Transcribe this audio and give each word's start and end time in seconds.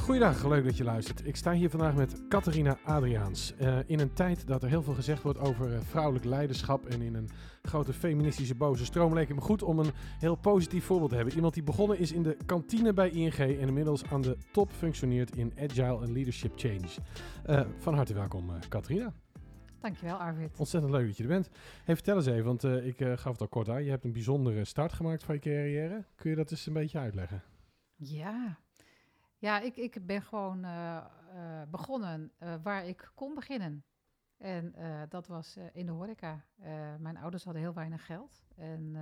Goeiedag, 0.00 0.48
leuk 0.48 0.64
dat 0.64 0.76
je 0.76 0.84
luistert. 0.84 1.26
Ik 1.26 1.36
sta 1.36 1.52
hier 1.52 1.70
vandaag 1.70 1.94
met 1.94 2.28
Catharina 2.28 2.78
Adriaans. 2.84 3.54
Uh, 3.60 3.78
in 3.86 4.00
een 4.00 4.12
tijd 4.12 4.46
dat 4.46 4.62
er 4.62 4.68
heel 4.68 4.82
veel 4.82 4.94
gezegd 4.94 5.22
wordt 5.22 5.38
over 5.38 5.72
uh, 5.72 5.80
vrouwelijk 5.80 6.24
leiderschap 6.24 6.86
en 6.86 7.02
in 7.02 7.14
een 7.14 7.28
grote 7.62 7.92
feministische 7.92 8.54
boze 8.54 8.84
stroom 8.84 9.14
leek 9.14 9.28
het 9.28 9.36
me 9.36 9.42
goed 9.42 9.62
om 9.62 9.78
een 9.78 9.92
heel 10.18 10.34
positief 10.34 10.84
voorbeeld 10.84 11.10
te 11.10 11.16
hebben. 11.16 11.34
Iemand 11.34 11.54
die 11.54 11.62
begonnen 11.62 11.98
is 11.98 12.12
in 12.12 12.22
de 12.22 12.36
kantine 12.46 12.92
bij 12.92 13.10
ING 13.10 13.34
en 13.34 13.58
inmiddels 13.58 14.04
aan 14.04 14.22
de 14.22 14.36
top 14.52 14.72
functioneert 14.72 15.36
in 15.36 15.52
agile 15.58 16.02
en 16.02 16.12
leadership 16.12 16.52
change. 16.56 16.88
Uh, 17.48 17.60
van 17.78 17.94
harte 17.94 18.14
welkom, 18.14 18.50
Catharina. 18.68 19.12
Dankjewel, 19.80 20.16
Arvid. 20.16 20.58
Ontzettend 20.58 20.92
leuk 20.92 21.06
dat 21.06 21.16
je 21.16 21.22
er 21.22 21.28
bent. 21.28 21.48
Hey, 21.84 21.94
vertel 21.94 22.16
eens 22.16 22.26
even, 22.26 22.44
want 22.44 22.64
ik 22.64 22.96
gaf 22.96 23.32
het 23.32 23.40
al 23.40 23.48
kort 23.48 23.68
aan. 23.68 23.84
Je 23.84 23.90
hebt 23.90 24.04
een 24.04 24.12
bijzondere 24.12 24.64
start 24.64 24.92
gemaakt 24.92 25.24
van 25.24 25.34
je 25.34 25.40
carrière. 25.40 26.04
Kun 26.14 26.30
je 26.30 26.36
dat 26.36 26.50
eens 26.50 26.66
een 26.66 26.72
beetje 26.72 26.98
uitleggen? 26.98 27.42
Ja, 27.96 28.58
ja, 29.40 29.60
ik, 29.60 29.76
ik 29.76 30.06
ben 30.06 30.22
gewoon 30.22 30.64
uh, 30.64 31.04
uh, 31.34 31.62
begonnen 31.70 32.32
uh, 32.38 32.54
waar 32.62 32.86
ik 32.86 33.10
kon 33.14 33.34
beginnen. 33.34 33.84
En 34.36 34.74
dat 35.08 35.26
was 35.26 35.58
in 35.72 35.86
de 35.86 35.92
horeca. 35.92 36.44
mijn 36.98 37.16
ouders 37.16 37.44
hadden 37.44 37.62
heel 37.62 37.74
weinig 37.74 38.06
geld. 38.06 38.44
En 38.56 38.96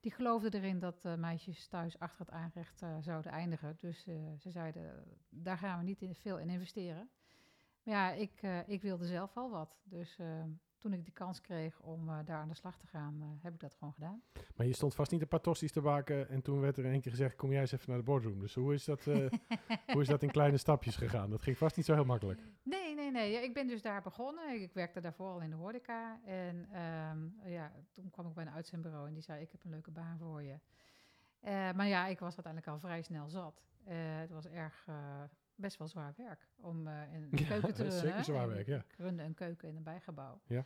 die 0.00 0.12
geloofden 0.12 0.52
erin 0.52 0.78
dat 0.78 1.04
meisjes 1.16 1.66
thuis 1.66 1.98
achter 1.98 2.20
het 2.26 2.34
aanrecht 2.34 2.82
zouden 3.00 3.32
eindigen. 3.32 3.76
Dus 3.80 4.02
ze 4.38 4.50
zeiden, 4.50 5.04
daar 5.28 5.58
gaan 5.58 5.78
we 5.78 5.84
niet 5.84 6.02
in, 6.02 6.14
veel 6.14 6.38
in 6.38 6.48
investeren. 6.48 7.10
Maar 7.82 7.94
ja, 7.94 8.10
ik, 8.12 8.42
ik 8.66 8.82
wilde 8.82 9.06
zelf 9.06 9.34
wel 9.34 9.50
wat. 9.50 9.80
Dus 9.84 10.18
toen 10.82 10.92
ik 10.92 11.04
die 11.04 11.12
kans 11.12 11.40
kreeg 11.40 11.80
om 11.80 12.08
uh, 12.08 12.18
daar 12.24 12.38
aan 12.38 12.48
de 12.48 12.54
slag 12.54 12.78
te 12.78 12.86
gaan, 12.86 13.16
uh, 13.20 13.26
heb 13.42 13.54
ik 13.54 13.60
dat 13.60 13.74
gewoon 13.74 13.92
gedaan. 13.92 14.22
Maar 14.56 14.66
je 14.66 14.74
stond 14.74 14.94
vast 14.94 15.10
niet 15.10 15.20
een 15.20 15.28
paar 15.28 15.40
tosti's 15.40 15.72
te 15.72 15.80
baken 15.80 16.28
en 16.28 16.42
toen 16.42 16.60
werd 16.60 16.76
er 16.76 16.84
een 16.84 17.00
keer 17.00 17.10
gezegd, 17.10 17.36
kom 17.36 17.50
jij 17.50 17.60
eens 17.60 17.72
even 17.72 17.88
naar 17.88 17.98
de 17.98 18.04
boardroom. 18.04 18.40
Dus 18.40 18.54
hoe 18.54 18.74
is 18.74 18.84
dat, 18.84 19.06
uh, 19.06 19.16
hoe 19.92 20.00
is 20.00 20.08
dat 20.08 20.22
in 20.22 20.30
kleine 20.30 20.56
stapjes 20.56 20.96
gegaan? 20.96 21.30
Dat 21.30 21.42
ging 21.42 21.58
vast 21.58 21.76
niet 21.76 21.84
zo 21.84 21.94
heel 21.94 22.04
makkelijk. 22.04 22.40
Nee, 22.62 22.94
nee, 22.94 23.10
nee. 23.10 23.30
Ja, 23.30 23.40
ik 23.40 23.54
ben 23.54 23.66
dus 23.66 23.82
daar 23.82 24.02
begonnen. 24.02 24.54
Ik, 24.54 24.60
ik, 24.60 24.72
werkte 24.72 25.00
daarvoor 25.00 25.30
al 25.30 25.40
in 25.40 25.50
de 25.50 25.56
horeca. 25.56 26.20
En 26.24 26.56
um, 26.56 27.34
ja, 27.44 27.72
toen 27.92 28.10
kwam 28.10 28.26
ik 28.26 28.34
bij 28.34 28.46
een 28.46 28.52
uitzendbureau 28.52 29.06
en 29.06 29.14
die 29.14 29.22
zei, 29.22 29.42
ik 29.42 29.52
heb 29.52 29.64
een 29.64 29.70
leuke 29.70 29.90
baan 29.90 30.18
voor 30.18 30.42
je. 30.42 30.58
maar 31.74 31.86
ja, 31.86 32.06
ik 32.06 32.18
was 32.18 32.34
uiteindelijk 32.34 32.66
al 32.66 32.78
vrij 32.78 33.02
snel 33.02 33.28
zat. 33.28 33.62
het 33.84 34.30
was 34.30 34.46
erg 34.46 34.86
best 35.54 35.78
wel 35.78 35.88
zwaar 35.88 36.12
werk 36.16 36.48
om 36.56 36.86
uh, 36.86 37.12
in 37.12 37.22
een 37.22 37.46
keuken 37.46 37.74
te 37.74 37.82
runnen. 37.82 38.00
Zeker 38.00 38.24
zwaar 38.24 38.48
werk, 38.48 38.66
ja. 38.66 38.76
Ik 38.76 38.94
runde 38.96 39.22
een 39.22 39.34
keuken 39.34 39.68
in 39.68 39.76
een 39.76 39.82
bijgebouw. 39.82 40.40
Ja. 40.46 40.64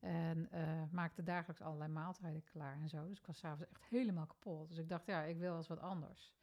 En 0.00 0.48
uh, 0.54 0.82
maakte 0.90 1.22
dagelijks 1.22 1.62
allerlei 1.62 1.92
maaltijden 1.92 2.44
klaar 2.44 2.76
en 2.80 2.88
zo. 2.88 3.08
Dus 3.08 3.18
ik 3.18 3.26
was 3.26 3.38
s'avonds 3.38 3.70
echt 3.70 3.84
helemaal 3.88 4.26
kapot. 4.26 4.68
Dus 4.68 4.78
ik 4.78 4.88
dacht, 4.88 5.06
ja, 5.06 5.22
ik 5.22 5.38
wil 5.38 5.56
eens 5.56 5.68
wat 5.68 5.80
anders. 5.80 6.34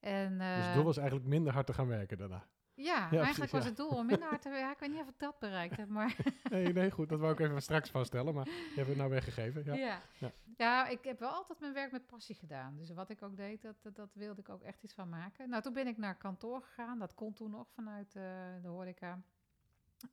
En, 0.00 0.32
uh, 0.32 0.56
dus 0.56 0.64
het 0.64 0.74
doel 0.74 0.84
was 0.84 0.96
eigenlijk 0.96 1.28
minder 1.28 1.52
hard 1.52 1.66
te 1.66 1.72
gaan 1.72 1.86
werken 1.86 2.18
daarna? 2.18 2.46
Ja, 2.76 3.08
ja 3.10 3.22
eigenlijk 3.22 3.34
precies, 3.34 3.50
was 3.50 3.62
ja. 3.62 3.68
het 3.68 3.76
doel 3.76 3.88
om 3.88 4.06
minder 4.06 4.28
hard 4.28 4.42
te 4.42 4.48
werken. 4.48 4.70
ik 4.70 4.78
weet 4.78 4.90
niet 4.90 5.00
of 5.00 5.08
ik 5.08 5.18
dat 5.18 5.38
bereikt 5.38 5.76
heb, 5.76 5.88
maar... 5.88 6.16
nee, 6.50 6.72
nee, 6.72 6.90
goed. 6.90 7.08
Dat 7.08 7.20
wou 7.20 7.32
ik 7.32 7.38
even 7.38 7.62
straks 7.62 7.90
vaststellen, 7.90 8.34
maar 8.34 8.44
je 8.44 8.72
hebt 8.74 8.88
het 8.88 8.96
nou 8.96 9.10
weggegeven. 9.10 9.64
Ja. 9.64 9.74
Ja. 9.74 10.00
ja. 10.18 10.32
ja, 10.56 10.88
ik 10.88 11.04
heb 11.04 11.18
wel 11.18 11.30
altijd 11.30 11.60
mijn 11.60 11.72
werk 11.72 11.92
met 11.92 12.06
passie 12.06 12.34
gedaan. 12.34 12.76
Dus 12.76 12.90
wat 12.90 13.10
ik 13.10 13.22
ook 13.22 13.36
deed, 13.36 13.62
dat, 13.62 13.96
dat, 13.96 14.14
wilde 14.14 14.40
ik 14.40 14.48
ook 14.48 14.62
echt 14.62 14.82
iets 14.82 14.94
van 14.94 15.08
maken. 15.08 15.48
Nou, 15.48 15.62
toen 15.62 15.72
ben 15.72 15.86
ik 15.86 15.96
naar 15.96 16.16
kantoor 16.16 16.62
gegaan. 16.62 16.98
Dat 16.98 17.14
kon 17.14 17.32
toen 17.32 17.50
nog 17.50 17.68
vanuit 17.74 18.14
uh, 18.14 18.22
de 18.62 18.68
horeca. 18.68 19.22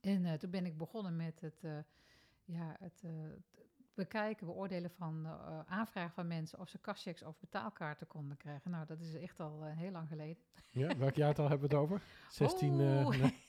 En 0.01 0.25
uh, 0.25 0.33
toen 0.33 0.49
ben 0.49 0.65
ik 0.65 0.77
begonnen 0.77 1.15
met 1.15 1.41
het... 1.41 1.63
Uh, 1.63 1.77
ja, 2.45 2.75
het, 2.79 3.03
bekijken, 3.93 4.45
beoordelen 4.45 4.91
van 4.91 5.25
uh, 5.25 5.59
aanvragen 5.65 6.13
van 6.13 6.27
mensen 6.27 6.59
of 6.59 6.69
ze 6.69 6.77
kastchecks 6.77 7.23
of 7.23 7.39
betaalkaarten 7.39 8.07
konden 8.07 8.37
krijgen. 8.37 8.71
Nou, 8.71 8.85
dat 8.85 8.99
is 8.99 9.15
echt 9.15 9.39
al 9.39 9.65
uh, 9.65 9.77
heel 9.77 9.91
lang 9.91 10.07
geleden. 10.07 10.43
Ja, 10.69 10.97
welk 10.97 11.15
jaartal 11.15 11.49
hebben 11.49 11.69
we 11.69 11.75
het 11.75 11.83
over? 11.83 12.01
16. 12.29 12.79
Uh, 12.79 13.07
nee. 13.07 13.43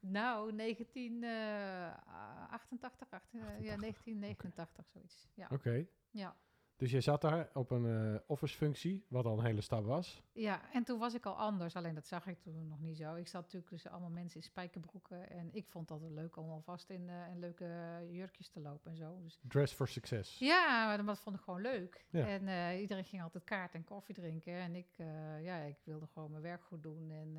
nou, 0.00 0.56
1988, 0.56 3.10
18, 3.10 3.40
ja, 3.40 3.76
1989, 3.76 4.78
okay. 4.78 4.90
zoiets. 4.92 5.28
Ja. 5.34 5.44
Oké. 5.44 5.54
Okay. 5.54 5.88
Ja. 6.10 6.36
Dus 6.80 6.90
je 6.90 7.00
zat 7.00 7.20
daar 7.20 7.48
op 7.54 7.70
een 7.70 7.84
uh, 7.84 8.18
office-functie, 8.26 9.04
wat 9.08 9.24
al 9.24 9.38
een 9.38 9.44
hele 9.44 9.60
stap 9.60 9.84
was. 9.84 10.22
Ja, 10.32 10.72
en 10.72 10.84
toen 10.84 10.98
was 10.98 11.14
ik 11.14 11.26
al 11.26 11.34
anders, 11.34 11.76
alleen 11.76 11.94
dat 11.94 12.06
zag 12.06 12.26
ik 12.26 12.40
toen 12.40 12.68
nog 12.68 12.80
niet 12.80 12.96
zo. 12.96 13.14
Ik 13.14 13.28
zat 13.28 13.42
natuurlijk 13.42 13.70
tussen 13.70 13.90
allemaal 13.90 14.10
mensen 14.10 14.40
in 14.40 14.46
spijkerbroeken 14.46 15.30
en 15.30 15.48
ik 15.52 15.66
vond 15.66 15.88
dat 15.88 16.00
leuk 16.00 16.36
om 16.36 16.50
alvast 16.50 16.90
in, 16.90 17.08
uh, 17.08 17.28
in 17.30 17.38
leuke 17.38 17.66
jurkjes 18.10 18.48
te 18.48 18.60
lopen 18.60 18.90
en 18.90 18.96
zo. 18.96 19.20
Dus, 19.22 19.40
Dress 19.48 19.72
for 19.72 19.88
success. 19.88 20.38
Ja, 20.38 20.96
dat 20.96 21.18
vond 21.18 21.36
ik 21.36 21.42
gewoon 21.42 21.60
leuk. 21.60 22.06
Ja. 22.10 22.26
En 22.26 22.42
uh, 22.42 22.80
iedereen 22.80 23.04
ging 23.04 23.22
altijd 23.22 23.44
kaart 23.44 23.74
en 23.74 23.84
koffie 23.84 24.14
drinken 24.14 24.54
en 24.54 24.74
ik, 24.74 24.96
ja, 25.40 25.58
ik 25.58 25.78
wilde 25.84 26.06
gewoon 26.06 26.30
mijn 26.30 26.42
werk 26.42 26.62
goed 26.62 26.82
doen. 26.82 27.10
En, 27.10 27.38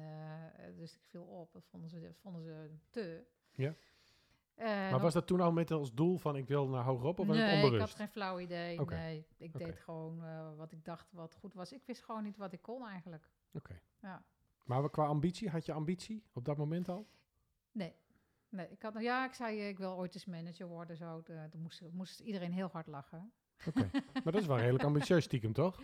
dus 0.76 0.94
ik 0.94 1.02
viel 1.04 1.24
op, 1.24 1.54
dat 1.54 1.66
vonden 1.66 1.90
ze, 1.90 2.02
dat 2.02 2.18
vonden 2.18 2.44
ze 2.44 2.70
te. 2.90 3.26
Ja. 3.52 3.74
Uh, 4.62 4.92
maar 4.92 5.00
was 5.00 5.14
dat 5.14 5.28
toen 5.28 5.42
al 5.42 5.52
met 5.52 5.72
als 5.72 5.94
doel 5.94 6.18
van 6.18 6.36
ik 6.36 6.48
wil 6.48 6.68
naar 6.68 6.84
hogerop 6.84 7.20
of 7.20 7.28
was 7.28 7.36
nee, 7.36 7.46
het 7.46 7.56
onbewust? 7.56 7.84
ik 7.84 7.90
had 7.90 7.98
geen 7.98 8.08
flauw 8.08 8.40
idee. 8.40 8.80
Okay. 8.80 9.00
Nee, 9.00 9.26
ik 9.38 9.56
okay. 9.56 9.68
deed 9.68 9.80
gewoon 9.80 10.24
uh, 10.24 10.48
wat 10.58 10.72
ik 10.72 10.86
dacht 10.86 11.12
wat 11.12 11.36
goed 11.36 11.54
was. 11.54 11.72
Ik 11.72 11.86
wist 11.86 12.04
gewoon 12.04 12.24
niet 12.24 12.38
wat 12.38 12.54
ik 12.54 12.62
kon 12.62 12.88
eigenlijk. 12.88 13.30
Oké. 13.54 13.58
Okay. 13.58 13.82
Ja. 14.02 14.24
Maar 14.66 14.90
qua 14.90 15.06
ambitie, 15.06 15.50
had 15.50 15.66
je 15.66 15.74
ambitie 15.74 16.24
op 16.34 16.46
dat 16.46 16.58
moment 16.58 16.90
al? 16.90 17.08
Nee. 17.72 17.96
Nee, 18.50 18.70
ik 18.70 18.82
had, 18.82 18.94
ja, 19.00 19.26
ik 19.26 19.34
zei 19.34 19.68
ik 19.68 19.78
wil 19.78 19.98
ooit 19.98 20.14
eens 20.14 20.26
manager 20.26 20.68
worden. 20.68 20.98
Zo. 20.98 21.22
Toen 21.22 21.62
moest, 21.62 21.82
moest 21.92 22.20
iedereen 22.20 22.52
heel 22.52 22.70
hard 22.72 22.88
lachen. 22.88 23.32
Oké, 23.68 23.90
maar 24.24 24.34
dat 24.34 24.42
is 24.42 24.48
wel 24.48 24.58
redelijk 24.58 24.84
ambitieus 24.92 25.24
stiekem, 25.24 25.54
toch? 25.54 25.82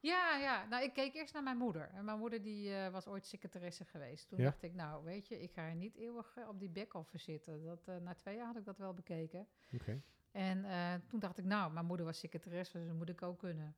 Ja, 0.00 0.36
ja. 0.36 0.64
Nou, 0.64 0.82
ik 0.82 0.92
keek 0.92 1.14
eerst 1.14 1.32
naar 1.32 1.42
mijn 1.42 1.56
moeder. 1.56 1.88
En 1.88 2.04
mijn 2.04 2.18
moeder 2.18 2.42
die 2.42 2.68
uh, 2.68 2.88
was 2.88 3.06
ooit 3.06 3.26
secretaresse 3.26 3.84
geweest. 3.84 4.28
Toen 4.28 4.38
ja? 4.38 4.44
dacht 4.44 4.62
ik, 4.62 4.74
nou, 4.74 5.04
weet 5.04 5.28
je, 5.28 5.42
ik 5.42 5.52
ga 5.52 5.62
er 5.62 5.74
niet 5.74 5.94
eeuwig 5.94 6.36
uh, 6.36 6.48
op 6.48 6.58
die 6.58 6.68
back-office 6.68 7.24
zitten. 7.24 7.64
Dat, 7.64 7.88
uh, 7.88 7.96
na 7.96 8.14
twee 8.14 8.36
jaar 8.36 8.46
had 8.46 8.56
ik 8.56 8.64
dat 8.64 8.78
wel 8.78 8.94
bekeken. 8.94 9.46
Okay. 9.72 10.02
En 10.30 10.64
toen 11.06 11.20
dacht 11.20 11.38
ik, 11.38 11.44
nou, 11.44 11.72
mijn 11.72 11.86
moeder 11.86 12.06
was 12.06 12.18
secretaresse, 12.18 12.78
dus 12.78 12.86
dat 12.86 12.96
moet 12.96 13.08
ik 13.08 13.22
ook 13.22 13.38
kunnen. 13.38 13.76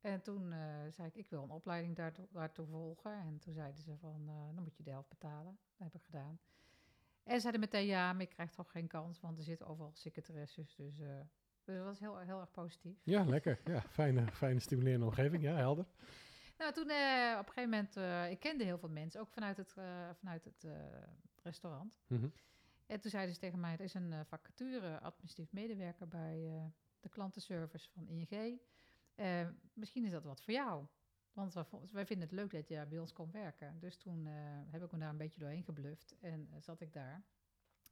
En 0.00 0.22
toen 0.22 0.54
zei 0.90 1.08
ik, 1.08 1.14
ik 1.14 1.30
wil 1.30 1.42
een 1.42 1.50
opleiding 1.50 1.96
daartoe, 1.96 2.26
daartoe 2.30 2.66
volgen. 2.66 3.12
En 3.12 3.38
toen 3.38 3.54
zeiden 3.54 3.82
ze 3.82 3.96
van, 3.96 4.26
dan 4.26 4.62
moet 4.62 4.76
je 4.76 4.82
de 4.82 4.90
helft 4.90 5.08
betalen. 5.08 5.58
Dat 5.76 5.92
heb 5.92 5.94
ik 5.94 6.04
gedaan. 6.04 6.38
En 7.22 7.34
ze 7.34 7.40
zeiden 7.40 7.60
meteen, 7.60 7.86
ja, 7.86 8.12
maar 8.12 8.22
ik 8.22 8.28
krijg 8.28 8.50
toch 8.50 8.70
geen 8.70 8.86
kans, 8.86 9.20
want 9.20 9.38
er 9.38 9.44
zitten 9.44 9.66
overal 9.66 9.92
secretaresses. 9.94 10.74
Dus 10.74 11.00
dus 11.64 11.76
dat 11.76 11.84
was 11.84 11.98
heel, 11.98 12.18
heel 12.18 12.40
erg 12.40 12.50
positief. 12.50 12.96
Ja, 13.04 13.24
lekker. 13.24 13.60
Ja, 13.64 13.80
fijne, 13.80 14.26
fijne 14.32 14.60
stimulerende 14.60 15.06
omgeving. 15.06 15.42
Ja, 15.42 15.54
helder. 15.54 15.86
Nou, 16.58 16.74
toen 16.74 16.90
uh, 16.90 17.36
op 17.40 17.46
een 17.46 17.52
gegeven 17.52 17.70
moment, 17.70 17.96
uh, 17.96 18.30
ik 18.30 18.40
kende 18.40 18.64
heel 18.64 18.78
veel 18.78 18.88
mensen, 18.88 19.20
ook 19.20 19.30
vanuit 19.30 19.56
het, 19.56 19.74
uh, 19.78 20.10
vanuit 20.14 20.44
het 20.44 20.66
restaurant. 21.42 22.00
Mm 22.06 22.18
-hmm. 22.18 22.32
En 22.86 23.00
toen 23.00 23.10
zeiden 23.10 23.34
ze 23.34 23.40
tegen 23.40 23.60
mij, 23.60 23.72
er 23.72 23.80
is 23.80 23.94
een 23.94 24.26
vacature, 24.26 25.00
administratief 25.00 25.52
medewerker 25.52 26.08
bij 26.08 26.72
de 27.00 27.08
klantenservice 27.08 27.90
van 27.90 28.08
ING. 28.08 28.60
misschien 29.72 30.04
is 30.04 30.10
dat 30.10 30.24
wat 30.24 30.42
voor 30.42 30.54
jou. 30.54 30.86
Want 31.32 31.54
wij, 31.54 31.64
wij, 31.92 32.06
vinden 32.06 32.28
het 32.28 32.36
leuk 32.36 32.50
dat 32.50 32.68
je 32.68 32.86
bij 32.88 32.98
ons 32.98 33.12
komt 33.12 33.32
werken. 33.32 33.78
Dus 33.80 33.96
toen 33.96 34.26
heb 34.70 34.82
ik 34.82 34.92
me 34.92 34.98
daar 34.98 35.10
een 35.10 35.16
beetje 35.16 35.40
doorheen 35.40 35.64
gebluft 35.64 36.14
en 36.20 36.48
zat 36.58 36.80
ik 36.80 36.92
daar. 36.92 37.22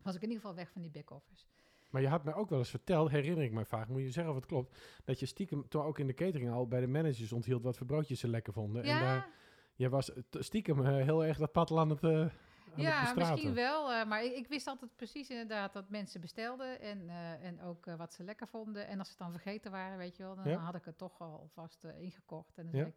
Was 0.02 0.14
ik 0.14 0.22
in 0.22 0.28
ieder 0.28 0.42
geval 0.42 0.56
weg 0.56 0.70
van 0.70 0.82
die 0.82 0.90
back-office. 0.90 1.46
Maar 1.90 2.02
je 2.02 2.08
had 2.08 2.24
me 2.24 2.34
ook 2.34 2.48
wel 2.50 2.58
eens 2.58 2.70
verteld, 2.70 3.10
herinner 3.10 3.44
ik 3.44 3.52
me 3.52 3.64
vaak, 3.64 3.88
moet 3.88 4.02
je 4.02 4.10
zeggen 4.10 4.32
of 4.32 4.38
het 4.38 4.48
klopt, 4.48 4.78
dat 5.04 5.20
je 5.20 5.26
stiekem 5.26 5.68
toen 5.68 5.82
ook 5.82 5.98
in 5.98 6.06
de 6.06 6.14
catering 6.14 6.50
al 6.50 6.68
bij 6.68 6.80
de 6.80 6.86
managers 6.86 7.32
onthield 7.32 7.62
wat 7.62 7.76
voor 7.76 7.86
broodjes 7.86 8.20
ze 8.20 8.28
lekker 8.28 8.52
vonden. 8.52 8.84
Ja. 8.84 8.92
En 8.92 9.00
daar, 9.00 9.28
je 9.74 9.88
was 9.88 10.10
stiekem 10.32 10.80
uh, 10.80 10.86
heel 10.86 11.24
erg 11.24 11.38
dat 11.38 11.52
pad 11.52 11.70
aan 11.70 11.90
het 11.90 12.02
uh, 12.02 12.10
aan 12.10 12.30
Ja, 12.76 13.06
het 13.06 13.16
misschien 13.16 13.54
wel, 13.54 13.92
uh, 13.92 14.04
maar 14.04 14.24
ik, 14.24 14.32
ik, 14.36 14.46
wist 14.48 14.66
altijd 14.66 14.96
precies 14.96 15.30
inderdaad 15.30 15.72
dat 15.72 15.88
mensen 15.88 16.20
bestelden 16.20 16.80
en, 16.80 17.08
en 17.42 17.62
ook 17.62 17.84
wat 17.96 18.12
ze 18.12 18.24
lekker 18.24 18.48
vonden. 18.48 18.86
En 18.86 18.98
als 18.98 19.08
ze 19.08 19.14
het 19.14 19.22
dan 19.22 19.32
vergeten 19.32 19.70
waren, 19.70 19.98
weet 19.98 20.16
je 20.16 20.22
wel, 20.22 20.34
dan 20.34 20.48
Ja. 20.48 20.58
had 20.58 20.74
ik 20.74 20.84
het 20.84 20.98
toch 20.98 21.20
al 21.20 21.48
vast 21.52 21.84
ingekocht. 21.84 22.58
En 22.58 22.64
dan 22.64 22.74
Ja. 22.74 22.80
zei 22.80 22.88
ik, 22.88 22.94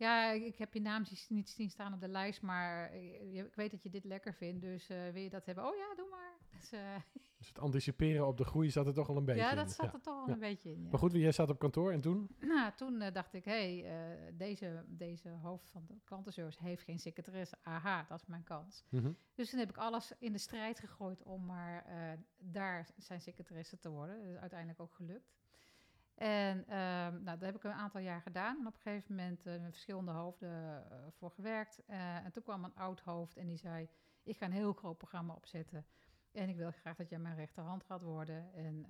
ja, 0.00 0.30
ik, 0.30 0.56
heb 0.58 0.74
je 0.74 0.80
naam 0.80 1.04
niet 1.28 1.48
zien 1.50 1.70
staan 1.70 1.92
op 1.94 2.00
de 2.00 2.08
lijst, 2.08 2.42
maar 2.42 2.94
ik, 2.94 3.32
ik 3.46 3.54
weet 3.54 3.70
dat 3.70 3.82
je 3.82 3.90
dit 3.90 4.04
lekker 4.04 4.34
vindt, 4.34 4.60
dus 4.62 4.86
wil 4.86 5.22
je 5.22 5.30
dat 5.30 5.46
hebben? 5.46 5.64
Oh 5.64 5.76
ja, 5.76 5.94
doe 5.94 6.08
maar. 6.10 6.38
Dus, 6.60 6.72
eh, 6.72 6.96
Dus 7.38 7.48
het 7.48 7.58
anticiperen 7.58 8.26
op 8.26 8.36
de 8.36 8.44
groei 8.44 8.70
zat 8.70 8.86
er 8.86 8.94
toch 8.94 9.08
al 9.08 9.16
een 9.16 9.24
beetje 9.24 9.42
ja, 9.42 9.50
in. 9.50 9.56
dat 9.56 9.70
zat 9.72 9.94
er 9.94 10.00
toch 10.00 10.14
wel 10.14 10.26
Ja. 10.26 10.32
een 10.32 10.38
beetje 10.38 10.72
in. 10.72 10.82
Ja. 10.82 10.88
Maar 10.90 10.98
goed, 10.98 11.12
jij 11.12 11.32
zat 11.32 11.50
op 11.50 11.58
kantoor 11.58 11.92
en 11.92 12.00
toen? 12.00 12.28
Nou, 12.40 12.72
toen 12.76 13.00
eh, 13.00 13.12
dacht 13.12 13.34
ik, 13.34 13.44
hé, 13.44 13.80
hey, 13.80 14.16
eh, 14.26 14.32
deze, 14.34 14.84
deze 14.88 15.28
hoofd 15.28 15.70
van 15.70 15.84
de 15.86 15.94
klantenservice 16.04 16.62
heeft 16.62 16.82
geen 16.82 16.98
secretaresse. 16.98 17.56
Aha, 17.62 18.04
dat 18.08 18.20
is 18.20 18.26
mijn 18.26 18.44
kans. 18.44 18.84
Mhm. 18.88 19.12
Dus 19.34 19.50
toen 19.50 19.58
heb 19.58 19.68
ik 19.68 19.76
alles 19.76 20.12
in 20.18 20.32
de 20.32 20.38
strijd 20.38 20.78
gegooid 20.78 21.22
om 21.22 21.46
maar 21.46 21.84
eh, 21.84 22.18
daar 22.38 22.88
zijn 22.96 23.20
secretaresse 23.20 23.78
te 23.78 23.88
worden. 23.90 24.18
Dat 24.22 24.32
is 24.34 24.36
uiteindelijk 24.40 24.80
ook 24.80 24.94
gelukt. 24.94 25.39
En 26.20 26.66
ehm, 26.66 27.22
nou, 27.22 27.38
dat 27.38 27.40
heb 27.40 27.56
ik 27.56 27.64
een 27.64 27.72
aantal 27.72 28.00
jaar 28.00 28.20
gedaan. 28.20 28.58
En 28.60 28.66
op 28.66 28.74
een 28.74 28.80
gegeven 28.80 29.14
moment 29.14 29.46
eh, 29.46 29.60
met 29.60 29.70
verschillende 29.70 30.10
hoofden 30.10 30.84
eh, 30.90 30.98
voor 31.10 31.30
gewerkt. 31.30 31.82
Eh, 31.86 32.16
en 32.16 32.32
toen 32.32 32.42
kwam 32.42 32.64
een 32.64 32.74
oud 32.74 33.00
hoofd 33.00 33.36
en 33.36 33.46
die 33.46 33.56
zei... 33.56 33.88
ik 34.22 34.36
ga 34.36 34.46
een 34.46 34.52
heel 34.52 34.72
groot 34.72 34.98
programma 34.98 35.34
opzetten... 35.34 35.86
En 36.32 36.48
ik 36.48 36.56
wil 36.56 36.70
graag 36.70 36.96
dat 36.96 37.08
jij 37.08 37.18
mijn 37.18 37.36
rechterhand 37.36 37.84
gaat 37.84 38.02
worden. 38.02 38.52
En 38.52 38.86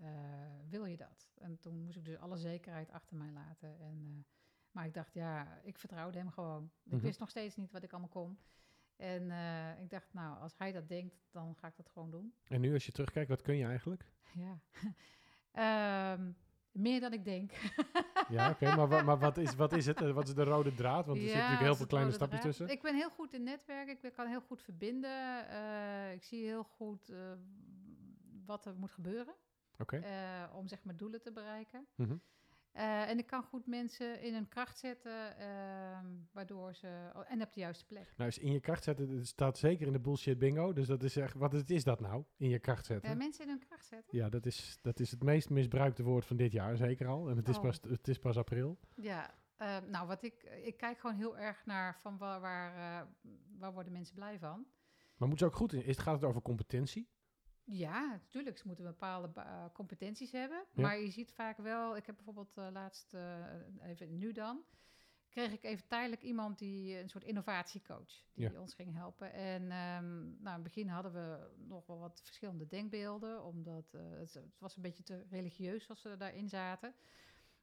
wil 0.68 0.84
je 0.84 0.96
dat? 0.96 1.30
En 1.34 1.58
toen 1.58 1.84
moest 1.84 1.96
ik 1.96 2.04
dus 2.04 2.18
alle 2.18 2.36
zekerheid 2.36 2.90
achter 2.90 3.16
mij 3.16 3.30
laten. 3.30 3.80
En 3.80 4.26
Maar 4.70 4.86
ik 4.86 4.94
dacht, 4.94 5.14
ja, 5.14 5.60
ik 5.62 5.78
vertrouwde 5.78 6.18
hem 6.18 6.30
gewoon. 6.30 6.70
Mhm. 6.82 6.96
Ik 6.96 7.02
wist 7.02 7.18
nog 7.18 7.30
steeds 7.30 7.56
niet 7.56 7.70
wat 7.70 7.82
ik 7.82 7.90
allemaal 7.90 8.08
kon. 8.08 8.38
En 8.96 9.30
ik 9.80 9.90
dacht, 9.90 10.12
nou, 10.12 10.40
als 10.40 10.58
hij 10.58 10.72
dat 10.72 10.88
denkt, 10.88 11.28
dan 11.30 11.56
ga 11.56 11.66
ik 11.66 11.76
dat 11.76 11.90
gewoon 11.90 12.10
doen. 12.10 12.34
En 12.48 12.60
nu 12.60 12.72
als 12.72 12.86
je 12.86 12.92
terugkijkt, 12.92 13.28
wat 13.28 13.42
kun 13.42 13.56
je 13.56 13.64
eigenlijk? 13.64 14.12
Ja. 14.32 14.60
Ehm, 15.52 16.32
meer 16.72 17.00
dan 17.00 17.12
ik 17.12 17.24
denk. 17.24 17.50
Ja, 18.28 18.50
oké, 18.50 18.74
maar, 18.76 18.88
wa- 18.88 19.02
maar 19.02 19.18
wat, 19.18 19.36
is, 19.36 19.54
wat 19.54 19.72
is 19.72 19.86
het? 19.86 20.02
Eh, 20.02 20.10
Wat 20.12 20.28
is 20.28 20.34
de 20.34 20.44
rode 20.44 20.74
draad? 20.74 21.06
Want 21.06 21.16
er 21.18 21.22
zitten 21.22 21.38
natuurlijk 21.40 21.66
heel 21.66 21.76
veel 21.76 21.86
kleine 21.86 22.10
stapjes 22.12 22.40
draad. 22.40 22.56
tussen. 22.56 22.76
Ik 22.76 22.82
ben 22.82 22.94
heel 22.94 23.10
goed 23.10 23.32
in 23.34 23.42
netwerken. 23.42 23.98
Ik 24.02 24.12
kan 24.12 24.26
heel 24.26 24.40
goed 24.40 24.62
verbinden. 24.62 25.48
Eh, 25.48 26.12
ik 26.12 26.22
zie 26.22 26.44
heel 26.44 26.62
goed 26.62 27.10
eh, 27.10 27.16
wat 28.46 28.66
er 28.66 28.74
moet 28.76 28.90
gebeuren. 28.90 29.34
Om 30.52 30.68
zeg 30.68 30.84
maar 30.84 30.96
doelen 30.96 31.22
te 31.22 31.32
bereiken. 31.32 31.86
Mhm. 31.94 32.16
Eh, 32.72 33.08
en 33.08 33.18
ik 33.18 33.26
kan 33.26 33.42
goed 33.42 33.66
mensen 33.66 34.22
in 34.22 34.34
hun 34.34 34.48
kracht 34.48 34.78
zetten, 34.78 35.36
ehm, 35.38 36.06
waardoor 36.32 36.74
ze... 36.74 37.10
oh, 37.16 37.32
en 37.32 37.42
op 37.42 37.52
de 37.52 37.60
juiste 37.60 37.84
plek. 37.84 38.12
Nou, 38.16 38.28
is 38.28 38.38
in 38.38 38.52
je 38.52 38.60
kracht 38.60 38.84
zetten, 38.84 39.26
staat 39.26 39.58
zeker 39.58 39.86
in 39.86 39.92
de 39.92 40.00
bullshit 40.00 40.38
bingo. 40.38 40.72
Dus 40.72 40.86
dat 40.86 41.02
is 41.02 41.16
echt, 41.16 41.34
wat 41.34 41.54
is, 41.54 41.62
is 41.64 41.84
dat 41.84 42.00
nou? 42.00 42.24
In 42.36 42.48
je 42.48 42.58
kracht 42.58 42.86
zetten? 42.86 43.10
Ja, 43.10 43.16
mensen 43.16 43.44
in 43.44 43.48
hun 43.50 43.58
kracht 43.68 43.86
zetten. 43.86 44.18
Ja, 44.18 44.28
dat 44.28 44.46
is, 44.46 44.78
dat 44.82 45.00
is 45.00 45.10
het 45.10 45.22
meest 45.22 45.50
misbruikte 45.50 46.02
woord 46.02 46.24
van 46.24 46.36
dit 46.36 46.52
jaar, 46.52 46.76
zeker 46.76 47.06
al. 47.06 47.28
En 47.28 47.36
het 47.36 47.48
is 47.48 47.56
Oh. 47.56 47.62
pas, 47.62 47.80
het 47.88 48.08
is 48.08 48.18
pas 48.18 48.36
april. 48.36 48.78
Ja, 48.94 49.34
eh, 49.56 49.76
nou 49.88 50.06
wat 50.06 50.22
ik... 50.22 50.42
Ik 50.62 50.76
kijk 50.76 50.98
gewoon 50.98 51.16
heel 51.16 51.38
erg 51.38 51.66
naar 51.66 51.98
van 52.00 52.18
waar, 52.18 52.40
waar, 52.40 52.74
eh, 53.02 53.06
waar 53.58 53.72
worden 53.72 53.92
mensen 53.92 54.14
blij 54.14 54.38
van. 54.38 54.66
Maar 55.16 55.28
moeten 55.28 55.46
ze 55.46 55.52
ook 55.52 55.58
goed 55.58 55.72
in? 55.72 55.84
Is, 55.84 55.98
gaat 55.98 56.14
het 56.14 56.24
over 56.24 56.42
competentie? 56.42 57.08
Ja, 57.70 58.10
natuurlijk. 58.10 58.58
Ze 58.58 58.66
moeten 58.66 58.84
bepaalde 58.84 59.30
eh, 59.34 59.64
competenties 59.72 60.32
hebben. 60.32 60.64
Ja. 60.72 60.82
Maar 60.82 60.98
je 60.98 61.10
ziet 61.10 61.32
vaak 61.32 61.56
wel... 61.56 61.96
Ik 61.96 62.06
heb 62.06 62.14
bijvoorbeeld 62.14 62.56
eh, 62.56 62.68
laatst, 62.72 63.14
eh, 63.14 63.44
even 63.82 64.18
nu 64.18 64.32
dan... 64.32 64.64
kreeg 65.28 65.52
ik 65.52 65.62
even 65.62 65.86
tijdelijk 65.86 66.22
iemand 66.22 66.58
die 66.58 66.98
een 66.98 67.08
soort 67.08 67.24
innovatiecoach... 67.24 68.24
die 68.34 68.50
Ja. 68.50 68.60
ons 68.60 68.74
ging 68.74 68.94
helpen. 68.94 69.32
En 69.32 69.62
ehm, 69.70 70.18
nou, 70.18 70.38
in 70.38 70.52
het 70.52 70.62
begin 70.62 70.88
hadden 70.88 71.12
we 71.12 71.50
nog 71.56 71.86
wel 71.86 71.98
wat 71.98 72.20
verschillende 72.24 72.66
denkbeelden... 72.66 73.44
omdat 73.44 73.92
het, 73.92 74.34
het 74.34 74.58
was 74.58 74.76
een 74.76 74.82
beetje 74.82 75.02
te 75.02 75.24
religieus 75.30 75.88
als 75.88 76.00
ze 76.00 76.16
daarin 76.16 76.48
zaten... 76.48 76.94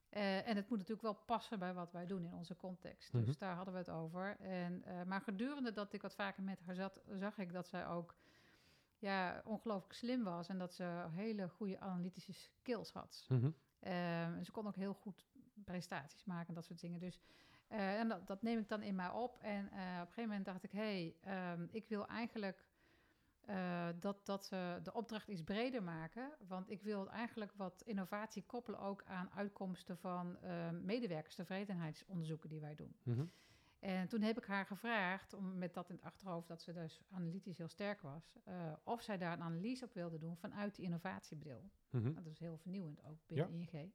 En 0.10 0.56
het 0.56 0.70
moet 0.70 0.78
natuurlijk 0.78 1.02
wel 1.02 1.24
passen 1.26 1.60
bij 1.60 1.74
wat 1.74 1.92
wij 1.92 2.06
doen 2.06 2.26
in 2.26 2.34
onze 2.34 2.56
context. 2.56 3.14
Mhm. 3.14 3.26
Dus 3.26 3.38
daar 3.38 3.56
hadden 3.56 3.74
we 3.74 3.80
het 3.80 3.90
over. 3.90 4.38
En, 4.40 4.84
maar 5.08 5.22
gedurende 5.22 5.72
dat 5.72 5.94
ik 5.94 6.02
wat 6.02 6.16
vaker 6.16 6.44
met 6.44 6.60
haar 6.66 6.76
zat, 6.76 7.02
zag 7.14 7.38
ik 7.38 7.52
dat 7.52 7.68
zij 7.68 7.88
ook 7.88 8.16
ja, 9.00 9.42
ongelooflijk 9.46 9.94
slim 9.94 10.24
was. 10.24 10.48
En 10.48 10.58
dat 10.58 10.74
ze 10.74 11.06
hele 11.12 11.50
goede 11.50 11.80
analytische 11.80 12.34
skills 12.34 12.92
had. 12.92 13.28
En 13.80 14.46
ze 14.46 14.52
kon 14.52 14.68
ook 14.68 14.76
heel 14.76 14.94
goed 14.94 15.26
presentaties 15.64 16.24
maken 16.24 16.48
en 16.48 16.54
dat 16.54 16.66
soort 16.66 16.80
dingen. 16.80 17.00
Dus 17.00 17.20
eh, 17.68 18.00
en 18.00 18.08
dat, 18.08 18.28
dat 18.28 18.42
neem 18.42 18.60
ik 18.60 18.70
dan 18.70 18.82
in 18.82 18.96
mij 18.96 19.10
op. 19.10 19.38
En 19.42 19.72
eh, 19.72 19.80
op 19.80 20.08
een 20.08 20.14
gegeven 20.14 20.24
moment 20.24 20.46
dacht 20.46 20.64
ik, 20.64 20.72
hé, 20.72 20.80
hey, 20.80 21.16
ehm, 21.22 21.68
ik 21.72 21.88
wil 21.88 22.08
eigenlijk 22.08 22.66
eh, 23.42 23.88
dat, 24.00 24.26
dat 24.26 24.50
we 24.50 24.80
de 24.84 24.94
opdracht 24.94 25.28
iets 25.28 25.44
breder 25.44 25.84
maken. 25.84 26.32
Want 26.48 26.70
ik 26.70 26.82
wil 26.82 27.10
eigenlijk 27.10 27.52
wat 27.56 27.82
innovatie 27.86 28.44
koppelen 28.44 28.80
ook 28.80 29.04
aan 29.06 29.30
uitkomsten 29.36 29.98
van 29.98 30.38
ehm 30.42 30.86
medewerkerstevredenheidsonderzoeken 30.86 32.50
die 32.50 32.60
wij 32.60 32.76
doen. 32.76 32.96
Mhm. 33.04 33.26
En 33.80 34.08
toen 34.08 34.22
heb 34.22 34.38
ik 34.38 34.46
haar 34.46 34.66
gevraagd, 34.66 35.34
om, 35.34 35.58
met 35.58 35.74
dat 35.74 35.90
in 35.90 35.96
het 35.96 36.04
achterhoofd 36.04 36.48
dat 36.48 36.62
ze 36.62 36.74
dus 36.74 37.02
analytisch 37.12 37.58
heel 37.58 37.68
sterk 37.68 38.02
was, 38.02 38.38
eh, 38.44 38.74
of 38.84 39.02
zij 39.02 39.18
daar 39.18 39.34
een 39.34 39.42
analyse 39.42 39.86
op 39.86 39.94
wilde 39.94 40.18
doen 40.18 40.38
vanuit 40.38 40.76
die 40.76 40.86
innovatiebril. 40.86 41.70
Mhm. 41.90 42.14
Dat 42.14 42.26
is 42.26 42.40
heel 42.40 42.58
vernieuwend 42.58 43.04
ook 43.04 43.18
binnen 43.28 43.54
ING. 43.54 43.94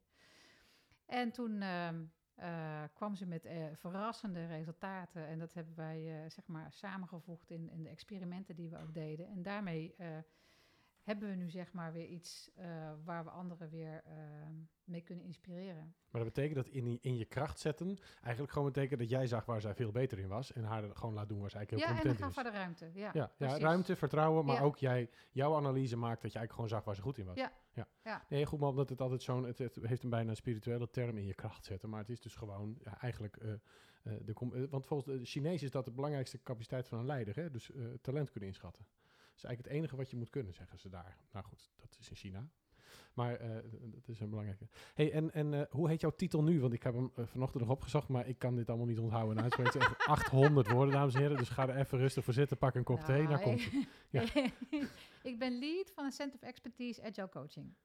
En 1.05 1.31
toen 1.31 1.61
ehm, 1.61 2.05
eh, 2.35 2.83
kwam 2.93 3.15
ze 3.15 3.25
met 3.25 3.45
eh, 3.45 3.65
verrassende 3.73 4.45
resultaten. 4.45 5.27
En 5.27 5.39
dat 5.39 5.53
hebben 5.53 5.75
wij 5.75 6.29
zeg 6.29 6.47
maar 6.47 6.71
samengevoegd 6.73 7.49
in, 7.49 7.69
in 7.69 7.83
de 7.83 7.89
experimenten 7.89 8.55
die 8.55 8.69
we 8.69 8.77
ook 8.77 8.93
deden. 8.93 9.27
En 9.27 9.41
daarmee 9.41 9.95
hebben 11.03 11.29
we 11.29 11.35
nu 11.35 11.49
zeg 11.49 11.73
maar 11.73 11.93
weer 11.93 12.05
iets 12.07 12.51
eh, 12.55 12.65
waar 13.03 13.23
we 13.23 13.29
anderen 13.29 13.69
weer 13.69 14.01
ehm, 14.05 14.53
mee 14.83 15.01
kunnen 15.01 15.25
inspireren. 15.25 15.95
Maar 16.09 16.23
dat 16.23 16.33
betekent 16.33 16.55
dat 16.55 16.67
in, 16.67 16.83
die- 16.83 16.99
in 17.01 17.17
je 17.17 17.25
kracht 17.25 17.59
zetten 17.59 17.97
eigenlijk 18.21 18.53
gewoon 18.53 18.71
betekent 18.71 18.99
dat 18.99 19.09
jij 19.09 19.27
zag 19.27 19.45
waar 19.45 19.61
zij 19.61 19.75
veel 19.75 19.91
beter 19.91 20.19
in 20.19 20.27
was. 20.27 20.51
En 20.53 20.63
haar 20.63 20.83
gewoon 20.95 21.13
laat 21.13 21.29
doen 21.29 21.39
waar 21.39 21.49
ze 21.49 21.55
eigenlijk 21.57 21.85
heel 21.87 21.95
ja, 21.95 22.01
en 22.01 22.07
dan 22.07 22.15
competent 22.15 22.35
gaf 22.35 22.45
is. 22.45 22.51
we 22.51 22.57
de 22.57 22.63
ruimte. 22.63 22.99
Ja, 22.99 23.09
Ja, 23.13 23.47
ja, 23.47 23.57
ruimte, 23.57 23.95
vertrouwen, 23.95 24.45
maar 24.45 24.55
Ja. 24.55 24.61
ook 24.61 24.77
jij, 24.77 25.09
jouw 25.31 25.55
analyse 25.55 25.97
maakt 25.97 26.21
dat 26.21 26.31
je 26.31 26.37
eigenlijk 26.39 26.53
gewoon 26.53 26.69
zag 26.69 26.83
waar 26.83 26.95
ze 26.95 27.01
goed 27.01 27.17
in 27.17 27.25
was. 27.25 27.37
Ja, 27.37 27.51
ja. 27.73 27.87
ja. 28.03 28.25
Nee, 28.29 28.45
goed, 28.45 28.59
maar 28.59 28.69
omdat 28.69 28.89
het 28.89 29.01
altijd 29.01 29.21
zo'n, 29.21 29.43
het, 29.43 29.57
het 29.57 29.75
heeft 29.81 30.03
een 30.03 30.09
bijna 30.09 30.33
spirituele 30.33 30.89
term 30.89 31.17
in 31.17 31.25
je 31.25 31.33
kracht 31.33 31.65
zetten, 31.65 31.89
maar 31.89 31.99
het 31.99 32.09
is 32.09 32.21
dus 32.21 32.35
gewoon 32.35 32.77
ja, 32.83 33.01
eigenlijk, 33.01 33.37
eh, 33.37 33.51
eh, 33.51 33.59
de, 34.25 34.33
eh, 34.53 34.63
want 34.69 34.85
volgens 34.85 35.17
de 35.19 35.25
Chinees 35.25 35.63
is 35.63 35.71
dat 35.71 35.85
de 35.85 35.91
belangrijkste 35.91 36.41
capaciteit 36.43 36.87
van 36.87 36.99
een 36.99 37.05
leider, 37.05 37.35
hè? 37.35 37.49
dus 37.51 37.71
eh, 37.71 37.85
talent 38.01 38.31
kunnen 38.31 38.49
inschatten. 38.49 38.85
Dat 39.33 39.43
is 39.43 39.49
eigenlijk 39.49 39.67
het 39.67 39.77
enige 39.77 39.95
wat 39.95 40.09
je 40.09 40.17
moet 40.17 40.29
kunnen, 40.29 40.53
zeggen 40.53 40.79
ze 40.79 40.89
daar. 40.89 41.17
Nou 41.31 41.45
goed, 41.45 41.71
dat 41.75 41.97
is 41.99 42.09
in 42.09 42.15
China. 42.15 42.49
Maar 43.13 43.35
eh, 43.35 43.49
dat 43.81 44.07
is 44.07 44.19
een 44.19 44.29
belangrijke. 44.29 44.67
Hey, 44.93 45.11
en 45.11 45.33
en 45.33 45.53
eh, 45.53 45.61
hoe 45.69 45.89
heet 45.89 46.01
jouw 46.01 46.15
titel 46.15 46.43
nu? 46.43 46.59
Want 46.61 46.73
ik 46.73 46.83
heb 46.83 46.93
hem 46.93 47.11
eh, 47.15 47.25
vanochtend 47.25 47.63
nog 47.63 47.71
opgezocht, 47.71 48.07
maar 48.07 48.27
ik 48.27 48.37
kan 48.37 48.55
dit 48.55 48.69
allemaal 48.69 48.87
niet 48.87 48.99
onthouden 48.99 49.37
en 49.37 49.43
uitspreken. 49.43 49.79
Het 49.79 49.89
is 49.89 49.95
echt 49.97 50.07
800 50.07 50.69
woorden, 50.71 50.93
dames 50.93 51.13
en 51.13 51.21
heren. 51.21 51.37
Dus 51.37 51.49
ga 51.49 51.67
er 51.67 51.75
even 51.75 51.97
rustig 51.97 52.23
voor 52.23 52.33
zitten, 52.33 52.57
pak 52.57 52.75
een 52.75 52.83
kop 52.83 52.99
thee, 52.99 53.27
daar 53.27 53.29
Nou, 53.29 53.43
komt 53.43 53.63
het. 53.63 53.87
Ja. 54.09 54.21
ik 55.31 55.39
ben 55.39 55.59
lead 55.59 55.91
van 55.91 56.05
een 56.05 56.11
Center 56.11 56.39
of 56.41 56.47
Expertise 56.47 57.03
Agile 57.03 57.29
Coaching. 57.29 57.75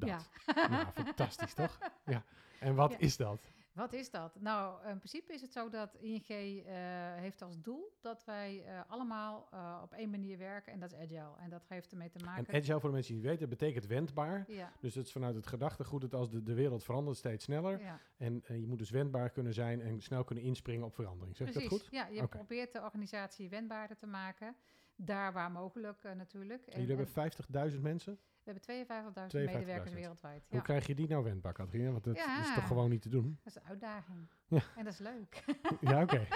Dat. 0.00 0.08
Ja. 0.08 0.68
Nou, 0.68 0.86
fantastisch 0.94 1.54
toch? 1.54 1.78
Ja. 2.04 2.24
En 2.60 2.74
wat 2.74 2.90
Ja. 2.90 2.98
is 2.98 3.16
dat? 3.16 3.52
Wat 3.80 3.92
is 3.92 4.10
dat? 4.10 4.40
Nou, 4.40 4.88
in 4.88 4.96
principe 4.96 5.32
is 5.32 5.40
het 5.40 5.52
zo 5.52 5.68
dat 5.68 5.94
ING 5.94 6.28
eh, 6.28 6.74
heeft 7.14 7.42
als 7.42 7.60
doel 7.60 7.96
dat 8.00 8.24
wij 8.24 8.64
eh, 8.66 8.80
allemaal 8.88 9.48
eh, 9.52 9.80
op 9.82 9.92
één 9.92 10.10
manier 10.10 10.38
werken 10.38 10.72
en 10.72 10.80
dat 10.80 10.92
is 10.92 10.98
agile. 10.98 11.36
En 11.38 11.50
dat 11.50 11.62
heeft 11.68 11.90
ermee 11.90 12.10
te 12.10 12.18
En 12.18 12.24
maken... 12.24 12.54
agile, 12.54 12.80
voor 12.80 12.88
de 12.88 12.94
mensen 12.94 13.14
die 13.14 13.22
het 13.22 13.30
weten, 13.30 13.48
betekent 13.48 13.86
wendbaar. 13.86 14.44
ja, 14.48 14.72
Dus 14.80 14.94
het 14.94 15.06
is 15.06 15.12
vanuit 15.12 15.34
het 15.34 15.46
gedachtegoed 15.46 16.00
dat 16.00 16.14
als 16.14 16.30
de, 16.30 16.42
de 16.42 16.54
wereld 16.54 16.84
verandert 16.84 17.16
steeds 17.16 17.44
sneller. 17.44 17.80
ja, 17.80 18.00
En 18.16 18.42
je 18.46 18.66
moet 18.66 18.78
dus 18.78 18.90
wendbaar 18.90 19.30
kunnen 19.30 19.54
zijn 19.54 19.80
en 19.80 20.00
snel 20.00 20.24
kunnen 20.24 20.44
inspringen 20.44 20.86
op 20.86 20.94
verandering. 20.94 21.36
Zeg 21.36 21.50
precies. 21.50 21.70
dat 21.70 21.80
goed? 21.80 21.88
Ja, 21.90 22.06
je 22.06 22.26
probeert 22.26 22.72
de 22.72 22.80
organisatie 22.80 23.48
wendbaarder 23.48 23.96
te 23.96 24.06
maken. 24.06 24.56
Daar 24.96 25.32
waar 25.32 25.50
mogelijk 25.50 26.02
natuurlijk. 26.16 26.66
En 26.66 26.80
jullie 26.80 26.96
hebben 26.96 27.72
50.000 27.72 27.80
mensen. 27.80 28.18
We 28.44 28.52
hebben 28.52 28.86
52.000 29.32 29.36
52.000. 29.36 29.52
medewerkers 29.52 29.92
wereldwijd. 29.92 30.42
Ja. 30.42 30.46
Hoe 30.50 30.62
krijg 30.62 30.86
je 30.86 30.94
die 30.94 31.08
nou 31.08 31.24
wendbaar, 31.24 31.52
Katrina? 31.52 31.90
Want 31.90 32.04
dat 32.04 32.16
Ja. 32.16 32.40
is 32.40 32.54
toch 32.54 32.66
gewoon 32.66 32.90
niet 32.90 33.02
te 33.02 33.08
doen? 33.08 33.38
Dat 33.44 33.52
is 33.56 33.62
een 33.62 33.68
uitdaging. 33.68 34.18
Ja. 34.48 34.60
En 34.76 34.84
dat 34.84 34.92
is 34.92 34.98
leuk. 34.98 35.44
ja, 35.90 36.02
oké. 36.02 36.26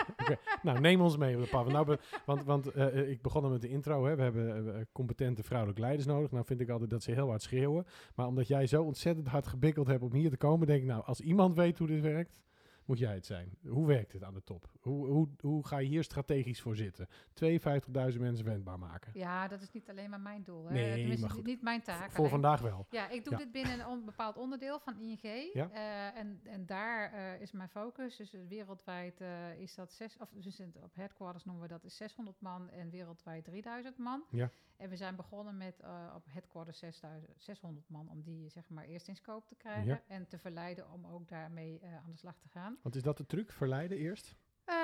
Nou, 0.62 0.81
neem 0.81 1.00
ons 1.00 1.17
mee 1.17 1.37
op 1.37 1.43
de 1.43 1.49
pad. 1.49 1.73
Want 1.73 1.87
Nou, 1.87 1.99
want 2.25 2.45
want 2.45 2.67
eh, 2.67 2.99
eh, 3.00 3.11
ik 3.11 3.23
begon 3.23 3.50
met 3.50 3.61
de 3.62 3.69
intro. 3.69 4.05
Hè. 4.07 4.17
We 4.17 4.23
hebben 4.23 4.75
eh, 4.76 4.81
competente 4.93 5.43
vrouwelijke 5.43 5.81
leiders 5.83 6.07
nodig. 6.07 6.31
Nou 6.31 6.45
vind 6.45 6.61
ik 6.61 6.69
altijd 6.69 6.90
dat 6.90 7.02
ze 7.02 7.11
heel 7.12 7.28
hard 7.28 7.43
schreeuwen. 7.43 7.87
Maar 8.14 8.26
omdat 8.26 8.47
jij 8.49 8.67
zo 8.67 8.83
ontzettend 8.83 9.26
hard 9.26 9.47
gebikkeld 9.47 9.87
hebt 9.87 10.02
om 10.02 10.12
hier 10.12 10.31
te 10.31 10.37
komen, 10.37 10.67
denk 10.67 10.81
ik, 10.81 10.87
nou, 10.88 11.05
als 11.05 11.21
iemand 11.21 11.55
weet 11.55 11.78
hoe 11.78 11.87
dit 11.87 12.00
werkt, 12.00 12.40
moet 12.85 12.99
jij 12.99 13.14
het 13.14 13.26
zijn. 13.26 13.59
Hoe 13.67 13.87
werkt 13.87 14.12
het 14.12 14.23
aan 14.25 14.35
de 14.35 14.43
top? 14.45 14.71
Hoe, 14.81 15.07
hoe, 15.07 15.29
hoe 15.41 15.67
ga 15.67 15.79
je 15.79 15.88
hier 15.88 16.05
strategisch 16.05 16.61
voor 16.61 16.76
zitten? 16.76 17.09
52.000 17.09 18.21
mensen 18.21 18.45
wendbaar 18.45 18.79
maken. 18.79 19.12
Ja, 19.14 19.49
dat 19.49 19.62
is 19.62 19.71
niet 19.73 19.91
alleen 19.91 20.11
maar 20.11 20.21
mijn 20.21 20.43
doel. 20.43 20.64
Hè. 20.64 20.73
Nee, 20.73 21.19
maar 21.19 21.31
goed. 21.31 21.45
niet 21.47 21.62
mijn 21.62 21.83
taak. 21.83 22.11
voor 22.11 22.17
alleen. 22.19 22.31
vandaag 22.31 22.61
wel. 22.61 22.87
Ja, 22.91 23.09
ik 23.09 23.25
doe 23.25 23.33
Ja. 23.33 23.38
dit 23.38 23.53
binnen 23.53 23.81
een 23.81 23.87
on- 23.87 24.05
bepaald 24.05 24.37
onderdeel 24.37 24.79
van 24.79 24.99
ING. 24.99 25.50
Ja. 25.53 25.71
Eh, 25.71 26.21
en, 26.21 26.41
en 26.45 26.67
daar 26.67 27.12
eh, 27.12 27.41
is 27.41 27.53
mijn 27.53 27.69
focus. 27.69 28.17
Dus 28.17 28.35
eh, 28.35 28.41
wereldwijd 28.49 29.21
is 29.59 29.75
dat 29.75 29.93
zes, 29.93 30.17
of 30.19 30.29
dus 30.35 30.61
op 30.83 30.95
headquarters 30.95 31.45
noemen 31.45 31.62
we 31.62 31.69
dat 31.69 31.85
is 31.85 31.97
600 31.97 32.41
man 32.41 32.71
en 32.71 32.91
wereldwijd 32.91 33.45
3000 33.45 33.99
man. 33.99 34.25
Ja. 34.31 34.50
En 34.85 34.91
we 34.91 34.97
zijn 34.97 35.17
begonnen 35.17 35.57
met 35.57 35.81
eh, 35.81 36.12
op 36.14 36.25
headquarters 36.29 36.79
6000, 36.79 37.33
600 37.43 37.88
man 37.88 38.09
om 38.09 38.23
die 38.23 38.49
zeg 38.50 38.69
maar 38.69 38.85
eerst 38.85 39.09
in 39.09 39.17
scope 39.17 39.47
te 39.47 39.55
krijgen 39.55 39.87
Ja. 39.87 40.03
en 40.07 40.26
te 40.29 40.38
verleiden 40.38 40.91
om 40.91 41.07
ook 41.07 41.29
daarmee 41.29 41.79
eh, 41.81 41.97
aan 41.97 42.11
de 42.11 42.17
slag 42.17 42.38
te 42.38 42.49
gaan. 42.49 42.79
Want 42.83 42.95
is 42.97 43.03
dat 43.03 43.17
de 43.17 43.26
truc? 43.26 43.53
Verleiden 43.53 43.99
eerst? 43.99 44.37
Eh, 44.64 44.75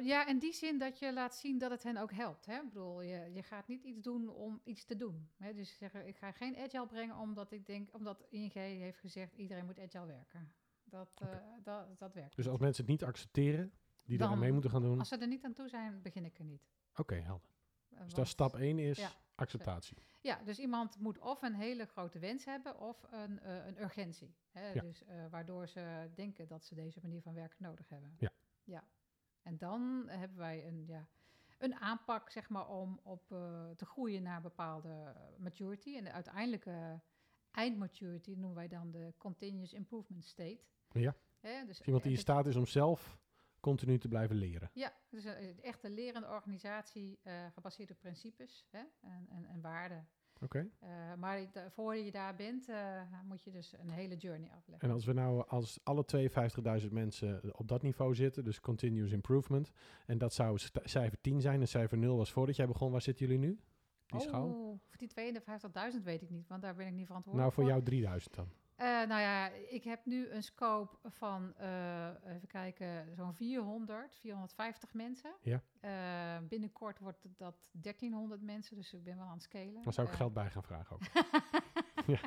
ja, 0.00 0.26
in 0.26 0.38
die 0.38 0.52
zin 0.52 0.78
dat 0.78 0.98
je 0.98 1.12
laat 1.12 1.34
zien 1.34 1.58
dat 1.58 1.70
het 1.70 1.82
hen 1.82 1.96
ook 1.96 2.12
helpt. 2.12 2.46
Hè? 2.46 2.54
Ik 2.56 2.68
bedoel, 2.68 3.00
je, 3.02 3.30
je 3.32 3.42
gaat 3.42 3.68
niet 3.68 3.82
iets 3.82 4.00
doen 4.00 4.28
om 4.28 4.60
iets 4.64 4.84
te 4.84 4.96
doen. 4.96 5.28
Hè? 5.36 5.54
Dus 5.54 5.76
zeggen, 5.78 6.06
ik 6.06 6.16
ga 6.16 6.32
geen 6.32 6.56
agile 6.56 6.86
brengen 6.86 7.16
omdat 7.16 7.52
ik 7.52 7.66
denk, 7.66 7.94
omdat 7.94 8.24
ING 8.30 8.52
heeft 8.52 8.98
gezegd 8.98 9.34
iedereen 9.34 9.64
moet 9.66 9.78
agile 9.80 10.06
werken. 10.06 10.52
Dat, 10.84 11.08
dat, 11.62 11.98
dat 11.98 12.14
werkt. 12.14 12.36
Dus 12.36 12.44
niet. 12.44 12.54
als 12.54 12.62
mensen 12.62 12.82
het 12.82 12.92
niet 12.92 13.04
accepteren, 13.04 13.72
die 14.04 14.18
daar 14.18 14.28
Dan- 14.28 14.38
mee 14.38 14.52
moeten 14.52 14.70
gaan 14.70 14.82
doen. 14.82 14.98
Als 14.98 15.08
ze 15.08 15.16
er 15.16 15.26
niet 15.26 15.44
aan 15.44 15.52
toe 15.52 15.68
zijn, 15.68 16.02
begin 16.02 16.24
ik 16.24 16.38
er 16.38 16.44
niet. 16.44 16.68
Oké, 16.96 17.14
helder. 17.14 17.50
Dus 18.04 18.14
dat 18.14 18.28
stap 18.28 18.54
1 18.56 18.78
is 18.78 18.98
Ja. 18.98 19.10
Acceptatie. 19.34 19.96
Ja, 20.20 20.42
dus 20.44 20.58
iemand 20.58 20.98
moet 20.98 21.18
of 21.18 21.42
een 21.42 21.54
hele 21.54 21.86
grote 21.86 22.18
wens 22.18 22.44
hebben 22.44 22.80
of 22.80 23.06
een, 23.10 23.40
eh, 23.40 23.66
een 23.66 23.82
urgentie. 23.82 24.34
Hè? 24.50 24.72
Ja. 24.72 24.80
Dus 24.80 25.04
eh, 25.04 25.26
waardoor 25.30 25.68
ze 25.68 26.10
denken 26.14 26.48
dat 26.48 26.64
ze 26.64 26.74
deze 26.74 26.98
manier 27.02 27.22
van 27.22 27.34
werken 27.34 27.62
nodig 27.62 27.88
hebben. 27.88 28.14
Ja. 28.18 28.30
ja. 28.64 28.84
En 29.42 29.58
dan 29.58 30.04
hebben 30.08 30.38
wij 30.38 30.66
een, 30.66 30.84
ja, 30.86 31.08
een 31.58 31.74
aanpak, 31.74 32.30
zeg 32.30 32.48
maar, 32.48 32.68
om 32.68 33.00
op, 33.02 33.32
eh, 33.32 33.70
te 33.76 33.86
groeien 33.86 34.22
naar 34.22 34.40
bepaalde 34.40 35.14
maturity. 35.38 35.96
En 35.96 36.04
de 36.04 36.12
uiteindelijke 36.12 37.00
eindmaturity 37.50 38.30
noemen 38.30 38.54
wij 38.54 38.68
dan 38.68 38.90
de 38.90 39.14
continuous 39.18 39.72
improvement 39.72 40.24
state. 40.24 40.60
Ja. 40.92 41.14
Hè? 41.40 41.64
Dus 41.66 41.80
Iemand 41.80 42.02
die 42.02 42.12
in 42.12 42.18
staat 42.18 42.46
is 42.46 42.56
om 42.56 42.66
zelf 42.66 43.18
continu 43.62 43.98
te 43.98 44.08
blijven 44.08 44.36
leren. 44.36 44.70
Ja, 44.74 44.92
dus 45.08 45.24
een 45.24 45.60
echt 45.62 45.84
een 45.84 45.94
lerende 45.94 46.28
organisatie 46.28 47.18
eh, 47.22 47.32
gebaseerd 47.54 47.90
op 47.90 47.98
principes 47.98 48.66
hè? 48.70 48.78
En, 49.00 49.26
en, 49.30 49.44
en 49.46 49.60
waarden. 49.60 50.08
Oké. 50.40 50.68
Eh, 50.78 50.88
maar 51.18 51.40
i- 51.40 51.48
da- 51.52 51.70
voor 51.70 51.96
je 51.96 52.10
daar 52.10 52.34
bent, 52.36 52.68
eh, 52.68 53.02
moet 53.24 53.42
je 53.42 53.50
dus 53.50 53.72
een 53.78 53.90
hele 53.90 54.16
journey 54.16 54.50
afleggen. 54.50 54.88
En 54.88 54.94
als 54.94 55.04
we 55.04 55.12
nou 55.12 55.44
als 55.48 55.80
alle 55.84 56.04
52.000 56.84 56.92
mensen 56.92 57.58
op 57.58 57.68
dat 57.68 57.82
niveau 57.82 58.14
zitten, 58.14 58.44
dus 58.44 58.60
continuous 58.60 59.12
improvement, 59.12 59.70
en 60.06 60.18
dat 60.18 60.34
zou 60.34 60.58
cijfer 60.82 61.20
10 61.20 61.40
zijn 61.40 61.60
en 61.60 61.68
cijfer 61.68 61.98
0 61.98 62.16
was 62.16 62.32
voordat 62.32 62.56
jij 62.56 62.66
begon, 62.66 62.90
waar 62.92 63.02
zitten 63.02 63.26
jullie 63.26 63.40
nu? 63.40 63.60
Die 64.06 64.20
schaal? 64.20 64.46
Oh, 64.46 64.80
voor 64.88 64.98
die 64.98 65.08
52.000 65.96 66.02
weet 66.02 66.22
ik 66.22 66.30
niet, 66.30 66.48
want 66.48 66.62
daar 66.62 66.74
ben 66.74 66.86
ik 66.86 66.92
niet 66.92 67.06
verantwoordelijk 67.06 67.54
Nou, 67.56 67.66
voor 67.68 67.74
jou 67.74 67.84
3000 67.84 68.34
dan. 68.34 68.48
Eh, 68.76 68.86
nou 68.86 69.20
ja, 69.20 69.48
ik 69.48 69.84
heb 69.84 70.04
nu 70.04 70.28
een 70.30 70.42
scope 70.42 70.96
van, 71.10 71.54
eh, 71.56 72.08
even 72.24 72.48
kijken, 72.48 73.14
zo'n 73.16 73.34
400, 73.34 74.16
450 74.16 74.94
mensen. 74.94 75.34
Ja. 75.42 75.62
Eh, 75.80 76.46
binnenkort 76.48 76.98
wordt 76.98 77.26
dat 77.36 77.70
1300 77.72 78.42
mensen, 78.42 78.76
dus 78.76 78.92
ik 78.92 79.04
ben 79.04 79.16
wel 79.16 79.26
aan 79.26 79.32
het 79.32 79.42
scalen. 79.42 79.82
Dan 79.82 79.92
zou 79.92 80.08
ik 80.08 80.14
geld 80.14 80.32
bij 80.32 80.50
gaan 80.50 80.62
vragen 80.62 80.96
ook. 80.96 81.02
ja, 82.14 82.20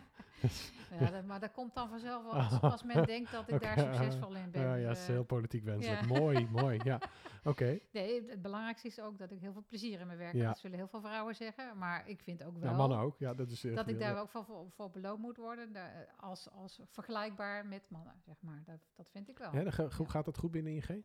dat- 1.12 1.26
maar 1.26 1.40
dat 1.40 1.52
komt 1.52 1.74
dan 1.74 1.90
vanzelf 1.90 2.24
wel 2.24 2.34
als, 2.34 2.62
als 2.62 2.84
men 2.84 3.06
denkt 3.16 3.32
dat 3.32 3.52
ik 3.52 3.62
daar 3.62 3.80
succesvol 3.80 4.36
in 4.36 4.52
ben. 4.52 4.62
Ja, 4.62 4.76
ja, 4.76 4.88
dat 4.88 4.98
is 4.98 5.02
eh, 5.04 5.08
heel 5.10 5.24
politiek 5.24 5.64
wenselijk. 5.64 6.02
ja. 6.02 6.08
Mooi, 6.20 6.48
mooi. 6.62 6.80
Ja, 6.84 7.00
oké. 7.44 7.80
Nee, 7.92 8.30
het, 8.30 8.42
belangrijkste 8.42 8.88
is 8.88 9.00
ook 9.00 9.18
dat 9.18 9.32
ik 9.32 9.40
heel 9.40 9.54
veel 9.54 9.64
plezier 9.68 10.00
in 10.00 10.06
mijn 10.08 10.20
werk 10.20 10.32
heb. 10.32 10.42
Ja. 10.42 10.48
Dat 10.48 10.58
zullen 10.58 10.78
heel 10.78 10.88
veel 10.88 11.02
vrouwen 11.02 11.36
zeggen, 11.36 11.78
maar 11.78 12.08
ik 12.10 12.20
vind 12.22 12.44
ook 12.44 12.54
wel... 12.54 12.64
Nou, 12.64 12.76
mannen 12.76 12.98
ook. 12.98 13.18
Ja, 13.18 13.34
dat 13.34 13.50
is 13.52 13.62
dat 13.62 13.88
ik 13.88 14.00
daar 14.00 14.14
ja. 14.14 14.20
ook 14.20 14.30
voor, 14.30 14.46
voor, 14.76 14.92
beloond 14.92 15.20
moet 15.20 15.38
worden, 15.38 15.74
daar, 15.74 16.08
als, 16.20 16.50
als 16.52 16.80
vergelijkbaar 16.90 17.66
met 17.66 17.90
mannen, 17.90 18.16
zeg 18.26 18.36
maar. 18.40 18.64
Dat, 18.66 18.80
dat 18.96 19.10
vind 19.10 19.30
ik 19.30 19.38
wel. 19.38 19.54
Ja, 19.56 19.64
dan 19.64 19.74
ga- 19.74 19.84
Ja. 19.98 20.06
Gaat 20.06 20.26
dat 20.26 20.38
goed 20.38 20.52
binnen 20.52 20.74
ING? 20.74 21.04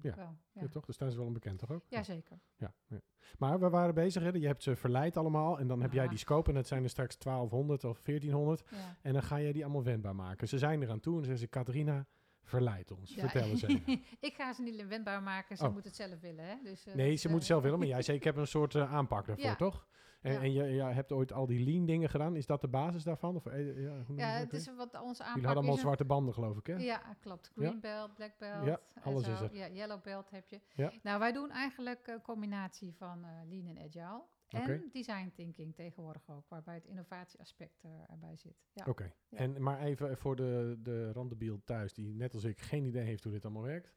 Vind 0.00 0.02
Ja. 0.04 0.10
ik 0.10 0.16
wel. 0.16 0.36
Ja. 0.52 0.62
Ja. 0.62 0.68
toch? 0.68 0.84
Dus 0.84 0.96
daar 0.96 1.08
is 1.08 1.16
wel 1.16 1.26
een 1.26 1.32
bekend, 1.32 1.58
toch 1.58 1.70
ook? 1.70 1.84
Jazeker. 1.88 2.38
Ja, 2.56 2.74
ja. 2.86 3.00
Maar 3.38 3.60
we 3.60 3.68
waren 3.70 3.94
bezig, 3.94 4.22
hè? 4.22 4.28
je 4.28 4.46
hebt 4.46 4.62
ze 4.62 4.76
verleid 4.76 5.16
allemaal 5.16 5.58
en 5.58 5.66
dan 5.66 5.82
heb 5.82 5.92
jij 5.92 6.08
die 6.08 6.18
scope 6.18 6.48
en 6.48 6.54
dat 6.54 6.66
zijn 6.66 6.82
er 6.82 6.90
straks 6.90 7.18
1200 7.18 7.84
of 7.84 8.00
1400 8.02 8.62
Ja. 8.70 8.96
en 9.02 9.12
dan 9.12 9.22
ga 9.22 9.40
jij 9.40 9.52
die 9.52 9.64
allemaal 9.64 9.82
wendbaar 9.82 10.14
maken. 10.14 10.48
Ze 10.48 10.58
zijn 10.58 10.82
eraan 10.82 11.00
toe 11.00 11.14
en 11.18 11.20
zeggen 11.24 11.38
ze, 11.40 11.48
Catharina, 11.48 12.06
verleid 12.42 12.90
ons. 12.90 13.14
Vertel 13.18 13.42
eens 13.48 13.62
even. 13.62 14.02
ik 14.20 14.34
ga 14.34 14.52
ze 14.52 14.62
niet 14.62 14.86
wendbaar 14.86 15.22
maken, 15.22 15.56
ze 15.56 15.64
Oh. 15.64 15.72
moeten 15.72 15.90
het 15.90 16.00
zelf 16.00 16.20
willen. 16.20 16.44
Hè? 16.44 16.54
Dus, 16.62 16.86
eh, 16.86 16.94
Nee, 16.94 17.16
ze 17.16 17.24
eh, 17.24 17.30
moeten 17.30 17.48
zelf 17.48 17.62
willen, 17.62 17.78
maar 17.78 17.88
jij 17.96 18.02
zei, 18.02 18.16
ik 18.16 18.24
heb 18.24 18.36
een 18.36 18.46
soort 18.46 18.74
eh, 18.74 18.94
aanpak 18.94 19.26
daarvoor, 19.26 19.44
Ja. 19.44 19.54
toch? 19.56 19.86
En, 20.22 20.32
Ja. 20.32 20.40
en 20.40 20.52
je, 20.52 20.62
je 20.64 20.82
hebt 20.82 21.12
ooit 21.12 21.32
al 21.32 21.46
die 21.46 21.64
lean 21.64 21.86
dingen 21.86 22.08
gedaan. 22.08 22.36
Is 22.36 22.46
dat 22.46 22.60
de 22.60 22.68
basis 22.68 23.02
daarvan? 23.02 23.36
Of, 23.36 23.46
eh, 23.46 23.82
ja, 23.82 23.96
Ja, 24.14 24.26
het 24.28 24.52
is 24.52 24.66
wat 24.76 24.78
onze 24.78 25.22
aanpak 25.22 25.26
Jullie 25.26 25.32
hadden 25.32 25.46
allemaal 25.54 25.72
een- 25.74 25.78
zwarte 25.78 26.04
banden, 26.04 26.34
geloof 26.34 26.56
ik, 26.58 26.66
hè? 26.66 26.74
Ja, 26.76 27.16
klopt. 27.20 27.50
Green 27.56 27.80
belt, 27.80 28.14
black 28.14 28.38
belt. 28.38 28.64
Ja, 28.66 28.80
alles 29.02 29.24
zo. 29.24 29.32
is 29.32 29.40
er. 29.40 29.54
Ja, 29.54 29.68
yellow 29.68 30.02
belt 30.02 30.30
heb 30.30 30.48
je. 30.48 30.60
Ja. 30.74 30.92
Nou, 31.02 31.18
wij 31.18 31.32
doen 31.32 31.50
eigenlijk 31.50 32.06
een 32.06 32.22
combinatie 32.22 32.94
van 32.94 33.24
eh, 33.24 33.30
lean 33.48 33.66
en 33.66 33.78
agile. 33.78 34.22
En 34.48 34.88
design 34.92 35.30
thinking 35.34 35.74
tegenwoordig 35.74 36.30
ook, 36.30 36.48
waarbij 36.48 36.74
het 36.74 36.84
innovatieaspect 36.86 37.84
eh, 37.84 37.90
erbij 38.10 38.36
zit. 38.36 38.62
Ja. 38.72 38.84
Oké. 38.88 39.12
Ja. 39.28 39.38
En 39.38 39.62
Maar 39.62 39.80
even 39.80 40.16
voor 40.18 40.36
de, 40.36 40.78
de 40.82 41.12
randebiel 41.12 41.60
thuis, 41.64 41.92
die 41.92 42.14
net 42.14 42.34
als 42.34 42.44
ik 42.44 42.60
geen 42.60 42.84
idee 42.84 43.04
heeft 43.04 43.22
hoe 43.24 43.32
dit 43.32 43.44
allemaal 43.44 43.62
werkt. 43.62 43.92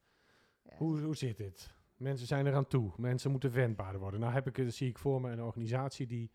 Ja, 0.61 0.75
Hoe, 0.77 0.99
hoe 1.01 1.15
zit 1.15 1.37
dit? 1.37 1.73
Mensen 1.97 2.27
zijn 2.27 2.47
eraan 2.47 2.67
toe. 2.67 2.91
Mensen 2.97 3.31
moeten 3.31 3.51
wendbaar 3.53 3.99
worden. 3.99 4.19
Nou 4.19 4.33
heb 4.33 4.47
ik, 4.47 4.57
eh, 4.57 4.67
zie 4.67 4.89
ik 4.89 4.97
voor 4.97 5.21
me 5.21 5.31
een 5.31 5.41
organisatie 5.43 6.07
die, 6.07 6.31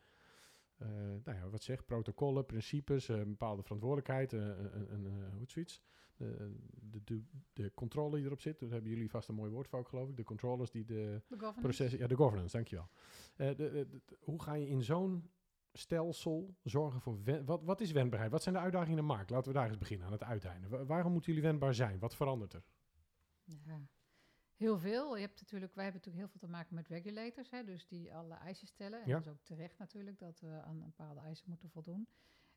eh, 0.76 0.88
nou 1.24 1.38
ja, 1.38 1.48
wat 1.48 1.62
zegt, 1.62 1.86
protocollen, 1.86 2.46
principes, 2.46 3.08
eh, 3.08 3.16
een 3.18 3.28
bepaalde 3.28 3.62
verantwoordelijkheid, 3.62 4.32
eh, 4.32 4.40
een, 4.40 4.92
een, 4.92 5.06
eh, 5.06 5.30
hoe 5.32 5.40
het 5.40 5.50
zoiets. 5.50 5.82
De, 6.16 6.60
de, 6.90 7.04
de, 7.04 7.22
de 7.52 7.72
controle 7.74 8.16
die 8.16 8.24
erop 8.26 8.40
zit, 8.40 8.58
daar 8.60 8.70
hebben 8.70 8.90
jullie 8.90 9.10
vast 9.10 9.28
een 9.28 9.34
mooi 9.34 9.50
woord 9.50 9.68
voor 9.68 9.78
ook, 9.78 9.88
geloof 9.88 10.08
ik. 10.08 10.16
De 10.16 10.24
controllers 10.24 10.70
die 10.70 10.84
de 10.84 11.22
processen, 11.60 11.98
ja, 11.98 12.06
de 12.06 12.14
governance, 12.16 12.56
dankjewel. 12.56 12.88
Eh 13.36 13.46
de, 13.48 13.54
de, 13.54 13.86
de- 13.90 14.16
hoe 14.20 14.42
ga 14.42 14.54
je 14.54 14.68
in 14.68 14.82
zo'n 14.82 15.30
stelsel 15.72 16.54
zorgen 16.62 17.00
voor, 17.00 17.22
wen- 17.24 17.44
wat, 17.44 17.62
wat 17.62 17.80
is 17.80 17.92
wendbaarheid? 17.92 18.30
Wat 18.32 18.42
zijn 18.42 18.54
de 18.54 18.60
uitdagingen 18.60 18.98
in 18.98 19.06
de 19.06 19.12
markt? 19.14 19.30
Laten 19.30 19.52
we 19.52 19.58
daar 19.58 19.68
eens 19.68 19.78
beginnen, 19.78 20.06
aan 20.06 20.12
het 20.12 20.22
uiteinde. 20.22 20.68
Wa- 20.68 20.84
waarom 20.84 21.12
moeten 21.12 21.32
jullie 21.32 21.48
wendbaar 21.48 21.74
zijn? 21.74 21.98
Wat 21.98 22.16
verandert 22.16 22.52
er? 22.52 22.62
Ja, 23.44 23.80
heel 24.60 24.78
veel. 24.78 25.14
Je 25.16 25.20
hebt 25.22 25.40
natuurlijk, 25.40 25.74
wij 25.74 25.84
hebben 25.84 26.02
natuurlijk 26.02 26.28
heel 26.30 26.38
veel 26.38 26.48
te 26.48 26.54
maken 26.56 26.74
met 26.74 26.88
regulators, 26.88 27.50
hè, 27.50 27.64
dus 27.64 27.86
die 27.86 28.14
alle 28.14 28.34
eisen 28.34 28.66
stellen. 28.66 29.00
En 29.02 29.08
Ja. 29.08 29.14
dat 29.14 29.22
is 29.24 29.28
ook 29.30 29.42
terecht 29.44 29.78
natuurlijk, 29.78 30.18
dat 30.18 30.40
we 30.40 30.62
aan 30.62 30.80
bepaalde 30.80 31.20
eisen 31.20 31.44
moeten 31.48 31.70
voldoen. 31.70 32.08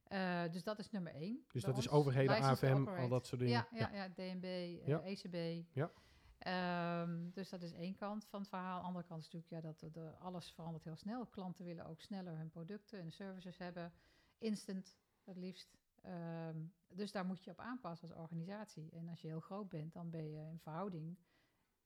Eh, 0.04 0.44
dus 0.52 0.64
dat 0.64 0.80
is 0.80 0.90
nummer 0.90 1.14
één. 1.14 1.46
Dus 1.52 1.64
dat 1.64 1.78
is 1.78 1.90
overheden, 1.90 2.36
License 2.36 2.66
AFM, 2.66 2.76
al 2.76 2.82
operate. 2.82 3.10
dat 3.10 3.28
soort 3.28 3.42
dingen. 3.42 3.68
Ja, 3.72 3.90
ja, 3.90 3.90
ja. 3.94 4.10
DNB, 4.10 4.44
eh, 4.44 4.88
Ja. 4.88 5.02
ECB. 5.04 5.66
Ja. 5.74 5.92
Ehm, 6.38 7.30
dus 7.32 7.50
dat 7.50 7.62
is 7.62 7.72
één 7.74 7.96
kant 7.96 8.26
van 8.26 8.40
het 8.40 8.50
verhaal. 8.50 8.80
De 8.80 8.86
andere 8.88 9.06
kant 9.06 9.24
is 9.26 9.32
natuurlijk 9.32 9.52
ja, 9.66 9.70
dat 9.72 9.80
de, 9.80 9.92
de- 9.92 10.16
alles 10.20 10.52
verandert 10.52 10.84
heel 10.84 10.96
snel. 10.96 11.26
Klanten 11.26 11.66
willen 11.66 11.86
ook 11.86 12.02
sneller 12.02 12.38
hun 12.38 12.50
producten 12.50 13.00
en 13.00 13.12
services 13.12 13.58
hebben. 13.58 13.94
Instant, 14.38 14.98
het 15.24 15.38
liefst. 15.38 15.78
Ehm, 16.02 16.58
dus 16.88 17.12
daar 17.12 17.26
moet 17.26 17.44
je 17.44 17.52
op 17.52 17.60
aanpassen 17.60 18.10
als 18.10 18.18
organisatie. 18.18 18.90
En 18.92 19.10
als 19.10 19.22
je 19.22 19.28
heel 19.28 19.40
groot 19.40 19.70
bent, 19.70 19.94
dan 19.94 20.10
ben 20.10 20.30
je 20.32 20.40
in 20.50 20.60
verhouding 20.60 21.18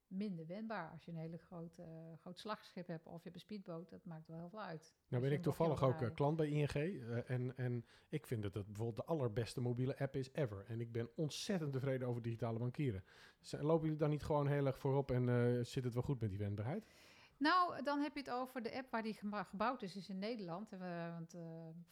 minder 0.07 0.45
wendbaar. 0.47 0.91
Als 0.91 1.05
je 1.05 1.11
een 1.11 1.17
hele 1.17 1.37
grote, 1.37 1.81
eh, 1.81 2.17
groot 2.21 2.39
slagschip 2.39 2.87
hebt 2.87 3.05
of 3.07 3.13
je 3.17 3.21
hebt 3.23 3.35
een 3.35 3.41
speedboot, 3.41 3.89
dat 3.89 4.05
maakt 4.05 4.27
wel 4.27 4.37
heel 4.37 4.49
veel 4.49 4.61
uit. 4.61 4.95
Nou 5.07 5.21
ben 5.21 5.31
je 5.31 5.37
ik 5.37 5.43
toevallig 5.43 5.83
ook 5.83 6.01
eh, 6.01 6.13
klant 6.13 6.37
bij 6.37 6.47
ING. 6.47 6.69
eh, 6.73 7.29
en, 7.29 7.57
en 7.57 7.85
ik 8.09 8.27
vind 8.27 8.43
dat 8.43 8.53
het 8.53 8.65
bijvoorbeeld 8.65 8.97
de 8.97 9.05
allerbeste 9.13 9.61
mobiele 9.61 9.99
app 9.99 10.15
is 10.15 10.29
ever. 10.33 10.65
En 10.67 10.79
ik 10.81 10.91
ben 10.91 11.09
ontzettend 11.15 11.71
tevreden 11.73 12.07
over 12.07 12.21
digitale 12.21 12.59
bankieren. 12.59 13.03
Z- 13.41 13.53
Lopen 13.53 13.83
jullie 13.83 13.99
dan 13.99 14.09
niet 14.09 14.23
gewoon 14.23 14.47
heel 14.47 14.65
erg 14.65 14.77
voorop 14.77 15.11
en 15.11 15.65
zit 15.65 15.83
het 15.83 15.93
wel 15.93 16.03
goed 16.03 16.19
met 16.19 16.29
die 16.29 16.39
wendbaarheid? 16.39 16.85
Nou, 17.37 17.83
dan 17.83 17.99
heb 17.99 18.13
je 18.13 18.19
het 18.19 18.29
over 18.29 18.61
de 18.63 18.77
app 18.77 18.91
waar 18.91 19.03
die 19.03 19.17
gebouwd 19.31 19.81
is, 19.81 19.95
is 19.95 20.09
in 20.09 20.17
Nederland. 20.19 20.71
En 20.71 20.79
we- 20.79 21.11
want 21.13 21.35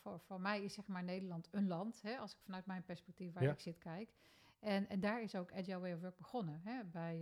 voor, 0.01 0.19
voor 0.19 0.41
mij 0.41 0.63
is 0.63 0.74
zeg 0.74 0.88
maar 0.88 1.03
Nederland 1.03 1.48
een 1.51 1.67
land, 1.67 2.01
hè, 2.01 2.17
als 2.17 2.31
ik 2.34 2.39
vanuit 2.41 2.65
mijn 2.65 2.84
perspectief 2.84 3.34
waar 3.34 3.43
Ja. 3.43 3.51
ik 3.51 3.60
zit 3.60 3.77
kijk. 3.77 4.13
En, 4.60 4.89
en 4.89 5.00
daar 5.00 5.22
is 5.22 5.36
ook 5.36 5.53
Agile 5.53 5.79
Way 5.79 5.93
of 5.93 6.00
Work 6.01 6.17
begonnen, 6.17 6.62
hè, 6.63 6.84
bij 6.84 7.19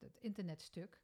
het 0.00 0.18
internetstuk. 0.20 1.00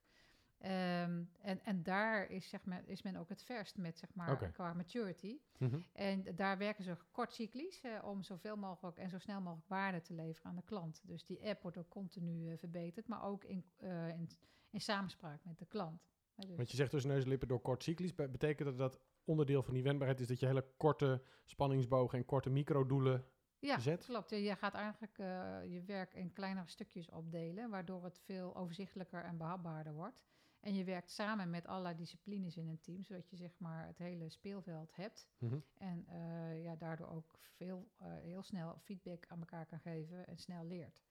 Ehm, 0.59 1.23
en, 1.41 1.65
en 1.65 1.83
daar 1.83 2.31
is, 2.31 2.49
zeg 2.49 2.65
maar, 2.65 2.83
is 2.87 3.03
men 3.03 3.17
ook 3.17 3.29
het 3.29 3.43
verst 3.43 3.77
met, 3.77 3.99
zeg 3.99 4.15
maar, 4.15 4.33
Oké. 4.33 4.51
qua 4.51 4.73
maturity. 4.75 5.39
Mhm. 5.59 5.81
En 5.93 6.35
daar 6.37 6.59
werken 6.59 6.85
ze 6.85 6.97
kortcyclisch 7.11 7.81
eh, 7.81 8.05
om 8.05 8.23
zoveel 8.23 8.57
mogelijk 8.57 8.99
en 8.99 9.11
zo 9.11 9.19
snel 9.19 9.41
mogelijk 9.41 9.69
waarde 9.69 10.01
te 10.01 10.15
leveren 10.15 10.51
aan 10.51 10.57
de 10.57 10.63
klant. 10.65 11.01
Dus 11.05 11.25
die 11.25 11.49
app 11.49 11.63
wordt 11.63 11.79
ook 11.79 11.89
continu 11.89 12.51
eh, 12.51 12.59
verbeterd, 12.59 13.07
maar 13.09 13.23
ook 13.25 13.45
in, 13.45 13.65
eh, 13.77 14.09
in, 14.09 14.29
in 14.71 14.81
samenspraak 14.81 15.45
met 15.45 15.59
de 15.59 15.67
klant. 15.67 16.09
Dus- 16.37 16.57
Want 16.57 16.71
je 16.71 16.77
zegt 16.77 16.91
dus 16.91 17.05
neuslippen 17.05 17.49
door 17.49 17.61
kort 17.61 17.83
cyclisch. 17.83 18.15
Be- 18.15 18.29
betekent 18.29 18.69
dat 18.69 18.79
dat 18.79 19.01
onderdeel 19.25 19.63
van 19.63 19.75
die 19.75 19.83
wendbaarheid 19.83 20.21
is 20.21 20.27
dat 20.27 20.41
je 20.41 20.47
hele 20.47 20.67
korte 20.77 21.23
spanningsbogen 21.45 22.19
en 22.19 22.25
korte 22.25 22.51
microdoelen 22.51 23.25
Ja, 23.67 23.79
zet. 23.79 24.05
klopt. 24.05 24.31
Je, 24.31 24.57
gaat 24.57 24.75
eigenlijk 24.75 25.19
eh, 25.19 25.73
je 25.73 25.83
werk 25.83 26.15
in 26.15 26.33
kleinere 26.33 26.69
stukjes 26.69 27.11
opdelen, 27.11 27.71
waardoor 27.71 28.05
het 28.05 28.19
veel 28.19 28.57
overzichtelijker 28.57 29.25
en 29.25 29.37
behapbaarder 29.37 29.93
wordt. 29.93 30.25
En 30.61 30.75
je 30.75 30.85
werkt 30.85 31.11
samen 31.11 31.51
met 31.51 31.67
allerlei 31.67 31.97
disciplines 31.97 32.57
in 32.57 32.69
een 32.69 32.81
team, 32.81 33.05
zodat 33.05 33.31
je 33.31 33.37
zeg 33.37 33.59
maar 33.59 33.87
het 33.87 33.99
hele 33.99 34.29
speelveld 34.29 34.97
hebt. 34.97 35.29
Mhm. 35.39 35.59
En 35.75 36.07
eh, 36.07 36.63
ja, 36.63 36.77
daardoor 36.77 37.09
ook 37.09 37.39
veel, 37.39 37.89
eh, 37.97 38.07
heel 38.23 38.43
snel 38.43 38.79
feedback 38.79 39.27
aan 39.29 39.39
elkaar 39.39 39.67
kan 39.67 39.81
geven 39.81 40.27
en 40.27 40.37
snel 40.37 40.65
leert. 40.65 41.03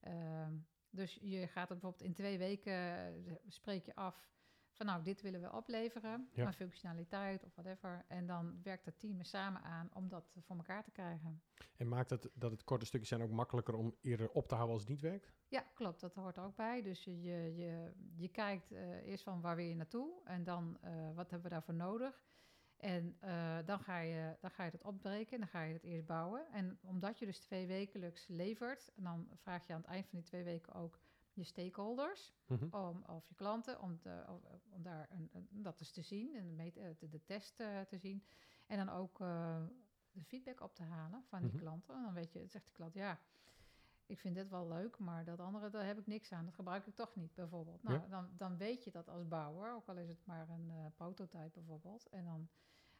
Ehm, 0.00 0.52
dus 0.90 1.18
je 1.20 1.46
gaat 1.46 1.68
bijvoorbeeld 1.68 2.02
in 2.02 2.12
twee 2.12 2.38
weken 2.38 3.40
spreek 3.48 3.84
je 3.86 3.94
af 3.94 4.35
van 4.76 4.86
nou, 4.86 5.02
dit 5.02 5.20
willen 5.22 5.40
we 5.40 5.52
opleveren, 5.52 6.28
Ja. 6.32 6.46
aan 6.46 6.54
functionaliteit 6.54 7.44
of 7.44 7.54
whatever. 7.54 8.04
En 8.08 8.26
dan 8.26 8.62
werkt 8.62 8.84
het 8.84 8.98
team 8.98 9.18
er 9.18 9.24
samen 9.24 9.62
aan 9.62 9.90
om 9.92 10.08
dat 10.08 10.32
voor 10.40 10.56
elkaar 10.56 10.84
te 10.84 10.90
krijgen. 10.90 11.42
En 11.76 11.88
maakt 11.88 12.10
het 12.10 12.30
dat 12.34 12.50
het 12.50 12.64
korte 12.64 12.86
stukjes 12.86 13.08
zijn 13.08 13.22
ook 13.22 13.30
makkelijker 13.30 13.74
om 13.74 13.94
eerder 14.00 14.30
op 14.30 14.48
te 14.48 14.54
houden 14.54 14.74
als 14.74 14.82
het 14.82 14.92
niet 14.92 15.00
werkt? 15.00 15.32
Ja, 15.48 15.64
klopt. 15.74 16.00
Dat 16.00 16.14
hoort 16.14 16.36
er 16.36 16.42
ook 16.44 16.56
bij. 16.56 16.82
Dus 16.82 17.04
je, 17.04 17.22
je, 17.22 17.56
je, 17.56 17.92
je 18.16 18.28
kijkt 18.28 18.72
eh, 18.72 19.06
eerst 19.06 19.24
van 19.24 19.40
waar 19.40 19.56
wil 19.56 19.64
je 19.64 19.74
naartoe 19.74 20.20
en 20.24 20.44
dan 20.44 20.78
eh, 20.80 20.92
wat 21.14 21.30
hebben 21.30 21.48
we 21.48 21.54
daarvoor 21.54 21.74
nodig. 21.74 22.24
En 22.76 23.16
eh, 23.20 23.58
dan, 23.64 23.80
ga 23.80 23.98
je, 23.98 24.36
dan 24.40 24.50
ga 24.50 24.64
je 24.64 24.70
dat 24.70 24.82
opbreken 24.82 25.32
en 25.32 25.38
dan 25.38 25.48
ga 25.48 25.62
je 25.62 25.72
het 25.72 25.82
eerst 25.82 26.06
bouwen. 26.06 26.46
En 26.52 26.78
omdat 26.82 27.18
je 27.18 27.26
dus 27.26 27.38
twee 27.38 27.66
wekelijks 27.66 28.26
levert, 28.28 28.92
en 28.96 29.02
dan 29.02 29.28
vraag 29.34 29.66
je 29.66 29.72
aan 29.72 29.80
het 29.80 29.90
eind 29.90 30.06
van 30.06 30.18
die 30.18 30.28
twee 30.28 30.44
weken 30.44 30.72
ook 30.72 31.00
je 31.36 31.44
stakeholders 31.44 32.34
Mhm. 32.46 32.74
om, 32.74 33.02
of 33.06 33.28
je 33.28 33.34
klanten 33.34 33.80
om, 33.80 33.98
te, 33.98 34.24
om, 34.70 34.82
daar 34.82 35.10
een, 35.10 35.30
een- 35.32 35.48
dat 35.62 35.80
eens 35.80 35.90
te 35.92 36.02
zien 36.02 36.34
en 36.34 36.56
de, 36.98 37.08
de, 37.08 37.24
test 37.24 37.60
eh, 37.60 37.80
te 37.80 37.98
zien. 37.98 38.24
En 38.66 38.76
dan 38.86 38.88
ook 38.88 39.20
eh, 39.20 39.64
de 40.12 40.24
feedback 40.24 40.60
op 40.60 40.74
te 40.74 40.82
halen 40.82 41.24
van 41.28 41.40
die 41.42 41.50
Mhm. 41.50 41.58
klanten. 41.58 41.94
En 41.94 42.02
dan 42.02 42.14
weet 42.14 42.32
je, 42.32 42.46
zegt 42.46 42.64
de 42.66 42.72
klant, 42.72 42.94
ja, 42.94 43.18
ik 44.06 44.18
vind 44.18 44.34
dit 44.34 44.48
wel 44.48 44.68
leuk, 44.68 44.98
maar 44.98 45.24
dat 45.24 45.40
andere, 45.40 45.70
daar 45.70 45.86
heb 45.86 45.98
ik 45.98 46.06
niks 46.06 46.32
aan. 46.32 46.44
Dat 46.44 46.54
gebruik 46.54 46.86
ik 46.86 46.94
toch 46.94 47.14
niet, 47.14 47.34
bijvoorbeeld. 47.34 47.82
Nou, 47.82 48.00
Ja. 48.00 48.06
dan, 48.08 48.30
dan 48.36 48.56
weet 48.56 48.84
je 48.84 48.90
dat 48.90 49.08
als 49.08 49.28
bouwer, 49.28 49.74
ook 49.74 49.88
al 49.88 49.96
is 49.96 50.08
het 50.08 50.26
maar 50.26 50.48
een 50.48 50.70
eh, 50.70 50.86
prototype 50.94 51.50
bijvoorbeeld. 51.54 52.08
En 52.08 52.24
dan 52.24 52.48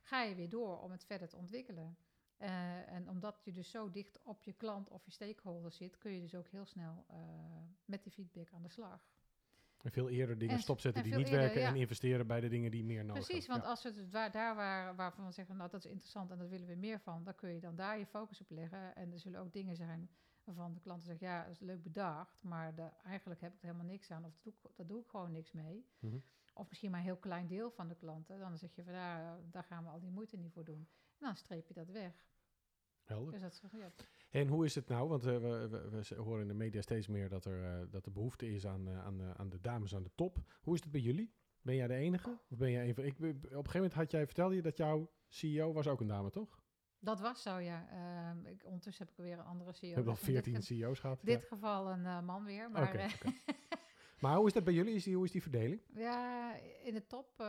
ga 0.00 0.22
je 0.22 0.34
weer 0.34 0.48
door 0.48 0.80
om 0.80 0.90
het 0.90 1.04
verder 1.04 1.28
te 1.28 1.36
ontwikkelen. 1.36 1.96
Eh, 2.36 2.92
en 2.92 3.08
omdat 3.08 3.40
je 3.44 3.52
dus 3.52 3.70
zo 3.70 3.90
dicht 3.90 4.20
op 4.22 4.42
je 4.42 4.52
klant 4.52 4.88
of 4.88 5.04
je 5.04 5.10
stakeholder 5.10 5.72
zit, 5.72 5.98
kun 5.98 6.10
je 6.12 6.20
dus 6.20 6.34
ook 6.34 6.48
heel 6.48 6.64
snel 6.66 7.04
eh, 7.08 7.16
met 7.84 8.02
die 8.02 8.12
feedback 8.12 8.52
aan 8.52 8.62
de 8.62 8.68
slag. 8.68 9.00
En 9.82 9.92
veel 9.92 10.08
eerder 10.08 10.38
dingen 10.38 10.54
En- 10.54 10.60
stopzetten 10.60 11.02
en 11.02 11.08
die 11.08 11.18
niet 11.18 11.26
eerder, 11.26 11.40
werken 11.42 11.62
en 11.64 11.74
ja. 11.74 11.80
investeren 11.80 12.26
bij 12.26 12.40
de 12.40 12.48
dingen 12.48 12.70
die 12.70 12.84
meer 12.84 13.04
nodig 13.04 13.24
Precies, 13.26 13.46
hebben. 13.46 13.64
want 13.66 13.70
als 13.70 13.82
het 13.82 14.10
waar, 14.10 14.30
daar 14.30 14.54
waar, 14.54 14.96
waarvan 14.96 15.26
we 15.26 15.32
zeggen, 15.32 15.56
nou 15.56 15.70
dat 15.70 15.84
is 15.84 15.90
interessant 15.90 16.30
en 16.30 16.38
daar 16.38 16.48
willen 16.48 16.66
we 16.68 16.74
meer 16.74 17.00
van, 17.00 17.24
dan 17.24 17.34
kun 17.34 17.50
je 17.54 17.60
dan 17.60 17.76
daar 17.76 17.98
je 17.98 18.06
focus 18.06 18.40
op 18.40 18.50
leggen. 18.50 18.96
En 18.96 19.12
er 19.12 19.18
zullen 19.18 19.40
ook 19.40 19.52
dingen 19.52 19.76
zijn 19.76 20.10
waarvan 20.44 20.72
de 20.74 20.80
klanten 20.80 21.06
zeggen, 21.06 21.26
ja, 21.26 21.42
dat 21.42 21.52
is 21.52 21.60
leuk 21.60 21.82
bedacht, 21.82 22.42
maar 22.42 22.74
de, 22.74 22.88
eigenlijk 23.04 23.40
heb 23.40 23.52
ik 23.54 23.58
er 23.60 23.66
helemaal 23.66 23.86
niks 23.86 24.10
aan 24.10 24.24
of 24.24 24.38
doe 24.42 24.52
ik, 24.52 24.70
daar 24.76 24.86
doe 24.86 25.00
ik 25.00 25.06
gewoon 25.08 25.32
niks 25.32 25.52
mee. 25.52 25.84
Ja. 25.98 26.08
Mhm. 26.08 26.16
Of 26.54 26.68
misschien 26.68 26.90
maar 26.90 27.00
een 27.00 27.06
heel 27.06 27.16
klein 27.16 27.46
deel 27.46 27.70
van 27.70 27.88
de 27.88 27.94
klanten. 27.94 28.38
Dan 28.38 28.58
zeg 28.58 28.74
je 28.74 28.84
van 28.84 28.92
daar, 28.92 29.38
daar 29.50 29.64
gaan 29.64 29.84
we 29.84 29.90
al 29.90 30.00
die 30.00 30.10
moeite 30.10 30.36
niet 30.36 30.52
voor 30.52 30.64
doen. 30.64 30.88
En 31.18 31.26
dan 31.26 31.36
streep 31.36 31.66
je 31.68 31.74
dat 31.74 31.90
weg. 31.90 32.12
Helder. 33.02 33.32
Dus 33.32 33.40
dat 33.40 33.52
is, 33.52 33.62
ja, 33.72 33.92
En 34.30 34.48
hoe 34.48 34.64
is 34.64 34.74
het 34.74 34.88
nou? 34.88 35.08
Want 35.08 35.26
eh, 35.26 35.32
we, 35.38 35.68
we, 35.68 36.02
we 36.08 36.14
horen 36.14 36.42
in 36.42 36.48
de 36.48 36.54
media 36.54 36.80
steeds 36.80 37.06
meer 37.06 37.28
dat 37.28 37.44
er, 37.44 37.64
eh, 37.64 37.86
dat 37.90 38.06
er 38.06 38.12
behoefte 38.12 38.50
is 38.52 38.66
aan, 38.66 38.88
eh, 38.88 39.04
aan, 39.04 39.22
aan 39.36 39.48
de 39.48 39.60
dames 39.60 39.94
aan 39.94 40.02
de 40.02 40.10
top. 40.14 40.38
Hoe 40.60 40.74
is 40.74 40.80
het 40.82 40.90
bij 40.92 41.00
jullie? 41.00 41.34
Ben 41.62 41.74
jij 41.74 41.86
de 41.86 41.94
enige? 41.94 42.38
Of 42.48 42.58
ben 42.58 42.70
jij 42.70 42.88
een 42.88 42.94
van... 42.94 43.04
Ik, 43.04 43.12
op 43.18 43.20
een 43.22 43.34
gegeven 43.42 43.72
moment 43.74 43.92
had 43.92 44.10
jij, 44.10 44.26
vertelde 44.26 44.54
je 44.54 44.62
dat 44.62 44.76
jouw 44.76 45.10
CEO 45.28 45.72
was 45.72 45.86
ook 45.86 46.00
een 46.00 46.06
dame, 46.06 46.30
toch? 46.30 46.64
dat 46.98 47.20
was 47.20 47.42
zo, 47.42 47.58
ja. 47.58 47.88
Ehm, 47.90 48.46
ik, 48.46 48.64
ondertussen 48.64 49.06
heb 49.06 49.16
ik 49.18 49.24
weer 49.24 49.38
een 49.38 49.44
andere 49.44 49.72
CEO. 49.72 49.88
We 49.88 49.94
hebben 49.94 50.12
al 50.12 50.18
Dus 50.18 50.28
in 50.28 50.34
dit 50.34 50.42
14 50.44 50.62
ge- 50.62 50.74
CEO's 50.74 50.98
gehad. 51.00 51.20
dit 51.22 51.44
geval 51.44 51.90
een 51.90 52.24
man 52.24 52.44
weer. 52.44 52.70
Maar. 52.70 53.14
Maar 54.20 54.36
hoe 54.36 54.46
is 54.46 54.52
dat 54.52 54.64
bij 54.64 54.72
jullie? 54.72 54.94
Is 54.94 55.04
die, 55.04 55.14
hoe 55.14 55.24
is 55.24 55.30
die 55.30 55.42
verdeling? 55.42 55.80
ja, 55.94 56.54
in 56.82 56.94
de 56.94 57.06
top, 57.06 57.40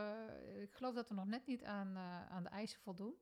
ik 0.62 0.72
geloof 0.72 0.94
dat 0.94 1.08
we 1.08 1.14
nog 1.14 1.26
net 1.26 1.46
niet 1.46 1.64
aan, 1.64 1.96
aan 2.28 2.42
de 2.42 2.48
eisen 2.48 2.80
voldoen. 2.80 3.14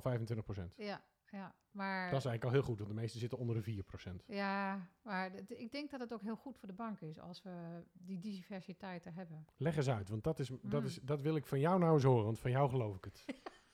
Van 0.00 0.02
25 0.02 0.44
procent. 0.44 0.74
Ja, 0.76 1.02
ja. 1.30 1.54
Maar, 1.70 2.10
Dat 2.10 2.18
is 2.18 2.24
eigenlijk 2.26 2.44
al 2.44 2.50
heel 2.50 2.62
goed, 2.62 2.78
want 2.78 2.90
de 2.90 3.00
meeste 3.00 3.18
zitten 3.18 3.38
onder 3.38 3.56
de 3.56 3.62
4 3.62 3.82
procent. 3.82 4.24
ja, 4.26 4.88
maar 5.02 5.30
ik 5.48 5.72
denk 5.72 5.90
dat 5.90 6.00
het 6.00 6.12
ook 6.12 6.22
heel 6.22 6.36
goed 6.36 6.58
voor 6.58 6.68
de 6.68 6.74
bank 6.74 7.00
is 7.00 7.18
als 7.18 7.42
we 7.42 7.82
die 7.92 8.18
diversiteit 8.18 9.04
er 9.06 9.14
hebben. 9.14 9.46
Leg 9.56 9.76
eens 9.76 9.88
uit, 9.88 10.08
want 10.08 10.24
dat, 10.24 10.38
is, 10.38 10.48
dat, 10.62 10.80
Mm. 10.80 10.86
is, 10.86 10.98
dat 11.02 11.20
wil 11.20 11.36
ik 11.36 11.46
van 11.46 11.60
jou 11.60 11.78
nou 11.78 11.94
eens 11.94 12.02
horen, 12.04 12.24
want 12.24 12.38
van 12.38 12.50
jou 12.50 12.68
geloof 12.70 12.96
ik 12.96 13.04
het. 13.04 13.24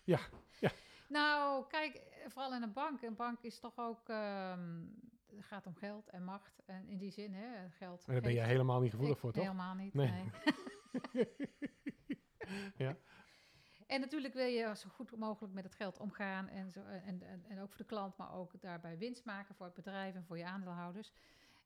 Nou, 1.08 1.66
kijk, 1.68 2.02
vooral 2.28 2.54
in 2.54 2.62
een 2.62 2.72
bank. 2.72 3.02
Een 3.02 3.16
bank 3.16 3.42
is 3.42 3.58
toch 3.58 3.78
ook, 3.78 4.08
ehm, 4.08 4.84
het 5.36 5.44
gaat 5.44 5.66
om 5.66 5.74
geld 5.74 6.08
en 6.08 6.24
macht. 6.24 6.62
En 6.66 6.88
in 6.88 6.98
die 6.98 7.10
zin, 7.10 7.34
hè, 7.34 7.70
geld. 7.70 8.04
En 8.06 8.12
daar 8.12 8.22
ben 8.22 8.32
je 8.32 8.40
helemaal 8.40 8.80
niet 8.80 8.90
gevoelig 8.90 9.14
ik 9.14 9.20
voor, 9.20 9.32
toch? 9.32 9.42
Helemaal 9.42 9.74
niet, 9.74 9.94
Nee. 9.94 10.10
nee. 11.12 11.28
Ja. 12.76 12.96
En 13.90 14.00
natuurlijk 14.00 14.34
wil 14.34 14.46
je 14.46 14.76
zo 14.76 14.88
goed 14.88 15.16
mogelijk 15.16 15.54
met 15.54 15.64
het 15.64 15.74
geld 15.74 15.98
omgaan. 15.98 16.48
En, 16.48 16.70
zo, 16.70 16.82
en, 16.84 17.22
en, 17.22 17.44
en 17.48 17.60
ook 17.60 17.68
voor 17.68 17.78
de 17.78 17.84
klant, 17.84 18.16
maar 18.16 18.32
ook 18.34 18.60
daarbij 18.60 18.98
winst 18.98 19.24
maken 19.24 19.54
voor 19.54 19.66
het 19.66 19.74
bedrijf 19.74 20.14
en 20.14 20.24
voor 20.24 20.38
je 20.38 20.44
aandeelhouders. 20.44 21.12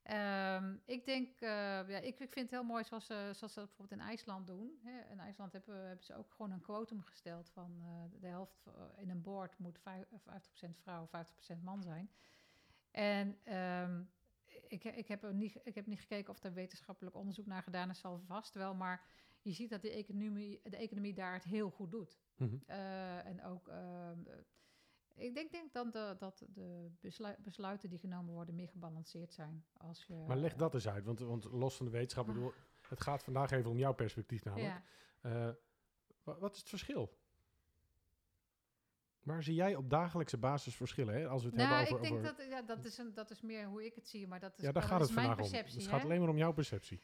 Ehm, 0.02 0.76
ik 0.84 1.04
denk, 1.04 1.40
eh, 1.40 1.48
ja, 1.88 1.98
ik, 1.98 2.20
ik 2.20 2.32
vind 2.32 2.34
het 2.34 2.50
heel 2.50 2.64
mooi 2.64 2.84
zoals, 2.84 3.06
ze- 3.06 3.30
zoals 3.34 3.52
ze 3.52 3.58
dat 3.58 3.68
bijvoorbeeld 3.68 4.00
in 4.00 4.06
IJsland 4.06 4.46
doen. 4.46 4.78
Hè. 4.84 5.10
In 5.10 5.20
IJsland 5.20 5.52
hebben, 5.52 5.86
hebben 5.86 6.04
ze 6.04 6.14
ook 6.16 6.30
gewoon 6.32 6.50
een 6.50 6.60
quotum 6.60 7.02
gesteld 7.02 7.50
van 7.50 7.76
eh, 7.80 8.20
de 8.20 8.26
helft 8.26 8.66
eh, 8.66 8.72
in 9.02 9.10
een 9.10 9.22
board 9.22 9.58
moet 9.58 9.78
vijf- 9.78 10.06
eh, 10.10 10.18
50% 10.18 10.78
vrouw, 10.78 11.06
50% 11.06 11.62
man 11.62 11.82
zijn. 11.82 12.10
En 12.90 13.38
ehm, 13.44 14.02
ik, 14.68 14.84
ik, 14.84 15.08
heb 15.08 15.32
niet, 15.32 15.60
ik 15.64 15.74
heb 15.74 15.86
niet 15.86 16.00
gekeken 16.00 16.30
of 16.32 16.42
er 16.42 16.52
wetenschappelijk 16.52 17.16
onderzoek 17.16 17.46
naar 17.46 17.62
gedaan 17.62 17.90
is, 17.90 17.98
zal 17.98 18.18
vast 18.26 18.54
wel. 18.54 18.74
Maar 18.74 19.04
je 19.44 19.52
ziet 19.52 19.70
dat 19.70 19.82
de 19.82 19.90
economie, 19.90 20.60
de 20.62 20.76
economie 20.76 21.14
daar 21.14 21.32
het 21.34 21.44
heel 21.44 21.70
goed 21.70 21.90
doet. 21.90 22.18
Mhm. 22.36 22.54
Eh, 22.66 23.26
en 23.26 23.44
ook, 23.44 23.68
ehm, 23.68 24.18
eh, 24.26 25.24
ik 25.26 25.34
denk, 25.34 25.50
denk 25.50 25.72
dan 25.72 25.90
de, 25.90 26.16
dat 26.18 26.44
de 26.48 26.90
beslu- 27.00 27.36
besluiten 27.38 27.88
die 27.88 27.98
genomen 27.98 28.34
worden 28.34 28.54
meer 28.54 28.68
gebalanceerd 28.68 29.32
zijn. 29.32 29.64
Als 29.76 30.04
je, 30.04 30.14
Maar 30.14 30.36
leg 30.36 30.54
dat 30.54 30.74
eens 30.74 30.88
uit, 30.88 31.04
want, 31.04 31.18
want 31.18 31.44
los 31.44 31.76
van 31.76 31.86
de 31.86 31.92
wetenschap, 31.92 32.28
ik 32.28 32.34
bedoel, 32.34 32.52
het 32.88 33.00
gaat 33.00 33.22
vandaag 33.24 33.50
even 33.50 33.70
om 33.70 33.78
jouw 33.78 33.94
perspectief 33.94 34.44
namelijk. 34.44 34.82
Ja. 35.22 35.48
Eh, 35.48 35.54
wa- 36.22 36.38
wat 36.38 36.52
is 36.54 36.58
het 36.60 36.68
verschil? 36.68 37.18
Waar 39.22 39.42
zie 39.42 39.54
jij 39.54 39.74
op 39.76 39.90
dagelijkse 39.90 40.36
basis 40.38 40.74
verschillen? 40.76 41.14
Hè? 41.14 41.28
Als 41.28 41.42
we 41.42 41.48
het 41.48 41.56
Nou, 41.56 41.68
hebben 41.68 41.86
ik 41.88 41.92
over... 41.94 42.02
denk 42.12 42.20
over 42.26 42.36
dat, 42.36 42.46
ja, 42.50 42.62
dat, 42.62 42.84
is 42.84 42.98
een, 42.98 43.14
dat 43.14 43.30
is 43.30 43.40
meer 43.40 43.66
hoe 43.66 43.84
ik 43.84 43.94
het 43.94 44.08
zie, 44.08 44.26
maar 44.26 44.40
dat 44.40 44.52
is, 44.56 44.64
ja, 44.64 44.72
daar 44.72 44.82
dat 44.82 44.90
gaat 44.90 45.00
is 45.00 45.06
het 45.06 45.14
mijn 45.14 45.26
vandaag 45.26 45.44
om. 45.44 45.50
perceptie. 45.50 45.80
Het 45.80 45.90
gaat 45.90 46.02
alleen 46.04 46.20
maar 46.20 46.28
om 46.28 46.36
jouw 46.36 46.52
perceptie. 46.52 47.00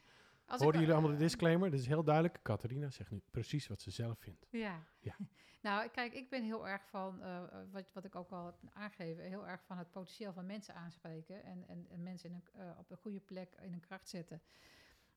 Als 0.51 0.61
Hoorden 0.61 0.81
jullie 0.81 0.97
allemaal 0.97 1.17
de 1.17 1.25
disclaimer? 1.25 1.71
Dit 1.71 1.81
is 1.81 1.87
heel 1.87 2.05
duidelijk. 2.05 2.43
Catharina 2.43 2.91
zegt 2.91 3.11
nu 3.11 3.23
precies 3.31 3.69
wat 3.69 3.81
ze 3.81 3.91
zelf 3.91 4.19
vindt. 4.19 4.47
Ja. 4.51 4.85
Ja. 5.01 5.17
nou, 5.63 5.89
kijk, 5.89 6.13
ik 6.13 6.31
ben 6.31 6.45
heel 6.45 6.69
erg 6.69 6.83
van, 6.89 7.23
eh, 7.23 7.43
wat, 7.71 7.85
wat 7.93 8.05
ik 8.05 8.15
ook 8.15 8.31
al 8.31 8.59
aangegeven, 8.73 9.25
heel 9.25 9.47
erg 9.47 9.63
van 9.65 9.79
het 9.79 9.91
potentieel 9.91 10.33
van 10.33 10.47
mensen 10.47 10.75
aanspreken 10.75 11.45
en, 11.45 11.65
en, 11.69 11.87
en 11.91 12.03
mensen 12.03 12.31
in 12.31 12.35
een, 12.35 12.61
eh, 12.61 12.79
op 12.79 12.91
een 12.91 12.97
goede 12.97 13.21
plek 13.21 13.55
in 13.63 13.73
een 13.73 13.81
kracht 13.81 14.09
zetten. 14.09 14.43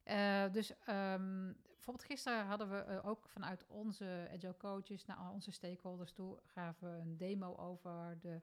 Eh, 0.03 0.51
dus 0.51 0.79
ehm, 0.79 1.51
bijvoorbeeld 1.73 2.05
gisteren 2.05 2.45
hadden 2.45 2.69
we 2.69 3.03
ook 3.03 3.29
vanuit 3.29 3.65
onze 3.67 4.29
agile 4.33 4.57
coaches 4.57 5.05
naar 5.05 5.31
onze 5.31 5.51
stakeholders 5.51 6.11
toe, 6.11 6.39
gaven 6.45 6.91
we 6.91 7.01
een 7.01 7.17
demo 7.17 7.55
over 7.55 8.17
de 8.19 8.41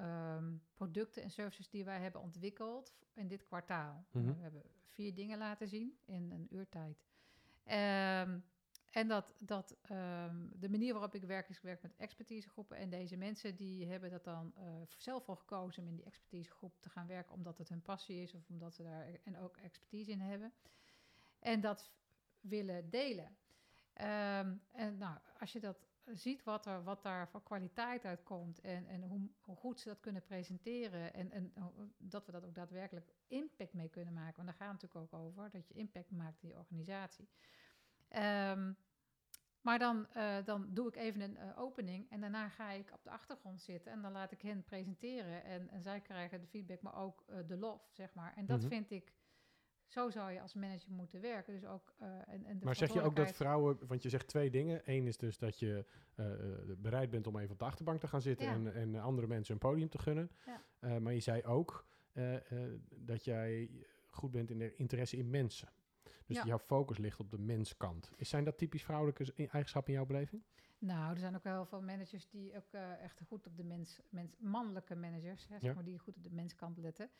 ehm, 0.00 0.56
producten 0.74 1.22
en 1.22 1.30
services 1.30 1.68
die 1.68 1.84
wij 1.84 2.00
hebben 2.00 2.20
ontwikkeld 2.20 2.94
in 3.14 3.28
dit 3.28 3.44
kwartaal. 3.44 4.04
Mhm. 4.10 4.26
We 4.26 4.42
hebben 4.42 4.62
vier 4.88 5.14
dingen 5.14 5.38
laten 5.38 5.68
zien 5.68 5.98
in 6.04 6.30
een 6.30 6.46
uurtijd. 6.50 7.04
Ehm, 7.64 8.38
en 8.90 9.08
dat, 9.08 9.34
dat 9.38 9.76
ehm, 9.82 10.46
de 10.52 10.68
manier 10.70 10.92
waarop 10.92 11.14
ik 11.14 11.24
werk 11.24 11.48
is 11.48 11.56
ik 11.56 11.62
werk 11.62 11.82
met 11.82 11.96
expertisegroepen. 11.96 12.76
En 12.76 12.90
deze 12.90 13.16
mensen 13.16 13.56
die 13.56 13.86
hebben 13.86 14.10
dat 14.10 14.24
dan 14.24 14.52
eh, 14.56 14.64
zelf 14.96 15.24
voor 15.24 15.36
gekozen 15.36 15.82
om 15.82 15.88
in 15.88 15.94
die 15.94 16.04
expertisegroep 16.04 16.80
te 16.80 16.90
gaan 16.90 17.06
werken. 17.06 17.34
Omdat 17.34 17.58
het 17.58 17.68
hun 17.68 17.82
passie 17.82 18.22
is 18.22 18.34
of 18.34 18.48
omdat 18.48 18.74
ze 18.74 18.82
daar 18.82 19.06
en 19.24 19.38
ook 19.38 19.56
expertise 19.56 20.10
in 20.10 20.20
hebben. 20.20 20.52
En 21.38 21.60
dat 21.60 21.90
willen 22.40 22.90
delen. 22.90 23.36
En 23.92 24.96
nou, 24.98 25.18
als 25.38 25.52
je 25.52 25.60
dat 25.60 25.89
ziet 26.16 26.44
wat, 26.44 26.66
er, 26.66 26.82
wat 26.84 27.02
daar 27.02 27.28
voor 27.28 27.42
kwaliteit 27.42 28.04
uitkomt 28.04 28.60
en, 28.60 28.86
en 28.86 29.02
hoe, 29.02 29.28
hoe 29.40 29.56
goed 29.56 29.80
ze 29.80 29.88
dat 29.88 30.00
kunnen 30.00 30.24
presenteren 30.24 31.14
en, 31.14 31.30
en 31.30 31.52
dat 31.98 32.26
we 32.26 32.32
dat 32.32 32.44
ook 32.44 32.54
daadwerkelijk 32.54 33.14
impact 33.26 33.72
mee 33.72 33.88
kunnen 33.88 34.14
maken. 34.14 34.36
Want 34.36 34.48
daar 34.48 34.56
gaat 34.56 34.72
het 34.72 34.82
natuurlijk 34.82 35.14
ook 35.14 35.20
over, 35.20 35.50
dat 35.50 35.68
je 35.68 35.74
impact 35.74 36.10
maakt 36.10 36.42
in 36.42 36.48
je 36.48 36.56
organisatie. 36.56 37.28
Ehm, 38.08 38.72
maar 39.60 39.78
dan, 39.78 40.06
eh, 40.12 40.44
dan 40.44 40.66
doe 40.74 40.88
ik 40.88 40.96
even 40.96 41.20
een 41.20 41.36
eh, 41.36 41.58
opening 41.58 42.10
en 42.10 42.20
daarna 42.20 42.48
ga 42.48 42.70
ik 42.70 42.92
op 42.92 43.02
de 43.04 43.10
achtergrond 43.10 43.60
zitten 43.60 43.92
en 43.92 44.02
dan 44.02 44.12
laat 44.12 44.32
ik 44.32 44.42
hen 44.42 44.64
presenteren. 44.64 45.44
En, 45.44 45.68
en 45.68 45.82
zij 45.82 46.00
krijgen 46.00 46.40
de 46.40 46.46
feedback, 46.46 46.82
maar 46.82 46.94
ook 46.96 47.24
eh, 47.26 47.38
de 47.46 47.56
lof, 47.56 47.88
zeg 47.92 48.14
maar. 48.14 48.34
En 48.36 48.46
dat 48.46 48.58
Mhm. 48.60 48.68
vind 48.68 48.90
ik, 48.90 49.12
zo 49.90 50.10
zou 50.10 50.30
je 50.32 50.40
als 50.40 50.54
manager 50.54 50.90
moeten 50.92 51.20
werken. 51.20 51.52
Dus 51.52 51.64
ook, 51.64 51.94
eh, 51.98 52.08
en, 52.28 52.44
en 52.46 52.58
de 52.58 52.64
maar 52.64 52.76
zeg 52.76 52.92
je 52.92 53.02
ook 53.02 53.16
dat 53.16 53.32
vrouwen, 53.32 53.78
want 53.86 54.02
je 54.02 54.08
zegt 54.08 54.26
twee 54.28 54.50
dingen. 54.50 54.80
Eén 54.84 55.06
is 55.06 55.16
dus 55.18 55.38
dat 55.38 55.58
je 55.58 55.84
eh, 56.14 56.32
eh, 56.32 56.58
bereid 56.78 57.10
bent 57.10 57.26
om 57.26 57.38
even 57.38 57.52
op 57.52 57.58
de 57.58 57.64
achterbank 57.64 58.00
te 58.00 58.08
gaan 58.08 58.20
zitten 58.22 58.46
Ja. 58.46 58.52
en, 58.52 58.74
en 58.74 58.94
andere 58.96 59.26
mensen 59.26 59.54
een 59.54 59.60
podium 59.60 59.88
te 59.88 59.98
gunnen. 59.98 60.30
Ja. 60.80 60.98
Maar 60.98 61.12
je 61.12 61.20
zei 61.20 61.42
ook 61.44 61.86
dat 62.90 63.24
jij 63.24 63.70
goed 64.10 64.30
bent 64.30 64.50
in 64.50 64.58
de 64.58 64.74
interesse 64.76 65.16
in 65.16 65.30
mensen. 65.30 65.68
Dus 66.26 66.36
Ja. 66.36 66.44
jouw 66.44 66.58
focus 66.58 66.98
ligt 66.98 67.20
op 67.20 67.30
de 67.30 67.38
menskant. 67.38 68.10
Is- 68.16 68.28
Zijn 68.28 68.44
dat 68.44 68.58
typisch 68.58 68.84
vrouwelijke 68.84 69.32
eigenschappen 69.34 69.92
in 69.92 69.98
jouw 69.98 70.06
beleving? 70.08 70.42
Nou, 70.78 71.12
er 71.12 71.18
zijn 71.18 71.34
ook 71.36 71.42
wel 71.42 71.52
heel 71.54 71.66
veel 71.66 71.82
managers 71.82 72.28
die 72.28 72.56
ook 72.56 72.64
echt 73.02 73.20
goed 73.26 73.46
op 73.46 73.56
de 73.56 73.64
mens, 73.64 74.00
mens 74.08 74.34
mannelijke 74.38 74.94
managers, 74.94 75.42
hè, 75.48 75.54
zeg 75.58 75.62
Ja. 75.62 75.74
maar, 75.74 75.84
die 75.84 75.98
goed 75.98 76.16
op 76.16 76.22
de 76.22 76.30
menskant 76.30 76.78
letten. 76.78 77.10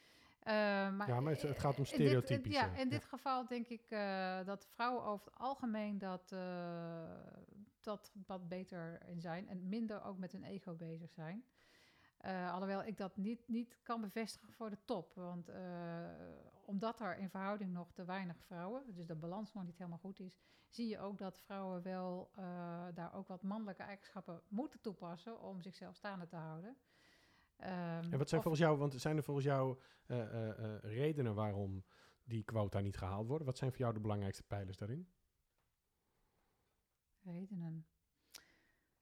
Eh, 0.40 0.52
maar 0.90 1.08
Ja, 1.08 1.20
maar 1.20 1.32
het- 1.32 1.42
het 1.42 1.58
gaat 1.58 1.78
om 1.78 1.84
stereotypisch, 1.84 2.52
ja, 2.52 2.72
eh, 2.72 2.78
in 2.78 2.84
ja. 2.84 2.90
dit 2.90 3.04
geval 3.04 3.46
denk 3.46 3.68
ik 3.68 3.90
eh, 3.90 4.44
dat 4.44 4.66
vrouwen 4.74 5.04
over 5.04 5.26
het 5.26 5.38
algemeen 5.38 5.98
dat, 5.98 6.28
dat 7.80 8.12
wat 8.26 8.48
beter 8.48 9.06
in 9.06 9.20
zijn 9.20 9.48
en 9.48 9.68
minder 9.68 10.02
ook 10.04 10.18
met 10.18 10.32
hun 10.32 10.44
ego 10.44 10.74
bezig 10.74 11.10
zijn. 11.12 11.44
Alhoewel 12.52 12.84
ik 12.84 12.96
dat 12.96 13.16
niet, 13.16 13.48
niet 13.48 13.78
kan 13.82 14.00
bevestigen 14.00 14.52
voor 14.52 14.70
de 14.70 14.78
top. 14.84 15.14
Want 15.14 15.50
omdat 16.64 17.00
er 17.00 17.16
in 17.18 17.30
verhouding 17.30 17.72
nog 17.72 17.92
te 17.92 18.04
weinig 18.04 18.36
vrouwen, 18.46 18.94
dus 18.94 19.06
de 19.06 19.14
balans 19.14 19.52
nog 19.52 19.64
niet 19.64 19.78
helemaal 19.78 19.98
goed 19.98 20.20
is, 20.20 20.38
zie 20.68 20.88
je 20.88 20.98
ook 20.98 21.18
dat 21.18 21.38
vrouwen 21.40 21.82
wel 21.82 22.30
daar 22.94 23.14
ook 23.14 23.28
wat 23.28 23.42
mannelijke 23.42 23.82
eigenschappen 23.82 24.42
moeten 24.48 24.80
toepassen 24.80 25.40
om 25.40 25.60
zichzelf 25.60 25.96
staande 25.96 26.26
te 26.26 26.36
houden. 26.36 26.76
Ehm, 27.60 28.12
En 28.12 28.18
wat 28.18 28.28
zijn 28.28 28.40
of- 28.40 28.46
volgens 28.46 28.58
jou, 28.58 28.78
want 28.78 29.00
zijn 29.00 29.16
er 29.16 29.22
volgens 29.22 29.46
jou 29.46 29.78
eh, 30.06 30.20
eh, 30.20 30.48
eh, 30.74 30.80
redenen 30.82 31.34
waarom 31.34 31.84
die 32.24 32.44
quota 32.44 32.80
niet 32.80 32.96
gehaald 32.96 33.26
worden? 33.26 33.46
Wat 33.46 33.56
zijn 33.58 33.70
voor 33.70 33.80
jou 33.80 33.92
de 33.94 34.00
belangrijkste 34.00 34.42
pijlers 34.42 34.76
daarin? 34.76 35.08
redenen? 37.22 37.86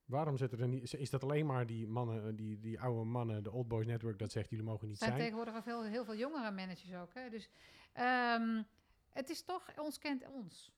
Waarom 0.04 0.36
zitten 0.36 0.58
er 0.60 0.68
niet, 0.68 0.94
is- 0.94 1.10
dat 1.10 1.22
alleen 1.22 1.46
maar 1.46 1.66
die 1.66 1.86
mannen, 1.86 2.36
die, 2.36 2.58
die 2.60 2.80
oude 2.80 3.04
mannen, 3.04 3.42
de 3.42 3.50
Old 3.52 3.68
Boys 3.68 3.86
Network, 3.86 4.18
dat 4.18 4.32
zegt 4.32 4.50
jullie 4.50 4.64
mogen 4.64 4.86
niet 4.88 4.96
Er 5.00 5.02
zijn 5.06 5.10
zijn? 5.18 5.22
tegenwoordig 5.30 5.54
al 5.54 5.62
veel, 5.62 5.84
heel 5.84 6.04
veel 6.04 6.16
jongere 6.16 6.50
managers 6.50 6.94
ook. 6.94 7.14
Hè? 7.14 7.28
Dus 7.30 7.48
ehm, 7.92 8.62
het 9.08 9.28
is 9.28 9.42
toch, 9.42 9.78
ons 9.78 9.98
kent 9.98 10.26
ons 10.28 10.72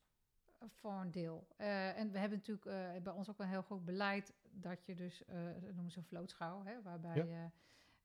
voor 0.66 0.92
een 0.92 1.10
deel. 1.10 1.46
En 1.56 2.10
we 2.10 2.18
hebben 2.18 2.38
natuurlijk 2.38 3.02
bij 3.02 3.12
ons 3.12 3.30
ook 3.30 3.38
een 3.38 3.48
heel 3.48 3.62
goed 3.62 3.84
beleid 3.84 4.34
dat 4.50 4.84
je 4.86 4.94
dus, 4.94 5.22
dat 5.60 5.72
noemen 5.74 5.90
ze 5.90 5.98
een 5.98 6.04
vlootschouw, 6.04 6.62
hè, 6.64 6.82
waarbij 6.82 7.16
Ja. 7.16 7.50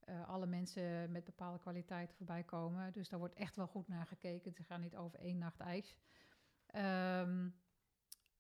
Eh, 0.05 0.29
alle 0.29 0.45
mensen 0.45 1.11
met 1.11 1.25
bepaalde 1.25 1.59
kwaliteiten 1.59 2.15
voorbij 2.15 2.43
komen. 2.43 2.93
Dus 2.93 3.09
daar 3.09 3.19
wordt 3.19 3.33
echt 3.33 3.55
wel 3.55 3.67
goed 3.67 3.87
naar 3.87 4.05
gekeken. 4.05 4.53
Ze 4.53 4.63
gaan 4.63 4.81
niet 4.81 4.95
over 4.95 5.19
één 5.19 5.37
nacht 5.37 5.59
ijs. 5.59 5.95
Ehm, 6.65 7.49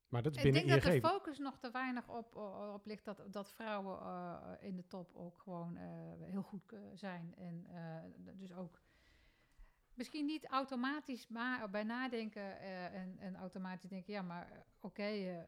Maar 0.09 0.21
dat 0.21 0.35
is 0.35 0.37
ik 0.37 0.43
binnen 0.43 0.67
denk 0.67 0.83
dat 0.83 0.93
de 0.93 1.07
focus 1.07 1.37
nog 1.37 1.57
te 1.57 1.71
weinig 1.71 2.09
op, 2.09 2.35
op 2.73 2.85
ligt 2.85 3.05
dat, 3.05 3.21
dat 3.27 3.51
vrouwen 3.51 3.99
eh, 3.99 4.67
in 4.67 4.75
de 4.75 4.87
top 4.87 5.15
ook 5.15 5.37
gewoon 5.37 5.77
eh, 5.77 5.87
heel 6.19 6.43
goed 6.43 6.73
zijn. 6.93 7.35
En 7.37 7.67
dus 8.37 8.53
ook 8.53 8.81
misschien 9.93 10.25
niet 10.25 10.45
automatisch 10.45 11.27
maar 11.27 11.69
bij 11.69 11.83
nadenken 11.83 12.59
en, 12.91 13.17
en 13.19 13.35
automatisch 13.35 13.89
denken, 13.89 14.13
ja, 14.13 14.21
maar 14.21 14.65
oké, 14.79 15.47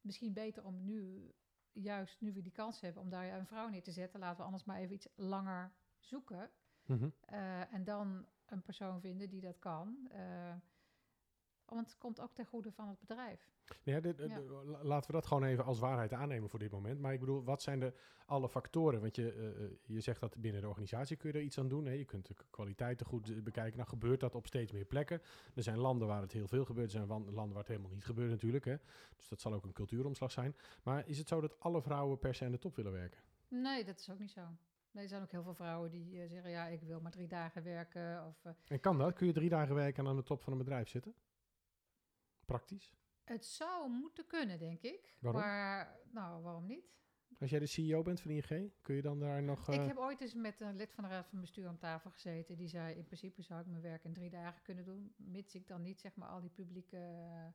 misschien 0.00 0.32
beter 0.32 0.64
om 0.64 0.84
nu, 0.84 1.32
juist 1.72 2.20
nu 2.20 2.32
we 2.32 2.42
die 2.42 2.52
kans 2.52 2.80
hebben, 2.80 3.02
om 3.02 3.08
daar 3.08 3.38
een 3.38 3.46
vrouw 3.46 3.68
neer 3.68 3.82
te 3.82 3.92
zetten, 3.92 4.20
laten 4.20 4.38
we 4.38 4.44
anders 4.44 4.64
maar 4.64 4.78
even 4.78 4.94
iets 4.94 5.08
langer 5.14 5.72
zoeken. 5.98 6.50
Mhm. 6.86 7.08
Eh, 7.20 7.72
en 7.72 7.84
dan 7.84 8.26
een 8.46 8.62
persoon 8.62 9.00
vinden 9.00 9.28
die 9.28 9.40
dat 9.40 9.58
kan. 9.58 10.08
Eh, 10.10 10.54
want 11.74 11.86
het 11.90 11.98
komt 11.98 12.20
ook 12.20 12.34
ten 12.34 12.46
goede 12.46 12.72
van 12.72 12.88
het 12.88 12.98
bedrijf. 13.00 13.50
Ja, 13.82 14.00
dit- 14.00 14.18
Ja. 14.18 14.26
de- 14.26 14.62
la- 14.66 14.84
laten 14.84 15.06
we 15.06 15.12
dat 15.16 15.26
gewoon 15.26 15.44
even 15.44 15.64
als 15.64 15.78
waarheid 15.78 16.12
aannemen 16.12 16.48
voor 16.50 16.58
dit 16.58 16.70
moment. 16.70 17.00
Maar 17.00 17.12
ik 17.12 17.20
bedoel, 17.20 17.44
wat 17.44 17.62
zijn 17.62 17.80
de 17.80 17.92
alle 18.26 18.48
factoren? 18.48 19.00
Want 19.00 19.16
je, 19.16 19.32
eh, 19.32 19.64
eh, 19.64 19.70
je 19.82 20.00
zegt 20.00 20.20
dat 20.20 20.36
binnen 20.38 20.60
de 20.60 20.68
organisatie 20.68 21.16
kun 21.16 21.32
je 21.32 21.38
er 21.38 21.44
iets 21.44 21.58
aan 21.58 21.68
doen. 21.68 21.84
Hè? 21.86 21.92
Je 21.92 22.04
kunt 22.04 22.26
de 22.26 22.34
kwaliteiten 22.50 23.06
goed 23.06 23.30
eh, 23.30 23.42
bekijken. 23.42 23.76
Nou 23.76 23.88
gebeurt 23.88 24.20
dat 24.20 24.34
op 24.34 24.46
steeds 24.46 24.72
meer 24.72 24.84
plekken. 24.84 25.22
Er 25.54 25.62
zijn 25.62 25.78
landen 25.78 26.08
waar 26.08 26.20
het 26.22 26.32
heel 26.32 26.48
veel 26.48 26.64
gebeurt. 26.64 26.86
Er 26.92 27.06
zijn 27.06 27.06
landen 27.06 27.48
waar 27.48 27.56
het 27.58 27.68
helemaal 27.68 27.90
niet 27.90 28.04
gebeurt 28.04 28.30
natuurlijk. 28.30 28.64
Hè? 28.64 28.76
Dus 29.16 29.28
dat 29.28 29.40
zal 29.40 29.52
ook 29.52 29.64
een 29.64 29.72
cultuuromslag 29.72 30.30
zijn. 30.30 30.56
Maar 30.82 31.08
is 31.08 31.18
het 31.18 31.28
zo 31.28 31.40
dat 31.40 31.60
alle 31.60 31.82
vrouwen 31.82 32.18
per 32.18 32.34
se 32.34 32.44
aan 32.44 32.50
de 32.52 32.58
top 32.58 32.76
willen 32.76 32.92
werken? 32.92 33.20
Nee, 33.48 33.84
dat 33.84 33.98
is 33.98 34.10
ook 34.10 34.18
niet 34.18 34.30
zo. 34.30 34.40
Nee, 34.90 35.02
er 35.02 35.08
zijn 35.08 35.22
ook 35.22 35.30
heel 35.30 35.42
veel 35.42 35.54
vrouwen 35.54 35.90
die 35.90 36.22
eh, 36.22 36.28
zeggen, 36.28 36.50
ja, 36.50 36.66
ik 36.66 36.80
wil 36.82 37.00
maar 37.00 37.10
drie 37.12 37.28
dagen 37.28 37.62
werken. 37.62 38.26
Of, 38.26 38.44
eh, 38.44 38.52
En 38.68 38.80
kan 38.80 38.98
dat? 38.98 39.14
Kun 39.14 39.26
je 39.26 39.32
drie 39.32 39.48
dagen 39.48 39.74
werken 39.74 40.04
en 40.04 40.10
aan 40.10 40.16
de 40.16 40.22
top 40.22 40.42
van 40.42 40.52
een 40.52 40.58
bedrijf 40.58 40.88
zitten? 40.88 41.14
Praktisch? 42.46 42.94
het 43.24 43.44
zou 43.44 43.90
moeten 43.90 44.26
kunnen, 44.26 44.58
denk 44.58 44.82
ik. 44.82 45.14
Waarom? 45.18 45.40
Maar, 45.40 45.98
nou, 46.10 46.42
waarom 46.42 46.66
niet? 46.66 46.90
Als 47.40 47.50
jij 47.50 47.58
de 47.58 47.66
CEO 47.66 48.02
bent 48.02 48.20
van 48.20 48.30
ING, 48.30 48.72
kun 48.82 48.94
je 48.94 49.02
dan 49.02 49.18
daar 49.18 49.42
nog... 49.42 49.68
eh, 49.68 49.74
Ik 49.82 49.86
heb 49.86 49.96
ooit 49.96 50.20
eens 50.20 50.34
met 50.34 50.60
een 50.60 50.76
lid 50.76 50.92
van 50.92 51.04
de 51.04 51.10
Raad 51.10 51.26
van 51.28 51.40
Bestuur 51.40 51.66
aan 51.66 51.78
tafel 51.78 52.10
gezeten. 52.10 52.56
Die 52.56 52.68
zei, 52.68 52.94
in 52.96 53.04
principe 53.04 53.42
zou 53.42 53.60
ik 53.60 53.66
mijn 53.66 53.82
werk 53.82 54.04
in 54.04 54.12
drie 54.12 54.30
dagen 54.30 54.62
kunnen 54.62 54.84
doen. 54.84 55.14
Mits 55.16 55.54
ik 55.54 55.66
dan 55.68 55.82
niet, 55.82 56.00
zeg 56.00 56.14
maar, 56.14 56.28
al 56.28 56.40
die 56.40 56.50
publieke... 56.50 56.96
eh, 56.96 57.46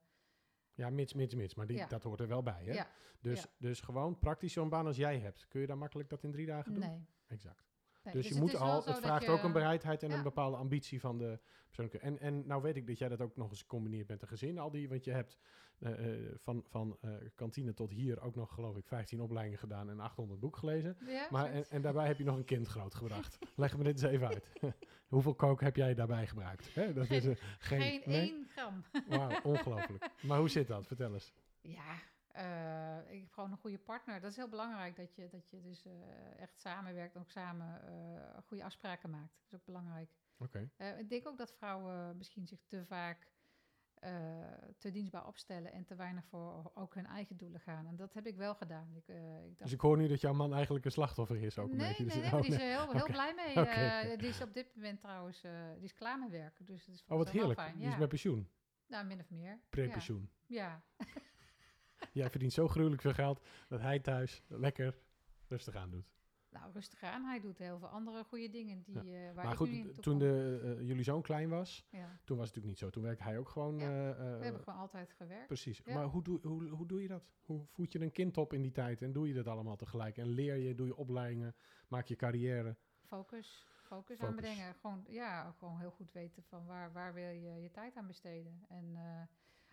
Ja, 0.74 0.90
mits, 0.90 1.14
mits, 1.14 1.36
mits. 1.36 1.56
Maar 1.56 1.68
die, 1.68 1.78
Ja. 1.78 1.88
dat 1.88 2.04
hoort 2.04 2.20
er 2.20 2.28
wel 2.28 2.44
bij. 2.44 2.64
Hè? 2.66 2.74
ja, 2.74 2.88
Dus, 3.22 3.42
Ja. 3.42 3.48
dus 3.58 3.82
gewoon 3.82 4.20
praktisch 4.20 4.54
zo'n 4.54 4.70
baan 4.70 4.86
als 4.86 4.98
jij 4.98 5.20
hebt. 5.20 5.48
Kun 5.48 5.62
je 5.62 5.68
dan 5.68 5.78
makkelijk 5.78 6.10
dat 6.10 6.24
in 6.24 6.32
drie 6.32 6.46
dagen 6.46 6.74
doen? 6.74 6.84
nee. 6.84 7.06
Exact. 7.28 7.67
Nee. 8.14 8.16
dus 8.16 8.28
je 8.28 8.34
het 8.34 8.44
moet 8.44 8.54
is 8.54 8.60
wel 8.60 8.68
al, 8.72 8.84
het 8.86 8.98
vraagt 8.98 9.24
je- 9.26 9.30
ook 9.32 9.44
een 9.44 9.52
bereidheid 9.52 10.04
en 10.04 10.10
Ja. 10.10 10.16
een 10.18 10.24
bepaalde 10.24 10.58
ambitie 10.58 11.00
van 11.00 11.18
de 11.18 11.40
persoonlijke. 11.66 12.00
En, 12.00 12.20
en 12.20 12.48
nou 12.48 12.62
weet 12.62 12.76
ik 12.76 12.88
dat 12.88 12.98
jij 12.98 13.10
dat 13.10 13.22
ook 13.22 13.36
nog 13.36 13.50
eens 13.50 13.66
combineert 13.66 14.08
met 14.08 14.22
een 14.22 14.28
gezin. 14.28 14.58
Al 14.60 14.72
die, 14.72 14.90
want 14.90 15.04
je 15.04 15.12
hebt 15.12 15.38
eh, 15.80 16.14
eh, 16.14 16.36
van, 16.42 16.64
van 16.68 16.98
eh, 17.02 17.12
kantine 17.36 17.74
tot 17.74 17.92
hier 17.92 18.22
ook 18.22 18.36
nog, 18.36 18.54
geloof 18.54 18.78
ik, 18.78 18.88
15 18.88 19.22
opleidingen 19.22 19.60
gedaan 19.60 19.90
en 19.90 20.00
800 20.00 20.40
boek 20.40 20.58
gelezen. 20.58 20.98
Ja, 21.06 21.28
Maar, 21.30 21.52
en, 21.52 21.70
en 21.70 21.82
daarbij 21.82 22.08
heb 22.08 22.18
je 22.18 22.24
nog 22.24 22.36
een 22.38 22.46
kind 22.46 22.68
grootgebracht. 22.68 23.38
Leg 23.56 23.78
me 23.78 23.84
dit 23.84 23.94
eens 24.04 24.12
even 24.12 24.28
uit. 24.28 24.48
Hoeveel 25.08 25.36
kook 25.36 25.62
heb 25.62 25.76
jij 25.76 25.94
daarbij 25.94 26.28
gebruikt? 26.28 26.74
Hè? 26.76 26.94
Dat 26.94 27.10
is, 27.10 27.26
eh, 27.26 27.36
geen 27.60 27.82
Geen 27.82 28.02
nee? 28.06 28.20
één 28.20 28.48
gram. 28.50 28.84
Wauw, 29.08 29.42
ongelooflijk. 29.44 30.10
Maar 30.22 30.40
hoe 30.40 30.50
zit 30.50 30.68
dat? 30.68 30.88
Vertel 30.88 31.14
eens. 31.14 31.34
Ja, 31.62 31.96
eh, 32.38 33.14
ik 33.14 33.20
heb 33.20 33.32
gewoon 33.32 33.52
een 33.52 33.58
goede 33.58 33.80
partner. 33.80 34.22
Dat 34.22 34.32
is 34.32 34.38
heel 34.38 34.50
belangrijk 34.50 34.96
dat 34.96 35.16
je, 35.16 35.28
dat 35.30 35.50
je 35.50 35.62
dus 35.62 35.86
eh, 35.86 35.94
echt 36.40 36.60
samenwerkt 36.60 37.16
en 37.16 37.22
ook 37.22 37.32
samen 37.32 37.82
eh, 37.88 38.44
goede 38.48 38.64
afspraken 38.64 39.10
maakt. 39.10 39.34
Dat 39.34 39.46
is 39.52 39.54
ook 39.54 39.66
belangrijk. 39.66 40.10
Oké. 40.38 40.70
Ik 40.98 41.10
denk 41.10 41.28
ook 41.28 41.38
dat 41.38 41.54
vrouwen 41.54 42.18
misschien 42.18 42.48
zich 42.48 42.64
te 42.68 42.86
vaak 42.86 43.36
te 44.78 44.92
dienstbaar 44.92 45.28
opstellen 45.28 45.72
en 45.72 45.86
te 45.86 45.96
weinig 45.96 46.26
voor 46.26 46.72
ook 46.74 46.96
hun 46.96 47.06
eigen 47.06 47.38
doelen 47.38 47.60
gaan. 47.60 47.88
En 47.88 47.96
dat 47.96 48.14
heb 48.14 48.28
ik 48.28 48.36
wel 48.36 48.56
gedaan. 48.56 48.96
Ik, 48.96 49.08
ik 49.48 49.58
Dus 49.58 49.72
ik 49.72 49.82
hoor 49.82 49.98
nu 49.98 50.08
dat 50.08 50.22
jouw 50.22 50.34
man 50.34 50.54
eigenlijk 50.54 50.86
een 50.86 50.92
slachtoffer 50.92 51.44
is 51.44 51.58
ook 51.58 51.72
een 51.72 51.78
nee, 51.78 51.88
beetje. 51.88 52.04
Dus- 52.04 52.16
nee, 52.16 52.34
oh, 52.34 52.42
die 52.42 52.52
is 52.52 52.56
er 52.56 52.80
heel, 52.80 52.92
heel 52.92 53.06
blij 53.06 53.34
mee. 53.34 54.18
Die 54.18 54.28
is 54.28 54.42
op 54.42 54.54
dit 54.54 54.76
moment 54.76 55.00
trouwens 55.00 55.42
die 55.76 55.84
is 55.84 55.94
klaar 55.94 56.20
met 56.20 56.30
werken. 56.30 56.66
Dus 56.66 56.86
dat 56.86 56.96
is 56.96 57.04
Oh, 57.08 57.18
wat 57.18 57.30
heerlijk. 57.30 57.60
Fijn. 57.60 57.78
Die 57.78 57.88
is 57.88 57.98
met 57.98 58.10
pensioen. 58.10 58.50
Nou, 58.88 59.06
min 59.06 59.20
of 59.20 59.30
meer. 59.30 59.60
Pre-pensioen. 59.70 60.30
Ja. 60.46 60.84
Jij 62.18 62.30
verdient 62.30 62.54
zo 62.54 62.68
gruwelijk 62.68 63.02
veel 63.02 63.14
geld 63.14 63.42
dat 63.68 63.82
hij 63.82 64.00
thuis 64.00 64.44
lekker 64.48 64.98
rustig 65.48 65.76
aan 65.76 65.90
doet. 65.90 66.16
Nou, 66.50 66.72
rustig 66.74 67.04
aan. 67.04 67.24
Hij 67.24 67.40
doet 67.40 67.58
heel 67.58 67.80
veel 67.80 67.88
andere 67.88 68.24
goede 68.24 68.50
dingen 68.50 68.84
die, 68.84 68.96
eh, 69.16 69.34
waar 69.34 69.46
maar 69.46 69.56
goed, 69.56 69.72
nu 69.72 69.92
toen 69.92 70.20
de, 70.20 70.60
eh, 70.64 70.88
jullie 70.88 71.04
zoon 71.04 71.22
klein 71.22 71.50
was, 71.50 71.86
Ja. 71.90 72.20
toen 72.24 72.38
was 72.38 72.48
het 72.48 72.56
natuurlijk 72.56 72.66
niet 72.66 72.78
zo. 72.78 72.90
Toen 72.90 73.04
werkte 73.04 73.24
hij 73.24 73.38
ook 73.38 73.50
gewoon. 73.50 73.78
Ja, 73.78 74.12
eh, 74.12 74.16
We 74.38 74.44
hebben 74.44 74.62
gewoon 74.64 74.80
altijd 74.80 75.14
gewerkt. 75.14 75.48
precies. 75.48 75.84
Maar 75.84 76.04
hoe 76.06 76.24
doe, 76.24 76.40
hoe, 76.42 76.68
hoe 76.70 76.88
doe 76.88 77.02
je 77.02 77.08
dat? 77.08 77.24
Hoe 77.42 77.66
voed 77.66 77.92
je 77.92 78.02
een 78.02 78.12
kind 78.12 78.38
op 78.38 78.54
in 78.54 78.62
die 78.62 78.72
tijd? 78.72 79.02
En 79.02 79.12
doe 79.12 79.28
je 79.28 79.34
dat 79.34 79.48
allemaal 79.48 79.76
tegelijk? 79.76 80.18
En 80.18 80.28
leer 80.28 80.56
je, 80.56 80.76
doe 80.76 80.88
je 80.88 80.96
opleidingen, 80.96 81.56
maak 81.88 82.08
je 82.08 82.16
carrière? 82.16 82.76
Focus. 83.06 83.66
Focus, 83.84 84.18
Focus. 84.18 84.20
aanbrengen. 84.20 84.74
Gewoon, 84.76 85.04
ja, 85.08 85.52
gewoon 85.52 85.80
heel 85.80 85.92
goed 85.92 86.12
weten 86.12 86.44
van 86.44 86.66
waar, 86.66 86.92
waar 86.92 87.14
wil 87.14 87.30
je 87.30 87.62
je 87.62 87.72
tijd 87.72 87.96
aan 87.96 88.08
besteden. 88.08 88.66
En 88.68 88.98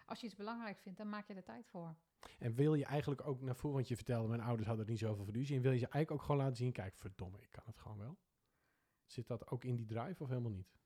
als 0.06 0.20
je 0.20 0.26
iets 0.26 0.36
belangrijk 0.36 0.78
vindt, 0.78 0.98
dan 0.98 1.08
maak 1.08 1.26
je 1.26 1.34
er 1.34 1.42
tijd 1.44 1.66
voor. 1.66 1.94
En 2.38 2.54
wil 2.54 2.74
je 2.74 2.84
eigenlijk 2.84 3.26
ook 3.26 3.40
naar 3.40 3.56
voren, 3.56 3.76
want 3.76 3.88
je 3.88 3.96
vertelde, 3.96 4.28
mijn 4.28 4.40
ouders 4.40 4.66
hadden 4.68 4.84
er 4.84 4.90
niet 4.90 5.00
zoveel 5.00 5.24
fiducie. 5.24 5.56
En 5.56 5.62
wil 5.62 5.72
je 5.72 5.78
ze 5.78 5.88
eigenlijk 5.88 6.10
ook 6.20 6.26
gewoon 6.26 6.40
laten 6.40 6.56
zien, 6.56 6.72
kijk, 6.72 6.96
verdomme, 6.96 7.40
ik 7.42 7.50
kan 7.50 7.62
het 7.66 7.78
gewoon 7.78 7.98
wel. 7.98 8.18
Zit 9.04 9.26
dat 9.26 9.50
ook 9.50 9.64
in 9.64 9.76
die 9.76 9.86
drive 9.86 10.22
of 10.22 10.28
helemaal 10.28 10.50
niet? 10.50 10.76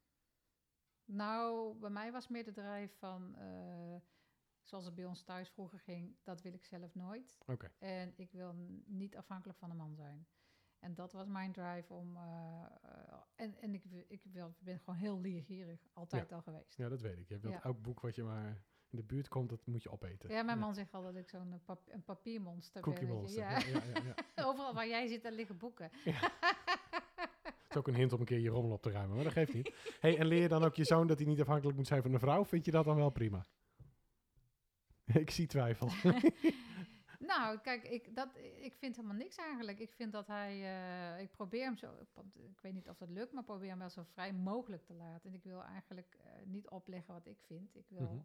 Nou, 1.05 1.75
bij 1.79 1.91
mij 1.91 2.13
was 2.13 2.29
meer 2.29 2.45
de 2.45 2.53
drijf 2.53 2.99
van, 2.99 3.37
eh, 3.37 3.97
zoals 4.63 4.85
het 4.85 4.95
bij 4.95 5.05
ons 5.05 5.23
thuis 5.23 5.51
vroeger 5.51 5.79
ging, 5.81 6.17
dat 6.23 6.43
wil 6.43 6.53
ik 6.53 6.65
zelf 6.65 6.95
nooit. 6.95 7.39
Oké. 7.47 7.73
En 7.79 8.13
ik 8.17 8.33
wil 8.33 8.55
niet 8.87 9.17
afhankelijk 9.17 9.59
van 9.59 9.71
een 9.71 9.77
man 9.77 9.95
zijn. 9.95 10.27
En 10.79 10.95
dat 10.95 11.13
was 11.13 11.27
mijn 11.27 11.53
drive 11.53 11.93
om. 11.93 12.17
eh, 12.17 12.65
eh, 12.83 13.19
en 13.35 13.61
en 13.61 13.75
ik, 13.75 13.85
wi- 13.85 14.05
ik 14.09 14.23
wil, 14.25 14.55
ben 14.59 14.79
gewoon 14.79 14.99
heel 14.99 15.21
leergierig, 15.21 15.87
altijd 15.93 16.33
al 16.33 16.43
geweest. 16.43 16.77
Ja, 16.77 16.89
dat 16.89 17.01
weet 17.01 17.19
ik. 17.19 17.29
Je 17.29 17.39
wilt 17.39 17.55
Ja. 17.55 17.63
elk 17.63 17.83
boek 17.83 18.01
wat 18.01 18.15
je 18.15 18.23
maar 18.23 18.65
in 18.91 18.99
de 18.99 19.05
buurt 19.05 19.29
komt, 19.29 19.49
dat 19.49 19.67
moet 19.67 19.83
je 19.83 19.91
opeten. 19.91 20.31
Ja, 20.31 20.43
mijn 20.43 20.59
man 20.59 20.75
zegt 20.75 20.95
al 20.95 21.03
dat 21.03 21.17
ik 21.17 21.29
zo'n 21.29 21.53
eh, 21.53 21.59
pap- 21.65 21.89
een 21.93 22.03
papiermonster 22.03 22.83
ben. 22.83 22.93
Ja. 23.45 24.15
Overal 24.49 24.75
waar 24.75 24.89
jij 24.89 25.07
zit, 25.07 25.23
daar 25.23 25.33
liggen 25.33 25.57
boeken. 25.57 25.91
Het 26.03 27.77
is 27.77 27.77
ook 27.77 27.89
een 27.89 27.95
hint 27.95 28.13
om 28.13 28.21
een 28.21 28.27
keer 28.27 28.39
je 28.41 28.49
rommel 28.51 28.73
op 28.73 28.83
te 28.83 28.91
ruimen, 28.91 29.15
maar 29.15 29.25
dat 29.25 29.33
geeft 29.33 29.55
niet. 29.55 29.75
Hey, 30.01 30.19
en 30.19 30.27
leer 30.27 30.43
je 30.43 30.49
dan 30.49 30.65
ook 30.65 30.75
je 30.75 30.85
zoon 30.85 31.07
dat 31.07 31.19
hij 31.19 31.27
niet 31.27 31.41
afhankelijk 31.41 31.77
moet 31.77 31.87
zijn 31.87 32.03
van 32.03 32.13
een 32.13 32.19
vrouw? 32.19 32.45
Vind 32.45 32.65
je 32.65 32.71
dat 32.71 32.85
dan 32.85 32.97
wel 32.97 33.11
prima? 33.11 33.45
ik 35.25 35.31
zie 35.31 35.47
twijfel. 35.47 35.89
Nou, 37.19 37.59
kijk, 37.59 37.83
ik, 37.85 38.15
dat, 38.17 38.29
ik 38.61 38.75
vind 38.77 38.97
helemaal 38.97 39.17
niks 39.17 39.37
eigenlijk. 39.37 39.79
Ik 39.79 39.93
vind 39.93 40.13
dat 40.13 40.27
hij, 40.27 40.53
eh, 41.17 41.21
ik 41.23 41.31
probeer 41.31 41.65
hem 41.65 41.77
zo, 41.77 41.93
ik 42.35 42.61
weet 42.61 42.73
niet 42.73 42.89
of 42.89 42.97
dat 42.97 43.09
lukt, 43.11 43.33
maar 43.33 43.43
probeer 43.45 43.69
hem 43.69 43.79
wel 43.79 43.91
zo 43.91 44.03
vrij 44.13 44.33
mogelijk 44.33 44.85
te 44.85 44.95
laten. 44.95 45.29
En 45.31 45.35
ik 45.35 45.43
wil 45.45 45.63
eigenlijk 45.65 46.17
eh, 46.25 46.31
niet 46.47 46.69
opleggen 46.69 47.15
wat 47.15 47.27
ik 47.27 47.39
vind. 47.47 47.77
Ik 47.77 47.87
wil 47.89 48.01
Mhm. 48.13 48.19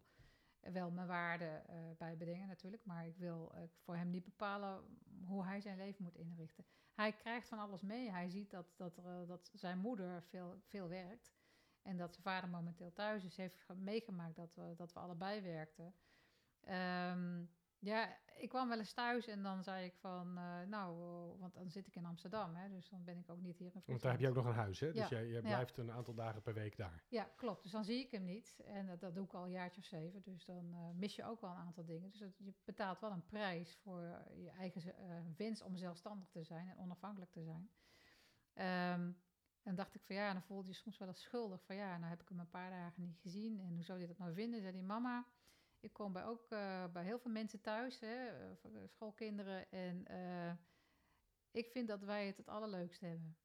Wel 0.72 0.90
mijn 0.90 1.06
waarden 1.06 1.68
eh 1.68 1.76
bij 1.98 2.16
bedingen 2.16 2.48
natuurlijk, 2.48 2.84
maar 2.84 3.06
ik 3.06 3.16
wil 3.16 3.52
eh, 3.54 3.62
voor 3.82 3.96
hem 3.96 4.10
niet 4.10 4.24
bepalen 4.24 4.84
hoe 5.24 5.44
hij 5.44 5.60
zijn 5.60 5.76
leven 5.76 6.04
moet 6.04 6.14
inrichten. 6.16 6.64
Hij 6.94 7.12
krijgt 7.12 7.48
van 7.48 7.58
alles 7.58 7.82
mee. 7.82 8.10
Hij 8.10 8.28
ziet 8.28 8.50
dat, 8.50 8.66
dat, 8.76 8.98
eh, 8.98 9.26
dat 9.26 9.50
zijn 9.54 9.78
moeder 9.78 10.22
veel, 10.22 10.60
veel 10.68 10.88
werkt 10.88 11.32
en 11.82 11.96
dat 11.96 12.12
zijn 12.12 12.22
vader 12.24 12.48
momenteel 12.50 12.92
thuis 12.92 13.24
is. 13.24 13.36
Heeft 13.36 13.60
ge- 13.60 13.74
meegemaakt 13.74 14.36
dat 14.36 14.54
we, 14.54 14.72
dat 14.76 14.92
we 14.92 15.00
allebei 15.00 15.40
werkten. 15.40 15.94
Ehm, 16.60 17.44
ja, 17.78 18.16
ik 18.36 18.48
kwam 18.48 18.68
wel 18.68 18.78
eens 18.78 18.92
thuis 18.92 19.26
en 19.26 19.42
dan 19.42 19.62
zei 19.62 19.84
ik 19.84 19.94
van, 19.96 20.38
eh, 20.38 20.62
nou, 20.66 20.96
want 21.38 21.54
dan 21.54 21.70
zit 21.70 21.86
ik 21.86 21.94
in 21.96 22.04
Amsterdam, 22.04 22.54
hè, 22.54 22.68
dus 22.68 22.88
dan 22.88 23.04
ben 23.04 23.18
ik 23.18 23.30
ook 23.30 23.40
niet 23.40 23.58
hier 23.58 23.74
in 23.74 23.82
Want 23.86 24.02
daar 24.02 24.10
heb 24.10 24.20
je 24.20 24.26
ook 24.28 24.32
Friesland. 24.32 24.46
nog 24.46 24.46
een 24.46 24.60
huis, 24.62 24.80
hè? 24.80 24.92
Dus 24.92 25.08
Ja, 25.08 25.08
jij, 25.08 25.26
jij 25.28 25.40
ja. 25.40 25.48
blijft 25.48 25.76
een 25.76 25.90
aantal 25.92 26.14
dagen 26.14 26.42
per 26.42 26.54
week 26.54 26.76
daar. 26.76 27.04
Ja, 27.08 27.30
klopt. 27.36 27.62
Dus 27.62 27.72
dan 27.72 27.84
zie 27.84 28.04
ik 28.04 28.10
hem 28.10 28.24
niet. 28.24 28.60
En 28.64 28.86
dat, 28.86 29.00
dat 29.00 29.14
doe 29.14 29.24
ik 29.24 29.32
al 29.34 29.44
een 29.44 29.50
jaartje 29.50 29.80
of 29.80 29.86
zeven. 29.86 30.22
Dus 30.22 30.44
dan 30.44 30.74
eh, 30.74 30.90
mis 30.94 31.16
je 31.16 31.24
ook 31.24 31.40
wel 31.40 31.50
een 31.50 31.56
aantal 31.56 31.84
dingen. 31.84 32.10
Dus 32.10 32.18
dat, 32.18 32.38
je 32.38 32.54
betaalt 32.64 33.00
wel 33.00 33.10
een 33.10 33.26
prijs 33.26 33.76
voor 33.82 34.00
je 34.36 34.50
eigen 34.50 34.96
eh, 34.96 35.20
wens 35.36 35.62
om 35.62 35.76
zelfstandig 35.76 36.28
te 36.28 36.42
zijn 36.44 36.68
en 36.68 36.78
onafhankelijk 36.78 37.30
te 37.30 37.42
zijn. 37.44 37.70
Ehm, 38.52 39.12
en 39.62 39.74
dacht 39.74 39.94
ik 39.94 40.02
van 40.02 40.16
ja, 40.16 40.32
dan 40.32 40.42
voelde 40.42 40.68
je 40.68 40.74
soms 40.74 40.98
wel 40.98 41.08
eens 41.08 41.22
schuldig. 41.22 41.64
Van 41.64 41.76
ja, 41.76 41.96
nou 41.98 42.10
heb 42.10 42.20
ik 42.22 42.28
hem 42.28 42.38
een 42.38 42.50
paar 42.50 42.70
dagen 42.70 43.02
niet 43.02 43.18
gezien. 43.18 43.60
En 43.60 43.74
hoe 43.74 43.84
zou 43.84 43.98
hij 43.98 44.06
dat 44.06 44.18
nou 44.18 44.34
vinden? 44.34 44.60
Zei 44.60 44.72
die 44.72 44.82
mama, 44.82 45.26
ik 45.84 45.92
kom 45.92 46.12
bij 46.12 46.24
ook 46.24 46.50
eh, 46.50 46.84
bij 46.92 47.04
heel 47.04 47.18
veel 47.18 47.30
mensen 47.30 47.60
thuis, 47.60 48.00
hè, 48.00 48.26
eh, 48.26 48.70
schoolkinderen. 48.86 49.70
En 49.70 50.06
eh, 50.06 50.52
ik 51.50 51.70
vind 51.70 51.88
dat 51.88 52.02
wij 52.02 52.26
het 52.26 52.36
het 52.36 52.48
allerleukst 52.48 53.00
hebben. 53.00 53.36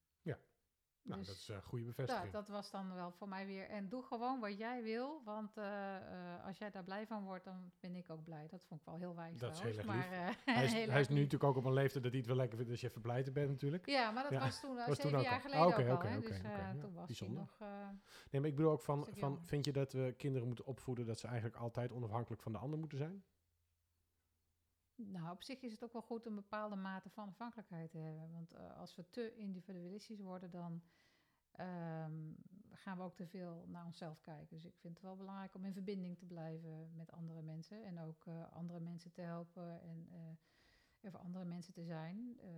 Nou, 1.10 1.22
Dus- 1.22 1.28
dat 1.30 1.38
is 1.38 1.48
een 1.48 1.63
goede 1.63 1.84
Ja, 1.86 1.89
bevestiging. 1.91 2.32
dat 2.32 2.48
was 2.48 2.72
dan 2.72 2.93
wel 2.93 3.12
voor 3.12 3.28
mij 3.28 3.45
weer. 3.45 3.69
En 3.69 3.89
doe 3.89 4.04
gewoon 4.04 4.39
wat 4.39 4.58
jij 4.58 4.84
wil, 4.84 5.22
want 5.24 5.58
eh, 5.58 5.95
eh, 6.36 6.45
als 6.45 6.58
jij 6.58 6.72
daar 6.72 6.84
blij 6.84 7.08
van 7.08 7.24
wordt, 7.24 7.43
dan 7.45 7.72
ben 7.80 7.95
ik 7.95 8.10
ook 8.10 8.24
blij. 8.24 8.48
Dat 8.48 8.63
vond 8.65 8.80
ik 8.80 8.86
wel 8.86 8.95
heel 8.95 9.15
wijs 9.15 9.39
Dat 9.39 9.54
is 9.54 9.60
heel 9.62 9.78
erg 9.78 9.86
maar, 9.86 10.12
eh, 10.12 10.30
hij 10.45 10.63
is, 10.65 10.74
heel 10.80 10.89
hij 10.89 11.00
is 11.02 11.08
nu 11.08 11.15
natuurlijk 11.15 11.43
ook 11.43 11.56
op 11.56 11.65
een 11.65 11.74
leeftijd 11.74 12.04
dat 12.04 12.12
hij 12.12 12.19
het 12.22 12.30
wel 12.30 12.38
lekker 12.38 12.58
vindt 12.58 12.72
als 12.72 12.82
je 12.82 12.88
even 12.88 13.02
blij 13.02 13.24
te 13.24 13.32
bent 13.32 13.50
natuurlijk. 13.50 13.86
Ja, 13.86 14.12
maar 14.12 14.24
dat 14.24 14.32
Ja, 14.32 14.39
was 14.39 14.60
toen 14.60 14.76
was 14.76 14.86
zeven 14.86 15.02
toen 15.12 15.22
jaar 15.22 15.34
al. 15.34 15.39
geleden 15.39 15.62
Ah, 15.62 15.67
oké, 15.67 15.82
ook 15.82 15.88
al. 15.89 15.95
oké, 15.95 16.08
oké, 16.17 16.28
dus 16.28 16.38
oké, 16.38 16.48
eh, 16.48 16.58
ja, 16.58 16.72
toen 16.72 16.82
was 16.82 16.95
hij 16.95 17.06
bijzonder. 17.06 17.38
nog... 17.39 17.56
eh, 17.60 17.88
Nee, 18.32 18.41
maar 18.41 18.50
ik 18.50 18.56
bedoel 18.56 18.72
ook 18.72 18.82
van, 18.82 19.08
van 19.12 19.39
vind 19.45 19.65
je 19.65 19.72
dat 19.72 19.91
we 19.93 20.13
kinderen 20.17 20.48
moeten 20.48 20.65
opvoeden 20.65 21.06
dat 21.06 21.19
ze 21.19 21.28
eigenlijk 21.28 21.56
altijd 21.58 21.91
onafhankelijk 21.91 22.41
van 22.41 22.52
de 22.52 22.58
ander 22.58 22.80
moeten 22.80 22.98
zijn? 22.98 23.24
Nou, 24.95 25.32
op 25.32 25.43
zich 25.43 25.62
is 25.62 25.72
het 25.72 25.84
ook 25.84 25.93
wel 25.93 26.02
goed 26.02 26.26
een 26.26 26.36
bepaalde 26.36 26.76
mate 26.76 27.10
van 27.10 27.28
afhankelijkheid 27.28 27.91
te 27.91 27.98
hebben. 27.98 28.32
Want 28.32 28.54
eh, 28.54 28.78
als 28.78 28.95
we 28.95 29.10
te 29.10 29.36
individualistisch 29.36 30.19
worden, 30.19 30.52
dan 30.52 30.82
ehm, 31.51 32.33
gaan 32.71 32.97
we 32.97 33.03
ook 33.03 33.15
te 33.15 33.27
veel 33.27 33.65
naar 33.67 33.85
onszelf 33.85 34.21
kijken. 34.21 34.55
Dus 34.55 34.65
ik 34.65 34.77
vind 34.77 34.93
het 34.93 35.03
wel 35.03 35.15
belangrijk 35.15 35.55
om 35.55 35.65
in 35.65 35.73
verbinding 35.73 36.17
te 36.17 36.25
blijven 36.25 36.95
met 36.95 37.12
andere 37.12 37.41
mensen. 37.41 37.85
En 37.85 37.99
ook 37.99 38.25
eh, 38.25 38.51
andere 38.51 38.79
mensen 38.79 39.12
te 39.12 39.21
helpen 39.21 39.81
en 39.81 40.07
eh, 40.12 40.19
er 41.01 41.12
voor 41.12 41.19
andere 41.19 41.45
mensen 41.45 41.73
te 41.73 41.83
zijn. 41.83 42.39
Eh, 42.41 42.49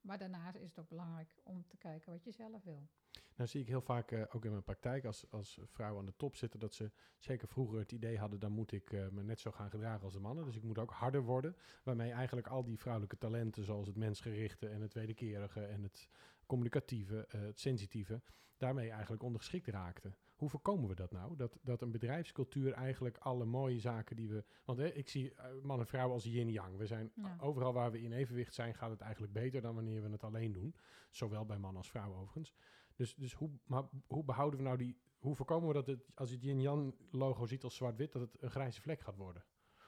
maar 0.00 0.18
daarnaast 0.18 0.56
is 0.56 0.68
het 0.68 0.78
ook 0.78 0.88
belangrijk 0.88 1.34
om 1.42 1.66
te 1.68 1.76
kijken 1.76 2.12
wat 2.12 2.24
je 2.24 2.32
zelf 2.32 2.64
wil. 2.64 2.88
Nou 3.36 3.48
zie 3.48 3.60
ik 3.60 3.66
heel 3.66 3.80
vaak 3.80 4.10
eh, 4.10 4.22
ook 4.30 4.44
in 4.44 4.50
mijn 4.50 4.62
praktijk 4.62 5.04
als, 5.04 5.30
als 5.30 5.60
vrouwen 5.64 6.00
aan 6.00 6.06
de 6.06 6.16
top 6.16 6.36
zitten 6.36 6.60
dat 6.60 6.74
ze 6.74 6.90
zeker 7.18 7.48
vroeger 7.48 7.78
het 7.78 7.92
idee 7.92 8.18
hadden 8.18 8.40
dan 8.40 8.52
moet 8.52 8.72
ik 8.72 8.92
eh, 8.92 9.08
me 9.08 9.22
net 9.22 9.40
zo 9.40 9.50
gaan 9.50 9.70
gedragen 9.70 10.04
als 10.04 10.12
de 10.12 10.20
mannen. 10.20 10.44
Dus 10.44 10.56
ik 10.56 10.62
moet 10.62 10.78
ook 10.78 10.90
harder 10.90 11.22
worden. 11.22 11.56
Waarmee 11.82 12.12
eigenlijk 12.12 12.46
al 12.46 12.64
die 12.64 12.78
vrouwelijke 12.78 13.18
talenten 13.18 13.64
zoals 13.64 13.86
het 13.86 13.96
mensgerichte 13.96 14.68
en 14.68 14.80
het 14.80 14.94
wederkerige 14.94 15.64
en 15.64 15.82
het 15.82 16.08
communicatieve, 16.46 17.26
eh, 17.26 17.40
het 17.40 17.60
sensitieve, 17.60 18.22
daarmee 18.56 18.90
eigenlijk 18.90 19.22
ondergeschikt 19.22 19.66
raakten. 19.66 20.16
Hoe 20.36 20.48
voorkomen 20.48 20.88
we 20.88 20.94
dat 20.94 21.12
nou? 21.12 21.36
Dat, 21.36 21.58
dat 21.62 21.82
een 21.82 21.90
bedrijfscultuur 21.90 22.72
eigenlijk 22.72 23.18
alle 23.18 23.44
mooie 23.44 23.78
zaken 23.80 24.16
die 24.16 24.28
we... 24.28 24.44
Want 24.64 24.78
hè, 24.78 24.86
ik 24.86 25.08
zie 25.08 25.34
eh, 25.34 25.44
man 25.62 25.78
en 25.80 25.86
vrouw 25.86 26.10
als 26.10 26.24
yin-yang. 26.24 26.76
We 26.76 26.86
zijn 26.86 27.12
Ja. 27.14 27.36
overal 27.40 27.72
waar 27.72 27.90
we 27.90 28.02
in 28.02 28.12
evenwicht 28.12 28.54
zijn 28.54 28.74
gaat 28.74 28.90
het 28.90 29.00
eigenlijk 29.00 29.32
beter 29.32 29.60
dan 29.60 29.74
wanneer 29.74 30.02
we 30.02 30.08
het 30.10 30.24
alleen 30.24 30.52
doen. 30.52 30.74
Zowel 31.10 31.46
bij 31.46 31.58
man 31.58 31.76
als 31.76 31.90
vrouw 31.90 32.14
overigens. 32.14 32.54
Dus, 32.94 33.14
dus 33.14 33.32
hoe, 33.32 33.50
maar 33.64 33.84
hoe 34.06 34.24
behouden 34.24 34.58
we 34.58 34.64
nou 34.64 34.76
die... 34.76 34.96
Hoe 35.18 35.34
voorkomen 35.34 35.68
we 35.68 35.74
dat 35.74 35.86
het, 35.86 36.06
als 36.14 36.28
je 36.28 36.34
het 36.34 36.44
yin-yang 36.44 36.94
logo 37.10 37.46
ziet 37.46 37.64
als 37.64 37.74
zwart-wit, 37.76 38.12
dat 38.12 38.22
het 38.22 38.42
een 38.42 38.50
grijze 38.50 38.80
vlek 38.80 39.00
gaat 39.00 39.16
worden? 39.16 39.44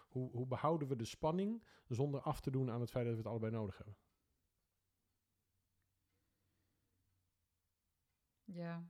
Hoe, 0.09 0.31
hoe 0.31 0.47
behouden 0.47 0.89
we 0.89 0.97
de 0.97 1.05
spanning 1.05 1.63
zonder 1.89 2.21
af 2.21 2.41
te 2.41 2.51
doen 2.51 2.71
aan 2.71 2.81
het 2.81 2.91
feit 2.91 3.05
dat 3.05 3.15
we 3.15 3.21
het 3.21 3.31
allebei 3.31 3.53
nodig 3.53 3.77
hebben? 3.77 3.97
Ja, 8.53 8.83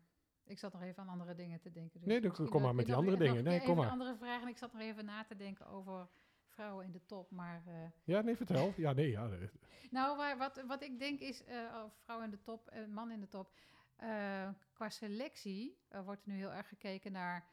ik 0.44 0.58
zat 0.58 0.72
nog 0.72 0.82
even 0.82 1.02
aan 1.02 1.08
andere 1.08 1.34
dingen 1.34 1.60
te 1.60 1.70
denken. 1.70 1.98
Dus 2.00 2.08
Nee, 2.08 2.20
dan 2.20 2.48
kom 2.48 2.62
maar 2.62 2.74
met 2.74 2.86
die 2.86 2.94
andere 2.94 3.16
dingen. 3.16 3.44
Nee, 3.44 3.62
kom 3.62 3.76
maar. 3.76 3.90
andere 3.90 4.16
vragen. 4.16 4.42
En 4.42 4.48
ik 4.48 4.58
zat 4.58 4.72
nog 4.72 4.82
even 4.82 5.04
na 5.04 5.24
te 5.24 5.36
denken 5.36 5.66
over 5.66 6.08
vrouwen 6.46 6.84
in 6.84 6.92
de 6.92 7.04
top. 7.06 7.30
Maar 7.30 7.62
eh, 7.66 7.74
Ja, 8.04 8.20
nee, 8.20 8.36
vertel. 8.36 8.72
Ja, 8.76 8.92
nee, 8.92 9.10
ja. 9.10 9.28
eh, 9.30 9.48
Nou, 9.90 10.16
waar, 10.16 10.38
wat, 10.38 10.62
wat 10.66 10.82
ik 10.82 10.98
denk 10.98 11.20
is, 11.20 11.44
eh 11.44 11.82
of 11.84 11.92
vrouw 12.04 12.22
in 12.22 12.30
de 12.30 12.42
top 12.42 12.68
en 12.68 12.92
man 12.92 13.10
in 13.10 13.20
de 13.20 13.28
top. 13.28 13.52
eh, 13.96 14.48
qua 14.72 14.88
selectie 14.88 15.78
eh, 15.88 16.04
wordt 16.04 16.22
er 16.24 16.28
nu 16.32 16.36
heel 16.36 16.52
erg 16.52 16.68
gekeken 16.68 17.12
naar 17.12 17.48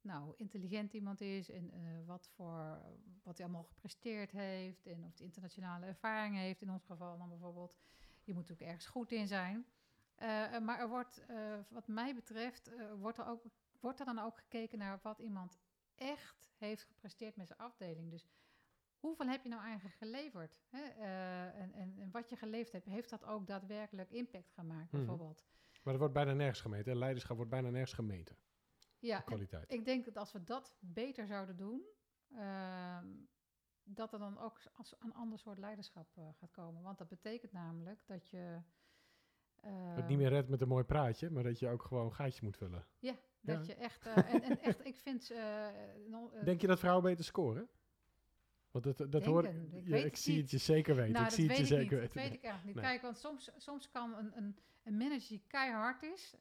nou, 0.00 0.24
hoe 0.24 0.34
intelligent 0.36 0.92
iemand 0.92 1.20
is 1.20 1.50
en 1.50 1.70
eh, 1.72 1.80
wat, 2.06 2.28
voor, 2.34 2.82
wat 3.22 3.36
hij 3.36 3.46
allemaal 3.46 3.62
gepresteerd 3.64 4.30
heeft 4.30 4.86
en 4.86 5.04
of 5.04 5.16
hij 5.16 5.26
internationale 5.26 5.86
ervaring 5.86 6.36
heeft. 6.36 6.62
In 6.62 6.70
ons 6.70 6.84
geval 6.84 7.18
dan 7.18 7.28
bijvoorbeeld, 7.28 7.76
je 8.24 8.32
moet 8.34 8.42
natuurlijk 8.42 8.68
ergens 8.70 8.86
goed 8.86 9.12
in 9.12 9.26
zijn. 9.26 9.66
Eh, 10.14 10.54
eh, 10.54 10.62
maar 10.62 10.78
er 10.78 10.88
wordt, 10.88 11.24
eh, 11.26 11.58
wat 11.68 11.86
mij 11.88 12.14
betreft, 12.14 12.70
wordt, 12.98 13.18
er 13.18 13.26
ook, 13.26 13.44
wordt 13.80 14.00
er 14.00 14.06
dan 14.06 14.18
ook 14.18 14.36
gekeken 14.38 14.78
naar 14.78 14.98
wat 15.02 15.18
iemand 15.18 15.58
echt 15.94 16.50
heeft 16.56 16.82
gepresteerd 16.84 17.36
met 17.36 17.46
zijn 17.46 17.58
afdeling. 17.58 18.10
Dus 18.10 18.28
hoeveel 18.96 19.26
heb 19.28 19.42
je 19.42 19.48
nou 19.48 19.62
eigenlijk 19.62 19.96
geleverd? 19.96 20.58
Hè? 20.70 20.82
En, 21.50 21.72
en, 21.72 21.98
en 21.98 22.10
wat 22.10 22.28
je 22.28 22.36
geleverd 22.36 22.72
hebt, 22.72 22.86
heeft 22.86 23.10
dat 23.10 23.24
ook 23.24 23.46
daadwerkelijk 23.46 24.10
impact 24.10 24.50
gemaakt, 24.52 24.92
Mhm. 24.92 24.96
bijvoorbeeld? 24.96 25.44
Maar 25.82 25.92
er 25.92 25.98
wordt 25.98 26.14
bijna 26.14 26.32
nergens 26.32 26.60
gemeten. 26.60 26.92
hè. 26.92 26.98
Leiderschap 26.98 27.36
wordt 27.36 27.50
bijna 27.50 27.70
nergens 27.70 27.92
gemeten. 27.92 28.36
Ja, 28.98 29.20
Kwaliteit. 29.20 29.72
ik 29.72 29.84
denk 29.84 30.04
dat 30.04 30.16
als 30.16 30.32
we 30.32 30.44
dat 30.44 30.76
beter 30.80 31.26
zouden 31.26 31.56
doen, 31.56 31.82
ehm, 32.34 33.06
dat 33.84 34.12
er 34.12 34.18
dan 34.18 34.38
ook 34.38 34.60
als 34.72 34.94
een 34.98 35.14
ander 35.14 35.38
soort 35.38 35.58
leiderschap 35.58 36.08
gaat 36.38 36.50
komen. 36.50 36.82
Want 36.82 36.98
dat 36.98 37.08
betekent 37.08 37.52
namelijk 37.52 38.06
dat 38.06 38.28
je. 38.28 38.60
Het 39.70 39.98
ehm, 39.98 40.06
niet 40.06 40.18
meer 40.18 40.28
redt 40.28 40.48
met 40.48 40.60
een 40.60 40.68
mooi 40.68 40.84
praatje, 40.84 41.30
maar 41.30 41.42
dat 41.42 41.58
je 41.58 41.68
ook 41.68 41.82
gewoon 41.82 42.14
gaatjes 42.14 42.40
moet 42.40 42.56
vullen. 42.56 42.86
Ja, 42.98 43.14
dat 43.40 43.66
Ja. 43.66 43.74
je 43.74 43.80
echt. 43.80 44.06
eh, 44.06 44.16
en, 44.34 44.42
en 44.42 44.60
echt, 44.62 44.86
ik 44.86 44.96
vind. 44.96 45.30
eh, 45.30 45.66
eh, 45.68 46.44
Denk 46.44 46.60
je 46.60 46.66
dat 46.66 46.78
vrouwen 46.78 47.04
beter 47.04 47.24
scoren? 47.24 47.68
Want 48.70 48.84
dat, 48.84 49.12
dat 49.12 49.24
hoor 49.24 49.44
ik 49.44 49.54
ja, 49.84 49.96
ik 49.96 50.16
zie 50.16 50.40
het 50.40 50.50
je 50.50 50.58
zeker 50.58 50.94
weten. 50.94 51.12
Nou, 51.12 51.24
ik 51.24 51.30
dat 51.30 51.38
zie 51.38 51.48
het 51.48 51.58
weet 51.58 51.68
je 51.68 51.74
ik 51.74 51.80
zeker 51.80 52.00
niet. 52.00 52.06
Dat 52.06 52.14
weten. 52.14 52.30
weet 52.30 52.38
ik 52.40 52.44
eigenlijk 52.44 52.64
niet. 52.64 52.84
Nee. 52.84 52.84
Kijk, 52.84 53.02
want 53.02 53.18
soms, 53.18 53.50
soms 53.56 53.90
kan 53.90 54.14
een, 54.14 54.36
een, 54.36 54.58
een 54.82 54.96
manager 54.96 55.28
die 55.28 55.42
keihard 55.46 56.02
is, 56.02 56.34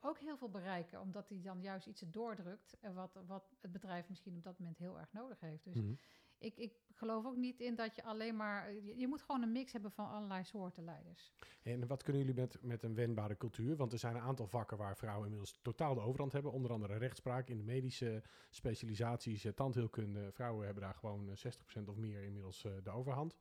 ook 0.00 0.18
heel 0.18 0.36
veel 0.36 0.48
bereiken. 0.50 1.00
Omdat 1.00 1.28
hij 1.28 1.40
dan 1.42 1.60
juist 1.60 1.86
iets 1.86 2.00
doordrukt. 2.06 2.76
En 2.80 2.94
wat, 2.94 3.18
wat 3.26 3.54
het 3.60 3.72
bedrijf 3.72 4.08
misschien 4.08 4.36
op 4.36 4.44
dat 4.44 4.58
moment 4.58 4.78
heel 4.78 4.98
erg 4.98 5.12
nodig 5.12 5.40
heeft. 5.40 5.64
Dus 5.64 5.74
Mhm. 5.76 5.92
Ik, 6.40 6.56
ik 6.56 6.72
geloof 6.92 7.26
ook 7.26 7.36
niet 7.36 7.60
in 7.60 7.74
dat 7.74 7.96
je 7.96 8.04
alleen 8.04 8.36
maar... 8.36 8.72
Je, 8.72 9.08
moet 9.08 9.22
gewoon 9.22 9.42
een 9.42 9.52
mix 9.52 9.72
hebben 9.72 9.90
van 9.90 10.08
allerlei 10.08 10.44
soorten 10.44 10.84
leiders. 10.84 11.32
En 11.62 11.86
wat 11.86 12.02
kunnen 12.02 12.22
jullie 12.22 12.40
met, 12.40 12.62
met 12.62 12.82
een 12.82 12.94
wendbare 12.94 13.36
cultuur? 13.36 13.76
Want 13.76 13.92
er 13.92 13.98
zijn 13.98 14.16
een 14.16 14.22
aantal 14.22 14.46
vakken 14.46 14.76
waar 14.76 14.96
vrouwen 14.96 15.24
inmiddels 15.24 15.58
totaal 15.62 15.94
de 15.94 16.00
overhand 16.00 16.32
hebben. 16.32 16.52
Onder 16.52 16.72
andere 16.72 16.96
rechtspraak 16.96 17.48
in 17.48 17.56
de 17.56 17.62
medische 17.62 18.22
specialisaties, 18.50 19.44
eh, 19.44 19.52
tandheelkunde. 19.52 20.32
Vrouwen 20.32 20.64
hebben 20.64 20.82
daar 20.82 20.94
gewoon 20.94 21.30
eh, 21.30 21.36
60% 21.36 21.88
of 21.88 21.96
meer 21.96 22.22
inmiddels 22.22 22.64
eh, 22.64 22.72
de 22.82 22.90
overhand. 22.90 23.36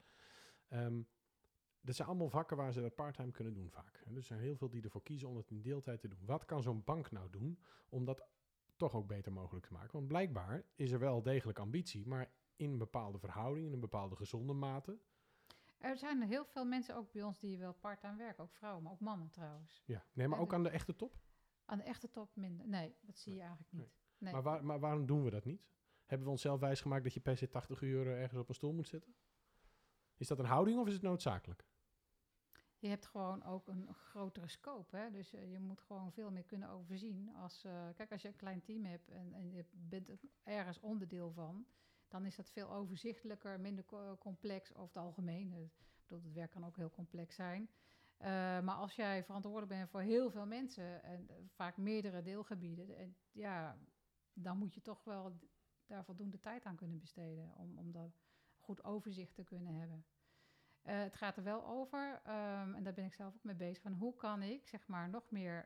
Ehm, 0.68 1.02
dat 1.82 1.96
zijn 1.96 2.08
allemaal 2.08 2.30
vakken 2.30 2.58
waar 2.58 2.74
ze 2.74 2.82
dat 2.82 2.96
parttime 2.96 3.32
kunnen 3.32 3.54
doen 3.54 3.70
vaak. 3.70 4.02
En 4.06 4.16
er 4.16 4.24
zijn 4.24 4.40
heel 4.40 4.56
veel 4.56 4.70
die 4.70 4.82
ervoor 4.82 5.04
kiezen 5.04 5.28
om 5.28 5.38
het 5.38 5.50
in 5.50 5.62
deeltijd 5.62 6.00
te 6.00 6.08
doen. 6.08 6.26
Wat 6.26 6.46
kan 6.46 6.62
zo'n 6.62 6.84
bank 6.84 7.12
nou 7.12 7.30
doen 7.30 7.60
om 7.90 8.06
dat 8.06 8.24
toch 8.76 8.96
ook 8.96 9.08
beter 9.08 9.32
mogelijk 9.32 9.66
te 9.66 9.74
maken? 9.74 9.92
Want 9.92 10.08
blijkbaar 10.08 10.64
is 10.76 10.92
er 10.92 11.00
wel 11.00 11.22
degelijk 11.22 11.60
ambitie, 11.60 12.08
maar 12.08 12.32
in 12.60 12.72
een 12.72 12.78
bepaalde 12.78 13.20
verhouding, 13.20 13.66
in 13.68 13.74
een 13.74 13.80
bepaalde 13.80 14.16
gezonde 14.16 14.54
mate. 14.54 15.00
Er 15.78 15.98
zijn 15.98 16.22
heel 16.22 16.46
veel 16.46 16.66
mensen 16.66 16.96
ook 16.96 17.12
bij 17.12 17.24
ons 17.24 17.40
die 17.40 17.58
wel 17.58 17.74
part-time 17.74 18.18
werken. 18.18 18.44
Ook 18.44 18.54
vrouwen, 18.54 18.84
maar 18.84 18.92
ook 18.92 19.00
mannen 19.00 19.30
trouwens. 19.30 19.84
Ja, 19.86 20.06
nee, 20.14 20.28
maar 20.28 20.40
ook 20.40 20.54
aan 20.54 20.64
de 20.64 20.70
echte 20.70 20.96
top. 20.96 21.20
Aan 21.66 21.78
de 21.78 21.84
echte 21.84 22.10
top 22.10 22.36
minder. 22.36 22.68
Nee, 22.68 22.96
dat 23.02 23.18
zie 23.18 23.34
je 23.34 23.40
eigenlijk 23.42 23.72
niet. 23.72 23.98
Nee. 24.18 24.34
Maar, 24.34 24.42
waar- 24.44 24.66
maar 24.66 24.80
waarom 24.80 25.06
doen 25.06 25.24
we 25.24 25.30
dat 25.30 25.46
niet? 25.46 25.68
Hebben 26.06 26.26
we 26.28 26.32
onszelf 26.34 26.60
wijsgemaakt 26.60 27.04
dat 27.04 27.14
je 27.14 27.20
per 27.20 27.38
se 27.38 27.50
80 27.50 27.82
uur 27.82 28.08
eh, 28.08 28.22
ergens 28.22 28.40
op 28.40 28.50
een 28.50 28.56
stoel 28.56 28.74
moet 28.74 28.88
zitten? 28.88 29.16
Is 30.18 30.28
dat 30.28 30.40
een 30.40 30.46
houding 30.46 30.80
of 30.80 30.88
is 30.88 30.94
het 30.94 31.02
noodzakelijk? 31.02 31.66
Je 32.80 32.88
hebt 32.88 33.06
gewoon 33.06 33.44
ook 33.44 33.68
een 33.68 33.94
grotere 33.94 34.48
scope. 34.48 34.98
Hè? 34.98 35.12
Dus 35.12 35.34
eh, 35.34 35.52
je 35.52 35.60
moet 35.60 35.82
gewoon 35.82 36.12
veel 36.12 36.32
meer 36.32 36.44
kunnen 36.44 36.70
overzien. 36.70 37.36
Als, 37.36 37.64
eh, 37.64 37.88
kijk, 37.96 38.12
als 38.12 38.22
je 38.22 38.28
een 38.28 38.36
klein 38.36 38.62
team 38.62 38.86
hebt 38.86 39.10
en, 39.10 39.34
en 39.34 39.52
je 39.52 39.66
bent 39.72 40.10
er 40.10 40.20
ergens 40.44 40.80
onderdeel 40.80 41.32
van, 41.32 41.66
dan 42.10 42.26
is 42.26 42.36
dat 42.36 42.50
veel 42.50 42.72
overzichtelijker, 42.72 43.60
minder 43.60 43.86
co- 43.86 44.18
complex 44.18 44.74
over 44.76 44.88
het 44.96 45.04
algemeen. 45.04 45.54
Eh, 45.54 45.60
Ik 45.62 46.16
bedoel, 46.16 46.24
het 46.24 46.34
werk 46.34 46.52
kan 46.52 46.66
ook 46.66 46.76
heel 46.76 46.90
complex 46.90 47.36
zijn. 47.36 47.70
Eh, 48.18 48.30
maar 48.60 48.76
als 48.76 48.96
jij 48.96 49.24
verantwoordelijk 49.24 49.72
bent 49.72 49.90
voor 49.90 50.02
heel 50.02 50.32
veel 50.32 50.46
mensen 50.46 51.04
en 51.04 51.30
eh, 51.30 51.36
vaak 51.54 51.78
meerdere 51.78 52.22
deelgebieden, 52.22 52.98
en, 52.98 53.16
ja, 53.32 53.78
dan 54.34 54.58
moet 54.58 54.74
je 54.74 54.82
toch 54.82 55.04
wel 55.04 55.40
daar 55.88 56.04
voldoende 56.06 56.40
tijd 56.40 56.64
aan 56.66 56.76
kunnen 56.76 57.00
besteden 57.00 57.54
om, 57.56 57.78
om 57.78 57.92
dat 57.92 58.12
goed 58.58 58.84
overzicht 58.84 59.36
te 59.36 59.44
kunnen 59.44 59.74
hebben. 59.74 60.06
Het 60.82 61.16
gaat 61.16 61.38
er 61.38 61.44
wel 61.44 61.66
over, 61.66 62.22
ehm, 62.24 62.74
en 62.74 62.84
daar 62.84 62.94
ben 62.94 63.06
ik 63.06 63.14
zelf 63.14 63.36
ook 63.36 63.44
mee 63.44 63.56
bezig, 63.56 63.82
van 63.82 63.94
hoe 63.94 64.16
kan 64.16 64.42
ik 64.42 64.68
zeg 64.68 64.88
maar 64.88 65.10
nog 65.10 65.32
meer 65.32 65.66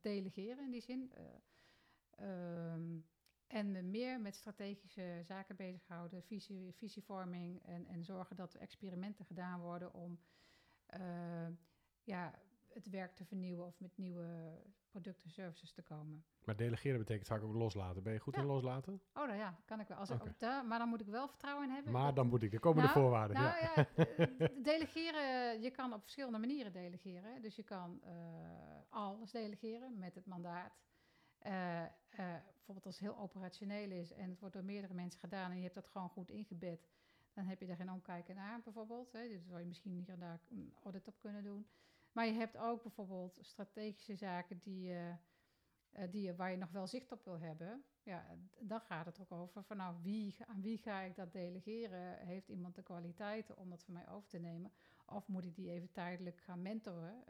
delegeren 0.00 0.64
in 0.64 0.70
die 0.70 0.80
zin. 0.82 1.12
ehm, 2.10 2.98
en 3.50 3.70
me 3.70 3.82
meer 3.82 4.20
met 4.20 4.34
strategische 4.34 5.20
zaken 5.24 5.56
bezighouden, 5.56 6.22
visie, 6.22 6.72
visievorming 6.74 7.62
en, 7.62 7.86
en 7.86 8.04
zorgen 8.04 8.36
dat 8.36 8.54
er 8.54 8.60
experimenten 8.60 9.24
gedaan 9.24 9.60
worden 9.60 9.92
om 9.94 10.20
eh, 10.86 11.46
ja, 12.02 12.34
het 12.68 12.88
werk 12.88 13.14
te 13.14 13.24
vernieuwen 13.24 13.66
of 13.66 13.80
met 13.80 13.96
nieuwe 13.96 14.60
producten 14.90 15.24
en 15.24 15.30
services 15.30 15.72
te 15.72 15.82
komen. 15.82 16.24
Maar 16.44 16.56
delegeren 16.56 16.98
betekent 16.98 17.26
vaak 17.26 17.42
ook 17.42 17.54
loslaten. 17.54 18.02
Ben 18.02 18.12
je 18.12 18.18
goed 18.18 18.34
Ja. 18.34 18.40
in 18.40 18.46
loslaten? 18.46 18.92
Oh, 19.14 19.26
nou 19.26 19.34
ja, 19.38 19.58
kan 19.64 19.80
ik 19.80 19.88
wel. 19.88 19.96
Als 19.98 20.10
ik 20.10 20.38
daar- 20.38 20.64
maar 20.66 20.78
dan 20.78 20.88
moet 20.88 21.00
ik 21.00 21.06
wel 21.06 21.28
vertrouwen 21.28 21.68
in 21.68 21.74
hebben. 21.74 21.92
Maar 21.92 22.04
dat- 22.06 22.16
dan 22.16 22.26
moet 22.28 22.42
ik. 22.42 22.52
Er 22.52 22.60
komen 22.60 22.82
de 22.82 22.88
Nou, 22.88 23.00
voorwaarden. 23.00 23.36
Nou 23.36 23.56
ja. 23.60 23.86
ja, 23.96 24.48
delegeren, 24.62 25.60
je 25.62 25.70
kan 25.70 25.92
op 25.92 26.00
verschillende 26.02 26.38
manieren 26.38 26.72
delegeren. 26.72 27.42
Dus 27.42 27.56
je 27.56 27.62
kan 27.62 28.02
eh, 28.02 28.12
alles 28.88 29.30
delegeren 29.30 29.98
met 29.98 30.14
het 30.14 30.26
mandaat. 30.26 30.72
Eh, 31.40 31.84
bijvoorbeeld 32.70 32.86
als 32.86 32.98
het 32.98 33.08
heel 33.08 33.18
operationeel 33.18 33.90
is 33.90 34.12
en 34.12 34.30
het 34.30 34.40
wordt 34.40 34.54
door 34.54 34.64
meerdere 34.64 34.94
mensen 34.94 35.20
gedaan 35.20 35.50
en 35.50 35.56
je 35.56 35.62
hebt 35.62 35.74
dat 35.74 35.88
gewoon 35.88 36.08
goed 36.08 36.30
ingebed, 36.30 36.88
dan 37.32 37.46
heb 37.46 37.60
je 37.60 37.66
er 37.66 37.76
geen 37.76 37.92
omkijken 37.92 38.34
naar 38.34 38.60
bijvoorbeeld. 38.62 39.12
Hè. 39.12 39.28
Dus 39.28 39.46
zou 39.46 39.60
je 39.60 39.66
misschien 39.66 39.92
hier 39.92 40.08
en 40.08 40.18
daar 40.18 40.40
een 40.50 40.74
audit 40.82 41.08
op 41.08 41.20
kunnen 41.20 41.42
doen. 41.42 41.66
Maar 42.12 42.26
je 42.26 42.32
hebt 42.32 42.56
ook 42.56 42.82
bijvoorbeeld 42.82 43.38
strategische 43.40 44.16
zaken 44.16 44.58
die, 44.58 44.94
eh, 45.90 46.10
die 46.10 46.32
waar 46.32 46.50
je 46.50 46.56
nog 46.56 46.70
wel 46.70 46.86
zicht 46.86 47.12
op 47.12 47.24
wil 47.24 47.38
hebben. 47.38 47.84
Ja, 48.02 48.36
dan 48.58 48.80
gaat 48.80 49.06
het 49.06 49.20
ook 49.20 49.32
over 49.32 49.62
van 49.62 49.76
nou, 49.76 49.96
wie, 50.02 50.36
aan 50.46 50.60
wie 50.62 50.78
ga 50.78 51.00
ik 51.00 51.16
dat 51.16 51.32
delegeren? 51.32 52.26
Heeft 52.26 52.48
iemand 52.48 52.74
de 52.74 52.82
kwaliteiten 52.82 53.56
om 53.56 53.70
dat 53.70 53.82
van 53.82 53.94
mij 53.94 54.08
over 54.08 54.28
te 54.28 54.38
nemen? 54.38 54.72
Of 55.06 55.28
moet 55.28 55.44
ik 55.44 55.54
die 55.54 55.70
even 55.70 55.92
tijdelijk 55.92 56.40
gaan 56.40 56.62
mentoren? 56.62 57.24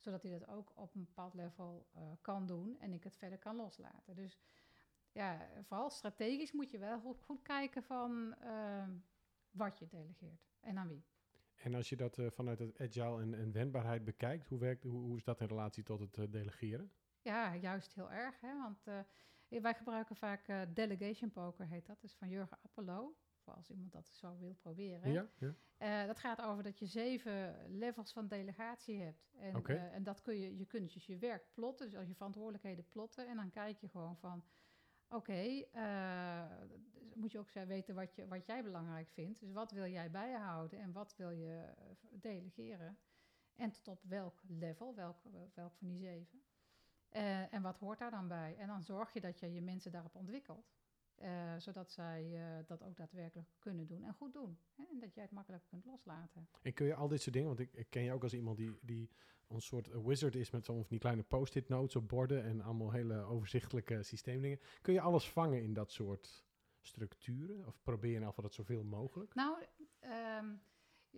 Zodat 0.00 0.22
hij 0.22 0.38
dat 0.38 0.48
ook 0.48 0.72
op 0.74 0.94
een 0.94 1.04
bepaald 1.04 1.34
level 1.34 1.86
eh, 1.92 2.02
kan 2.20 2.46
doen 2.46 2.78
en 2.78 2.92
ik 2.92 3.04
het 3.04 3.16
verder 3.16 3.38
kan 3.38 3.56
loslaten. 3.56 4.14
Dus 4.14 4.40
ja, 5.12 5.48
vooral 5.62 5.90
strategisch 5.90 6.52
moet 6.52 6.70
je 6.70 6.78
wel 6.78 7.00
goed, 7.00 7.20
goed 7.20 7.42
kijken 7.42 7.82
van 7.82 8.34
eh, 8.34 8.88
wat 9.50 9.78
je 9.78 9.88
delegeert 9.88 10.50
en 10.60 10.78
aan 10.78 10.88
wie. 10.88 11.04
En 11.54 11.74
als 11.74 11.88
je 11.88 11.96
dat 11.96 12.18
eh, 12.18 12.30
vanuit 12.30 12.58
het 12.58 12.80
agile 12.80 13.20
en, 13.20 13.34
en 13.34 13.52
wendbaarheid 13.52 14.04
bekijkt, 14.04 14.46
hoe, 14.46 14.58
werkt, 14.58 14.82
hoe, 14.82 15.02
hoe 15.02 15.16
is 15.16 15.24
dat 15.24 15.40
in 15.40 15.46
relatie 15.46 15.82
tot 15.82 16.00
het 16.00 16.32
delegeren? 16.32 16.92
Ja, 17.22 17.54
juist 17.54 17.94
heel 17.94 18.10
erg. 18.10 18.40
Hè? 18.40 18.56
Want 18.58 18.84
wij 19.48 19.74
gebruiken 19.74 20.16
vaak 20.16 20.74
delegation 20.74 21.30
poker, 21.30 21.66
heet 21.66 21.86
dat. 21.86 22.00
Dat 22.00 22.10
is 22.10 22.16
van 22.16 22.28
Jurgen 22.28 22.58
Appelo. 22.62 23.16
Voor 23.40 23.54
als 23.54 23.70
iemand 23.70 23.92
dat 23.92 24.08
zo 24.08 24.38
wil 24.38 24.54
proberen. 24.54 25.12
Ja, 25.12 25.26
ja. 25.38 25.54
Eh, 25.76 26.06
dat 26.06 26.18
gaat 26.18 26.40
over 26.40 26.62
dat 26.62 26.78
je 26.78 26.86
zeven 26.86 27.56
levels 27.78 28.12
van 28.12 28.28
delegatie 28.28 29.00
hebt. 29.00 29.30
En, 29.38 29.64
eh, 29.64 29.94
en 29.94 30.02
dat 30.02 30.20
kun 30.20 30.38
je, 30.38 30.56
je 30.56 30.66
kunt 30.66 30.92
dus 30.92 31.06
je 31.06 31.18
werk 31.18 31.44
plotten, 31.52 31.86
dus 31.86 31.98
als 31.98 32.08
je 32.08 32.14
verantwoordelijkheden 32.14 32.88
plotten. 32.88 33.28
En 33.28 33.36
dan 33.36 33.50
kijk 33.50 33.78
je 33.78 33.88
gewoon 33.88 34.16
van, 34.16 34.44
oké, 35.08 35.64
eh, 35.72 36.44
dus 36.98 37.14
moet 37.14 37.32
je 37.32 37.38
ook 37.38 37.52
weten 37.52 37.94
wat, 37.94 38.14
je, 38.14 38.26
wat 38.28 38.46
jij 38.46 38.62
belangrijk 38.62 39.08
vindt. 39.08 39.40
Dus 39.40 39.52
wat 39.52 39.70
wil 39.70 39.86
jij 39.86 40.10
bijhouden 40.10 40.78
en 40.78 40.92
wat 40.92 41.16
wil 41.16 41.30
je 41.30 41.74
delegeren? 42.10 42.98
En 43.56 43.70
tot 43.70 43.88
op 43.88 44.02
welk 44.02 44.40
level, 44.46 44.94
welk, 44.94 45.22
welk 45.54 45.74
van 45.74 45.88
die 45.88 45.98
zeven? 45.98 46.42
En 47.50 47.62
wat 47.62 47.78
hoort 47.78 47.98
daar 47.98 48.10
dan 48.10 48.28
bij? 48.28 48.56
En 48.58 48.66
dan 48.66 48.82
zorg 48.82 49.12
je 49.12 49.20
dat 49.20 49.40
je 49.40 49.52
je 49.52 49.62
mensen 49.62 49.92
daarop 49.92 50.14
ontwikkelt. 50.14 50.79
Eh, 51.20 51.54
zodat 51.58 51.90
zij 51.90 52.30
eh, 52.34 52.66
dat 52.66 52.82
ook 52.82 52.96
daadwerkelijk 52.96 53.48
kunnen 53.58 53.86
doen 53.86 54.04
en 54.04 54.14
goed 54.14 54.32
doen. 54.32 54.58
Hè? 54.74 54.84
En 54.90 54.98
dat 54.98 55.14
jij 55.14 55.22
het 55.22 55.32
makkelijker 55.32 55.68
kunt 55.68 55.84
loslaten. 55.84 56.48
En 56.62 56.74
kun 56.74 56.86
je 56.86 56.94
al 56.94 57.08
dit 57.08 57.20
soort 57.20 57.34
dingen, 57.34 57.48
want 57.48 57.60
ik, 57.60 57.72
ik 57.72 57.90
ken 57.90 58.02
je 58.02 58.12
ook 58.12 58.22
als 58.22 58.34
iemand 58.34 58.56
die, 58.56 58.78
die 58.82 59.10
een 59.48 59.60
soort 59.60 60.02
wizard 60.04 60.34
is 60.34 60.50
met 60.50 60.64
zo'n 60.64 60.76
van 60.76 60.86
die 60.88 60.98
kleine 60.98 61.22
post-it 61.22 61.68
notes 61.68 61.96
op 61.96 62.08
borden 62.08 62.44
en 62.44 62.60
allemaal 62.60 62.90
hele 62.90 63.22
overzichtelijke 63.22 64.02
systeemdingen. 64.02 64.60
Kun 64.82 64.92
je 64.92 65.00
alles 65.00 65.30
vangen 65.30 65.62
in 65.62 65.72
dat 65.72 65.92
soort 65.92 66.44
structuren? 66.80 67.66
Of 67.66 67.82
probeer 67.82 68.12
je 68.12 68.18
nou 68.18 68.34
van 68.34 68.44
dat 68.44 68.54
zoveel 68.54 68.84
mogelijk? 68.84 69.34
Nou, 69.34 69.62
ehm, 69.98 70.54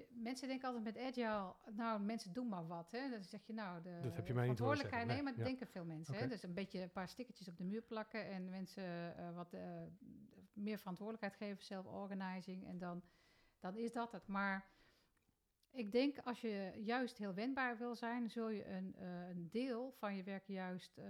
mensen 0.09 0.49
denken 0.49 0.67
altijd 0.69 0.85
met 0.85 0.99
agile, 0.99 1.55
nou, 1.77 2.01
mensen 2.01 2.33
doen 2.33 2.49
maar 2.49 2.67
wat. 2.67 2.91
Hè? 2.91 3.11
Dan 3.11 3.23
zeg 3.25 3.47
je 3.47 3.53
nou, 3.53 3.83
de 3.83 3.99
Dat 4.03 4.17
heb 4.17 4.27
je 4.27 4.35
mij 4.35 4.49
niet 4.49 4.59
horen 4.59 4.77
verantwoordelijkheid. 4.77 4.91
zeggen, 5.07 5.15
Nee, 5.15 5.23
maar 5.23 5.33
dat 5.33 5.41
ja. 5.41 5.45
denken 5.51 5.67
veel 5.67 5.85
mensen. 5.85 6.15
Hè? 6.15 6.29
Dus 6.29 6.43
een 6.43 6.55
beetje 6.55 6.81
een 6.81 6.91
paar 6.93 7.09
stickertjes 7.09 7.49
op 7.49 7.57
de 7.57 7.65
muur 7.65 7.83
plakken 7.83 8.27
en 8.27 8.49
mensen 8.51 9.17
eh, 9.17 9.35
wat 9.35 9.53
eh, 9.53 9.83
meer 10.53 10.79
verantwoordelijkheid 10.79 11.37
geven, 11.37 11.65
self-organizing. 11.65 12.67
En 12.67 12.79
dan, 12.79 13.03
dan 13.61 13.77
is 13.77 13.93
dat 13.93 14.13
het. 14.13 14.27
Maar 14.27 14.71
ik 15.71 15.93
denk 15.93 16.19
als 16.19 16.41
je 16.41 16.73
juist 16.85 17.19
heel 17.19 17.35
wendbaar 17.35 17.79
wil 17.79 17.95
zijn, 17.95 18.31
zul 18.31 18.49
je 18.49 18.67
een, 18.69 18.95
eh, 18.95 19.29
een 19.29 19.49
deel 19.51 19.93
van 19.99 20.15
je 20.17 20.23
werk 20.23 20.47
juist 20.47 21.01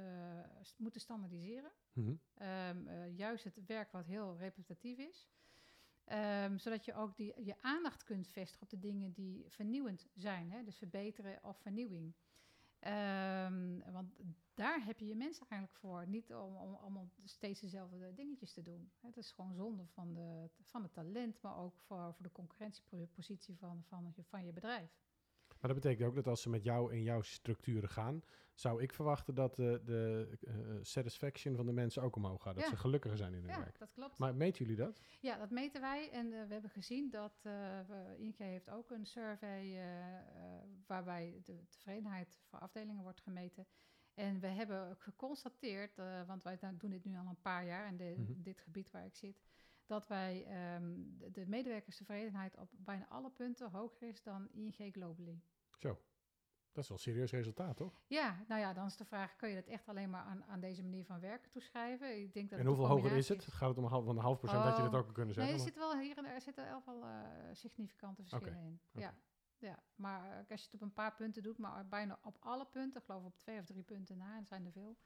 st- 0.63 0.79
moeten 0.79 1.01
standaardiseren. 1.01 1.71
Mhm. 1.93 2.15
Ehm, 2.35 2.87
eh, 2.87 3.17
juist 3.17 3.45
het 3.45 3.67
werk 3.67 3.93
wat 3.93 4.07
heel 4.07 4.37
repetitief 4.37 4.99
is. 4.99 5.29
Ehm, 6.13 6.59
zodat 6.59 6.85
je 6.85 6.95
ook 6.95 7.17
die, 7.17 7.45
je 7.45 7.55
aandacht 7.61 8.05
kunt 8.05 8.29
vestigen 8.29 8.63
op 8.63 8.71
de 8.71 8.79
dingen 8.79 9.13
die 9.13 9.45
vernieuwend 9.49 10.07
zijn. 10.15 10.51
Hè? 10.51 10.63
Dus 10.63 10.77
verbeteren 10.77 11.39
of 11.43 11.59
vernieuwing. 11.59 12.15
Ehm, 12.79 13.79
want 13.93 14.13
daar 14.55 14.85
heb 14.85 14.99
je 14.99 15.07
je 15.07 15.17
mensen 15.17 15.47
eigenlijk 15.49 15.81
voor. 15.81 16.07
Niet 16.09 16.35
om, 16.35 16.57
allemaal 16.57 17.11
steeds 17.25 17.61
dezelfde 17.61 18.15
dingetjes 18.15 18.53
te 18.53 18.63
doen. 18.63 18.93
Het 19.01 19.17
is 19.17 19.33
gewoon 19.33 19.55
zonde 19.55 19.87
van, 19.87 20.15
de, 20.15 20.51
van 20.63 20.83
het 20.83 20.93
talent, 20.93 21.43
maar 21.43 21.57
ook 21.57 21.81
voor, 21.81 22.15
voor 22.15 22.23
de 22.23 22.33
concurrentiepositie 22.33 23.57
van, 23.57 23.85
van, 23.89 24.15
van 24.29 24.45
je 24.45 24.53
bedrijf. 24.53 24.91
Maar 25.63 25.71
dat 25.75 25.81
betekent 25.83 26.09
ook 26.09 26.15
dat 26.15 26.27
als 26.27 26.43
ze 26.43 26.49
met 26.51 26.65
jou 26.65 26.93
in 26.93 27.03
jouw 27.03 27.21
structuren 27.23 27.89
gaan, 27.89 28.23
zou 28.55 28.83
ik 28.83 28.93
verwachten 28.93 29.35
dat 29.35 29.55
de, 29.57 29.81
de 29.85 30.29
eh, 30.47 30.55
satisfaction 30.83 31.57
van 31.57 31.67
de 31.67 31.73
mensen 31.73 32.03
ook 32.03 32.17
omhoog 32.17 32.43
gaat. 32.43 32.55
Dat 32.55 32.65
Ja. 32.65 32.71
ze 32.71 32.77
gelukkiger 32.77 33.17
zijn 33.17 33.35
in 33.35 33.41
hun 33.41 33.51
Ja, 33.51 33.59
werk. 33.59 33.79
dat 33.79 33.93
klopt. 33.93 34.19
Maar 34.19 34.35
meten 34.35 34.65
jullie 34.65 34.81
dat? 34.85 35.01
Ja, 35.21 35.39
dat 35.39 35.51
meten 35.51 35.81
wij. 35.81 36.11
En 36.11 36.33
eh, 36.33 36.47
we 36.47 36.53
hebben 36.53 36.71
gezien 36.71 37.11
dat 37.11 37.41
eh 37.43 37.79
ING 38.19 38.37
heeft 38.37 38.71
ook 38.71 38.91
een 38.91 39.07
survey 39.07 39.61
eh, 39.61 40.17
eh, 40.19 40.25
waarbij 40.87 41.41
de 41.45 41.67
tevredenheid 41.69 42.41
voor 42.45 42.59
afdelingen 42.59 43.03
wordt 43.03 43.21
gemeten. 43.21 43.67
En 44.15 44.41
we 44.41 44.47
hebben 44.47 44.91
ook 44.91 45.03
geconstateerd, 45.03 45.99
eh, 45.99 46.27
want 46.27 46.43
wij 46.43 46.59
doen 46.79 46.91
dit 46.91 47.05
nu 47.05 47.17
al 47.17 47.27
een 47.27 47.41
paar 47.43 47.65
jaar 47.67 47.87
in 47.89 47.97
de- 47.97 48.15
Mhm. 48.19 48.33
dit 48.43 48.61
gebied 48.61 48.91
waar 48.91 49.05
ik 49.07 49.15
zit, 49.17 49.43
dat 49.87 50.09
wij 50.09 50.45
ehm, 50.47 50.95
de, 51.19 51.31
de 51.31 51.47
medewerkerstevredenheid 51.47 52.57
op 52.59 52.71
bijna 52.77 53.07
alle 53.09 53.31
punten 53.31 53.71
hoger 53.71 54.09
is 54.09 54.23
dan 54.23 54.49
ING 54.53 54.93
globally. 54.93 55.41
Zo. 55.83 55.99
Dat 56.73 56.83
is 56.83 56.89
wel 56.89 56.97
een 56.99 57.03
serieus 57.03 57.31
resultaat, 57.31 57.77
toch? 57.77 58.03
Ja, 58.07 58.45
nou 58.49 58.61
ja, 58.61 58.73
dan 58.73 58.87
is 58.87 58.97
de 58.97 59.05
vraag, 59.05 59.37
kun 59.37 59.49
je 59.49 59.55
dat 59.55 59.67
echt 59.67 59.89
alleen 59.89 60.11
maar 60.11 60.23
aan, 60.23 60.45
aan 60.45 60.61
deze 60.61 60.83
manier 60.83 61.05
van 61.05 61.21
werken 61.21 61.51
toeschrijven? 61.51 62.21
Ik 62.23 62.33
denk 62.33 62.51
dat 62.51 62.59
en 62.59 62.67
hoeveel 62.67 62.87
hoger 62.87 63.13
is 63.13 63.29
het? 63.29 63.45
Gaat 63.45 63.69
het 63.69 63.79
om 63.79 63.85
een 63.85 63.91
half, 63.91 64.05
van 64.05 64.17
een 64.17 64.23
half 64.23 64.39
procent 64.39 64.65
dat 64.65 64.77
je 64.77 64.83
dat 64.83 64.93
Oh, 64.93 64.99
ook 64.99 65.15
kunnen 65.15 65.35
Nee, 65.37 65.47
zeggen? 65.47 65.53
er 65.53 65.59
maar- 65.59 65.67
zit 65.73 65.77
wel 65.77 65.99
hier 66.01 66.17
en 66.17 66.23
daar 66.25 66.41
zitten 66.41 66.67
elk 66.67 66.85
wel 66.87 67.03
eh, 67.05 67.21
significante 67.53 68.23
verschillen 68.23 68.59
in. 68.59 68.81
Ja, 68.93 69.15
ja, 69.59 69.83
maar 69.95 70.31
eh, 70.31 70.51
als 70.51 70.61
je 70.61 70.67
het 70.67 70.75
op 70.75 70.81
een 70.81 70.93
paar 70.93 71.15
punten 71.15 71.43
doet, 71.43 71.59
maar 71.59 71.89
bijna 71.89 72.19
op 72.23 72.37
alle 72.41 72.67
punten, 72.67 73.01
ik 73.01 73.07
geloof 73.07 73.25
op 73.25 73.39
twee 73.39 73.59
of 73.59 73.65
drie 73.65 73.83
punten 73.83 74.17
na, 74.17 74.37
en 74.37 74.47
zijn 74.47 74.65
er 74.67 74.73
veel, 74.73 74.97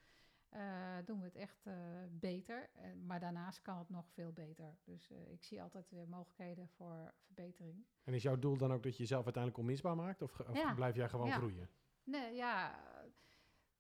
eh, 0.57 0.97
doen 1.05 1.19
we 1.19 1.25
het 1.25 1.35
echt 1.37 1.67
eh, 1.67 1.75
beter. 2.11 2.71
Eh, 2.75 2.93
maar 3.07 3.21
daarnaast 3.21 3.63
kan 3.63 3.79
het 3.79 3.89
nog 3.89 4.09
veel 4.11 4.33
beter. 4.33 4.77
Dus 4.85 5.11
ik 5.11 5.45
zie 5.45 5.63
altijd 5.63 5.91
weer 5.91 6.09
mogelijkheden 6.09 6.69
voor 6.69 7.15
verbetering. 7.25 7.85
En 8.05 8.15
is 8.15 8.23
jouw 8.23 8.39
doel 8.39 8.57
dan 8.57 8.73
ook 8.73 8.83
dat 8.83 8.93
je 8.97 8.99
jezelf 9.03 9.25
uiteindelijk 9.25 9.63
onmisbaar 9.63 9.97
maakt? 9.97 10.23
Of, 10.23 10.41
of 10.41 10.55
Ja. 10.57 10.75
blijf 10.75 10.95
jij 10.95 11.09
gewoon 11.09 11.27
Ja. 11.27 11.37
groeien? 11.37 11.69
Nee, 12.05 12.35
ja, 12.35 12.81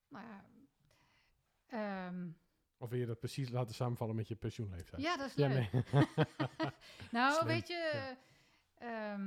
nou 0.08 0.24
ja. 0.26 0.44
ehm, 1.66 2.28
Of 2.78 2.90
wil 2.90 2.98
je 2.98 3.06
dat 3.06 3.18
precies 3.18 3.48
laten 3.50 3.74
samenvallen 3.74 4.16
met 4.16 4.28
je 4.28 4.36
pensioenleeftijd? 4.36 5.02
ja, 5.02 5.16
dat 5.16 5.26
is 5.26 5.34
Ja, 5.34 5.48
leuk. 5.48 5.72
nee. 5.72 5.82
Nou, 7.10 7.32
Slim, 7.34 7.46
weet 7.46 7.68
je, 7.68 8.14
ja. 8.78 9.18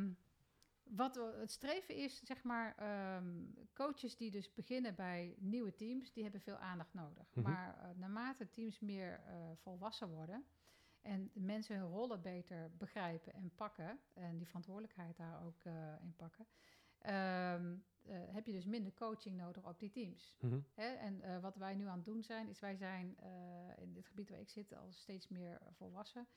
Wat 0.90 1.16
het 1.16 1.52
streven 1.52 1.96
is, 1.96 2.20
zeg 2.24 2.44
maar, 2.44 2.76
ehm, 2.78 3.46
coaches 3.74 4.18
die 4.18 4.32
dus 4.32 4.54
beginnen 4.54 4.96
bij 4.96 5.36
nieuwe 5.38 5.76
teams, 5.76 6.12
die 6.12 6.24
hebben 6.24 6.42
veel 6.42 6.58
aandacht 6.58 6.94
nodig. 6.94 7.36
Mhm. 7.36 7.50
Maar 7.50 7.78
eh, 7.78 7.90
naarmate 7.96 8.50
teams 8.50 8.80
meer 8.80 9.20
eh, 9.26 9.34
volwassen 9.56 10.10
worden 10.10 10.46
en 11.02 11.30
de 11.34 11.40
mensen 11.40 11.78
hun 11.78 11.90
rollen 11.90 12.22
beter 12.22 12.72
begrijpen 12.78 13.34
en 13.34 13.52
pakken, 13.56 14.00
en 14.14 14.38
die 14.38 14.48
verantwoordelijkheid 14.48 15.18
daar 15.18 15.46
ook 15.46 15.64
eh, 15.64 15.74
in 16.02 16.14
pakken, 16.16 16.48
ehm, 16.98 17.76
eh, 18.02 18.18
heb 18.28 18.46
je 18.46 18.52
dus 18.52 18.66
minder 18.66 18.94
coaching 18.94 19.38
nodig 19.38 19.66
op 19.66 19.80
die 19.80 19.90
teams. 19.90 20.36
Mhm. 20.40 20.60
Hè? 20.74 20.88
En 20.88 21.42
wat 21.42 21.56
wij 21.56 21.76
nu 21.76 21.86
aan 21.86 21.96
het 21.96 22.06
doen 22.06 22.24
zijn, 22.24 22.48
is 22.48 22.60
wij 22.60 22.76
zijn 22.76 23.18
in 23.78 23.94
dit 23.94 24.08
gebied 24.08 24.30
waar 24.30 24.40
ik 24.40 24.50
zit 24.50 24.76
al 24.76 24.92
steeds 24.92 25.28
meer 25.28 25.62
volwassen. 25.72 26.28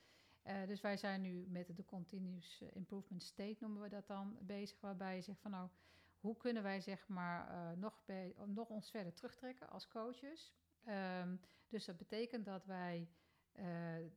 Eh, 0.43 0.67
dus 0.67 0.81
wij 0.81 0.97
zijn 0.97 1.21
nu 1.21 1.47
met 1.47 1.75
de 1.75 1.85
Continuous 1.85 2.61
Improvement 2.73 3.23
State, 3.23 3.57
noemen 3.59 3.81
we 3.81 3.89
dat 3.89 4.07
dan, 4.07 4.37
bezig. 4.41 4.79
Waarbij 4.79 5.15
je 5.15 5.21
zegt 5.21 5.39
van 5.39 5.51
nou, 5.51 5.69
hoe 6.19 6.37
kunnen 6.37 6.63
wij 6.63 6.81
zeg 6.81 7.07
maar 7.07 7.49
eh, 7.49 7.77
nog, 7.77 8.01
bij, 8.05 8.35
nog 8.45 8.69
ons 8.69 8.89
verder 8.89 9.13
terugtrekken 9.13 9.69
als 9.69 9.87
coaches. 9.87 10.53
Ehm, 10.85 11.35
dus 11.67 11.85
dat 11.85 11.97
betekent 11.97 12.45
dat 12.45 12.65
wij, 12.65 13.09
eh, 13.51 13.63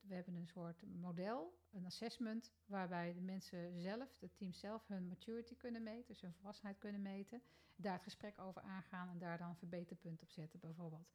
we 0.03 0.15
hebben 0.15 0.35
een 0.35 0.47
soort 0.47 0.83
model, 0.87 1.59
een 1.73 1.87
assessment, 1.87 2.53
waarbij 2.65 3.15
de 3.15 3.21
mensen 3.21 3.81
zelf, 3.81 4.21
het 4.21 4.37
team 4.37 4.53
zelf, 4.53 4.87
hun 4.87 5.09
maturity 5.09 5.57
kunnen 5.57 5.83
meten, 5.83 6.07
dus 6.07 6.21
hun 6.21 6.35
volwassenheid 6.35 6.79
kunnen 6.79 7.03
meten 7.03 7.43
daar 7.77 7.93
het 7.93 8.03
gesprek 8.03 8.39
over 8.39 8.63
aangaan 8.63 9.09
en 9.09 9.19
daar 9.19 9.39
dan 9.39 9.57
verbeterpunt 9.57 10.23
op 10.23 10.31
zetten, 10.31 10.61
bijvoorbeeld. 10.61 11.09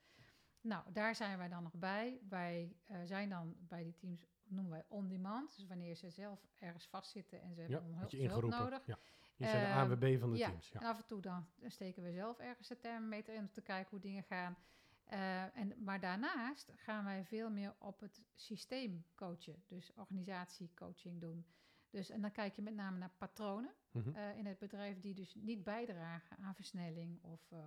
Nou, 0.61 0.91
daar 0.91 1.15
zijn 1.15 1.37
wij 1.37 1.47
dan 1.47 1.63
nog 1.63 1.73
bij. 1.73 2.19
Wij 2.29 2.75
eh, 2.85 2.97
zijn 3.03 3.29
dan 3.29 3.55
bij 3.59 3.83
die 3.83 3.95
teams, 3.95 4.25
noemen 4.51 4.71
wij 4.71 4.83
on-demand. 4.87 5.55
Dus 5.55 5.67
wanneer 5.67 5.95
ze 5.95 6.09
zelf 6.09 6.47
ergens 6.59 6.87
vastzitten 6.87 7.41
en 7.41 7.53
ze 7.55 7.61
Ja, 7.61 7.67
hebben 7.67 8.29
hulp, 8.29 8.43
nodig. 8.43 8.85
Ja. 8.85 8.97
Je 9.35 9.45
zijn 9.47 9.61
de 9.63 9.69
Ehm, 9.69 9.77
ANWB 9.91 10.19
van 10.19 10.31
de 10.31 10.37
ja, 10.37 10.47
teams. 10.47 10.69
Ja. 10.69 10.79
En 10.79 10.87
af 10.87 10.97
en 11.01 11.05
toe 11.05 11.21
dan 11.21 11.45
steken 11.65 12.03
we 12.03 12.11
zelf 12.11 12.39
ergens 12.39 12.67
de 12.67 12.77
thermometer 12.79 13.33
in 13.33 13.39
om 13.41 13.51
te 13.51 13.61
kijken 13.61 13.89
hoe 13.89 13.99
dingen 13.99 14.23
gaan. 14.23 14.57
Eh, 15.03 15.57
en, 15.57 15.83
maar 15.83 15.99
daarnaast 15.99 16.71
gaan 16.75 17.03
wij 17.03 17.25
veel 17.25 17.49
meer 17.49 17.75
op 17.77 17.99
het 17.99 18.21
systeem 18.35 19.05
coachen. 19.15 19.63
Dus 19.67 19.93
organisatiecoaching 19.95 21.19
doen. 21.21 21.45
Dus, 21.89 22.09
en 22.09 22.21
dan 22.21 22.31
kijk 22.31 22.55
je 22.55 22.61
met 22.61 22.73
name 22.75 22.97
naar 22.97 23.11
patronen 23.17 23.73
Mhm. 23.91 24.15
eh, 24.15 24.37
in 24.37 24.45
het 24.45 24.57
bedrijf 24.59 24.99
die 24.99 25.13
dus 25.13 25.35
niet 25.35 25.63
bijdragen 25.63 26.37
aan 26.37 26.55
versnelling 26.55 27.23
of 27.23 27.51
eh, 27.51 27.59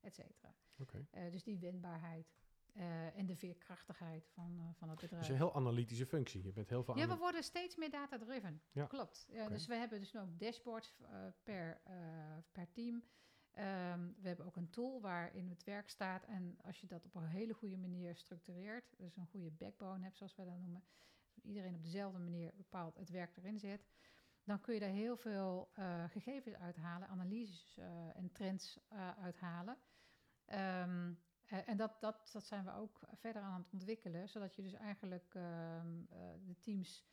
et 0.00 0.14
cetera. 0.14 0.54
Dus 1.30 1.42
die 1.42 1.58
wendbaarheid. 1.58 2.34
Eh, 2.72 3.16
en 3.16 3.26
de 3.26 3.36
veerkrachtigheid 3.36 4.28
van, 4.28 4.58
eh, 4.58 4.64
van 4.74 4.88
het 4.88 5.00
bedrijf. 5.00 5.22
Dus 5.22 5.30
een 5.30 5.36
heel 5.36 5.54
analytische 5.54 6.06
functie. 6.06 6.42
Je 6.42 6.52
bent 6.52 6.68
heel 6.68 6.84
veel 6.84 6.96
Ja, 6.96 7.08
we 7.08 7.16
worden 7.16 7.42
steeds 7.42 7.76
meer 7.76 7.90
data-driven. 7.90 8.62
Ja. 8.70 8.86
Klopt. 8.86 9.26
Dus 9.48 9.66
we 9.66 9.74
hebben 9.74 9.98
dus 9.98 10.16
ook 10.16 10.38
dashboards 10.38 10.94
eh, 11.00 11.08
per, 11.42 11.80
per 12.52 12.72
team. 12.72 13.02
Ehm, 13.50 14.00
we 14.20 14.28
hebben 14.28 14.46
ook 14.46 14.56
een 14.56 14.70
tool 14.70 15.00
waarin 15.00 15.48
het 15.48 15.64
werk 15.64 15.88
staat. 15.88 16.24
En 16.24 16.58
als 16.64 16.80
je 16.80 16.86
dat 16.86 17.04
op 17.04 17.14
een 17.14 17.26
hele 17.26 17.54
goede 17.54 17.76
manier 17.76 18.16
structureert, 18.16 18.94
dus 18.96 19.16
een 19.16 19.26
goede 19.26 19.50
backbone 19.50 20.02
hebt, 20.02 20.16
zoals 20.16 20.36
wij 20.36 20.44
dat 20.44 20.58
noemen, 20.58 20.84
iedereen 21.42 21.74
op 21.74 21.82
dezelfde 21.82 22.18
manier 22.18 22.52
bepaalt 22.56 22.96
het 22.96 23.10
werk 23.10 23.36
erin 23.36 23.58
zet, 23.58 23.86
dan 24.44 24.60
kun 24.60 24.74
je 24.74 24.80
daar 24.80 24.88
heel 24.88 25.16
veel 25.16 25.70
gegevens 26.08 26.56
uithalen, 26.56 27.08
analyses 27.08 27.78
en 28.14 28.32
trends 28.32 28.78
uithalen. 29.18 29.78
Ehm, 30.52 31.08
eh, 31.08 31.16
en 31.46 31.76
dat, 31.76 32.00
dat, 32.00 32.30
dat 32.32 32.44
zijn 32.44 32.64
we 32.64 32.74
ook 32.74 33.00
verder 33.12 33.42
aan 33.42 33.60
het 33.60 33.72
ontwikkelen, 33.72 34.28
zodat 34.28 34.54
je 34.54 34.62
dus 34.62 34.74
eigenlijk 34.74 35.34
ehm, 35.34 36.04
eh, 36.10 36.18
de 36.46 36.58
teams 36.58 37.04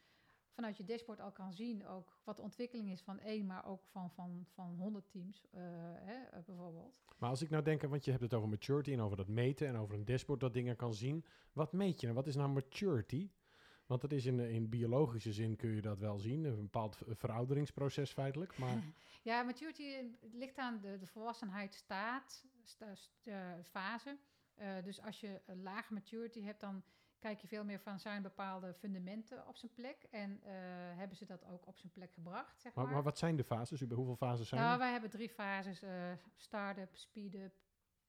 vanuit 0.59 0.77
je 0.77 0.83
dashboard 0.83 1.19
al 1.19 1.31
kan 1.31 1.53
zien 1.53 1.87
ook 1.87 2.19
wat 2.23 2.35
de 2.35 2.41
ontwikkeling 2.41 2.91
is 2.91 3.01
van 3.01 3.19
één, 3.19 3.45
maar 3.45 3.65
ook 3.65 3.85
van, 3.85 4.11
van, 4.11 4.45
van 4.53 4.75
100 4.77 5.09
teams 5.11 5.45
eh, 5.51 5.61
hè, 5.95 6.23
eh, 6.23 6.43
bijvoorbeeld. 6.45 6.93
Maar 7.17 7.29
als 7.29 7.41
ik 7.41 7.49
nou 7.49 7.63
denk, 7.63 7.81
want 7.81 8.05
je 8.05 8.11
hebt 8.11 8.23
het 8.23 8.33
over 8.33 8.49
maturity 8.49 8.91
en 8.91 9.01
over 9.01 9.17
dat 9.17 9.27
meten 9.27 9.67
en 9.67 9.77
over 9.77 9.95
een 9.95 10.05
dashboard 10.05 10.39
dat 10.39 10.53
dingen 10.53 10.75
kan 10.75 10.93
zien. 10.93 11.25
Wat 11.53 11.73
meet 11.73 11.99
je 11.99 12.05
nou? 12.05 12.17
Wat 12.17 12.27
is 12.27 12.35
nou 12.35 12.49
maturity? 12.49 13.29
Want 13.89 14.01
dat 14.01 14.11
is 14.11 14.25
in, 14.25 14.39
in 14.39 14.69
biologische 14.69 15.33
zin 15.33 15.55
kun 15.55 15.75
je 15.75 15.81
dat 15.81 15.99
wel 15.99 16.17
zien. 16.19 16.43
Een 16.43 16.61
bepaald 16.61 16.97
verouderingsproces 17.07 18.11
feitelijk. 18.11 18.57
Maar 18.57 18.83
Ja, 19.21 19.43
maturity 19.43 19.83
ligt 20.31 20.57
aan 20.57 20.79
de, 20.81 20.97
de 20.97 21.07
volwassenheidsstaat, 21.07 22.45
sta, 22.63 22.95
st- 22.95 23.27
eh, 23.27 23.35
fase. 23.63 24.17
Eh, 24.55 24.83
dus 24.83 25.01
als 25.01 25.19
je 25.19 25.41
een 25.45 25.61
lage 25.63 25.93
maturity 25.93 26.43
hebt, 26.43 26.59
dan 26.59 26.83
kijk 27.19 27.39
je 27.39 27.47
veel 27.47 27.63
meer 27.63 27.79
van 27.79 27.99
zijn 27.99 28.21
bepaalde 28.21 28.73
fundamenten 28.73 29.47
op 29.47 29.57
zijn 29.57 29.73
plek 29.73 30.03
en 30.11 30.41
eh, 30.43 30.51
hebben 30.97 31.17
ze 31.17 31.25
dat 31.25 31.45
ook 31.45 31.67
op 31.67 31.77
zijn 31.77 31.91
plek 31.91 32.13
gebracht, 32.13 32.61
zeg 32.61 32.73
maar. 32.73 32.83
Maar, 32.83 32.93
maar 32.93 33.03
wat 33.03 33.17
zijn 33.17 33.35
de 33.35 33.43
fases? 33.43 33.79
Hoeveel 33.81 34.15
fases 34.15 34.47
zijn 34.47 34.61
nou, 34.61 34.73
er? 34.73 34.79
wij 34.79 34.91
hebben 34.91 35.09
drie 35.09 35.29
fases: 35.29 35.81
eh 35.81 36.11
start-up, 36.35 36.95
speed-up, 36.95 37.53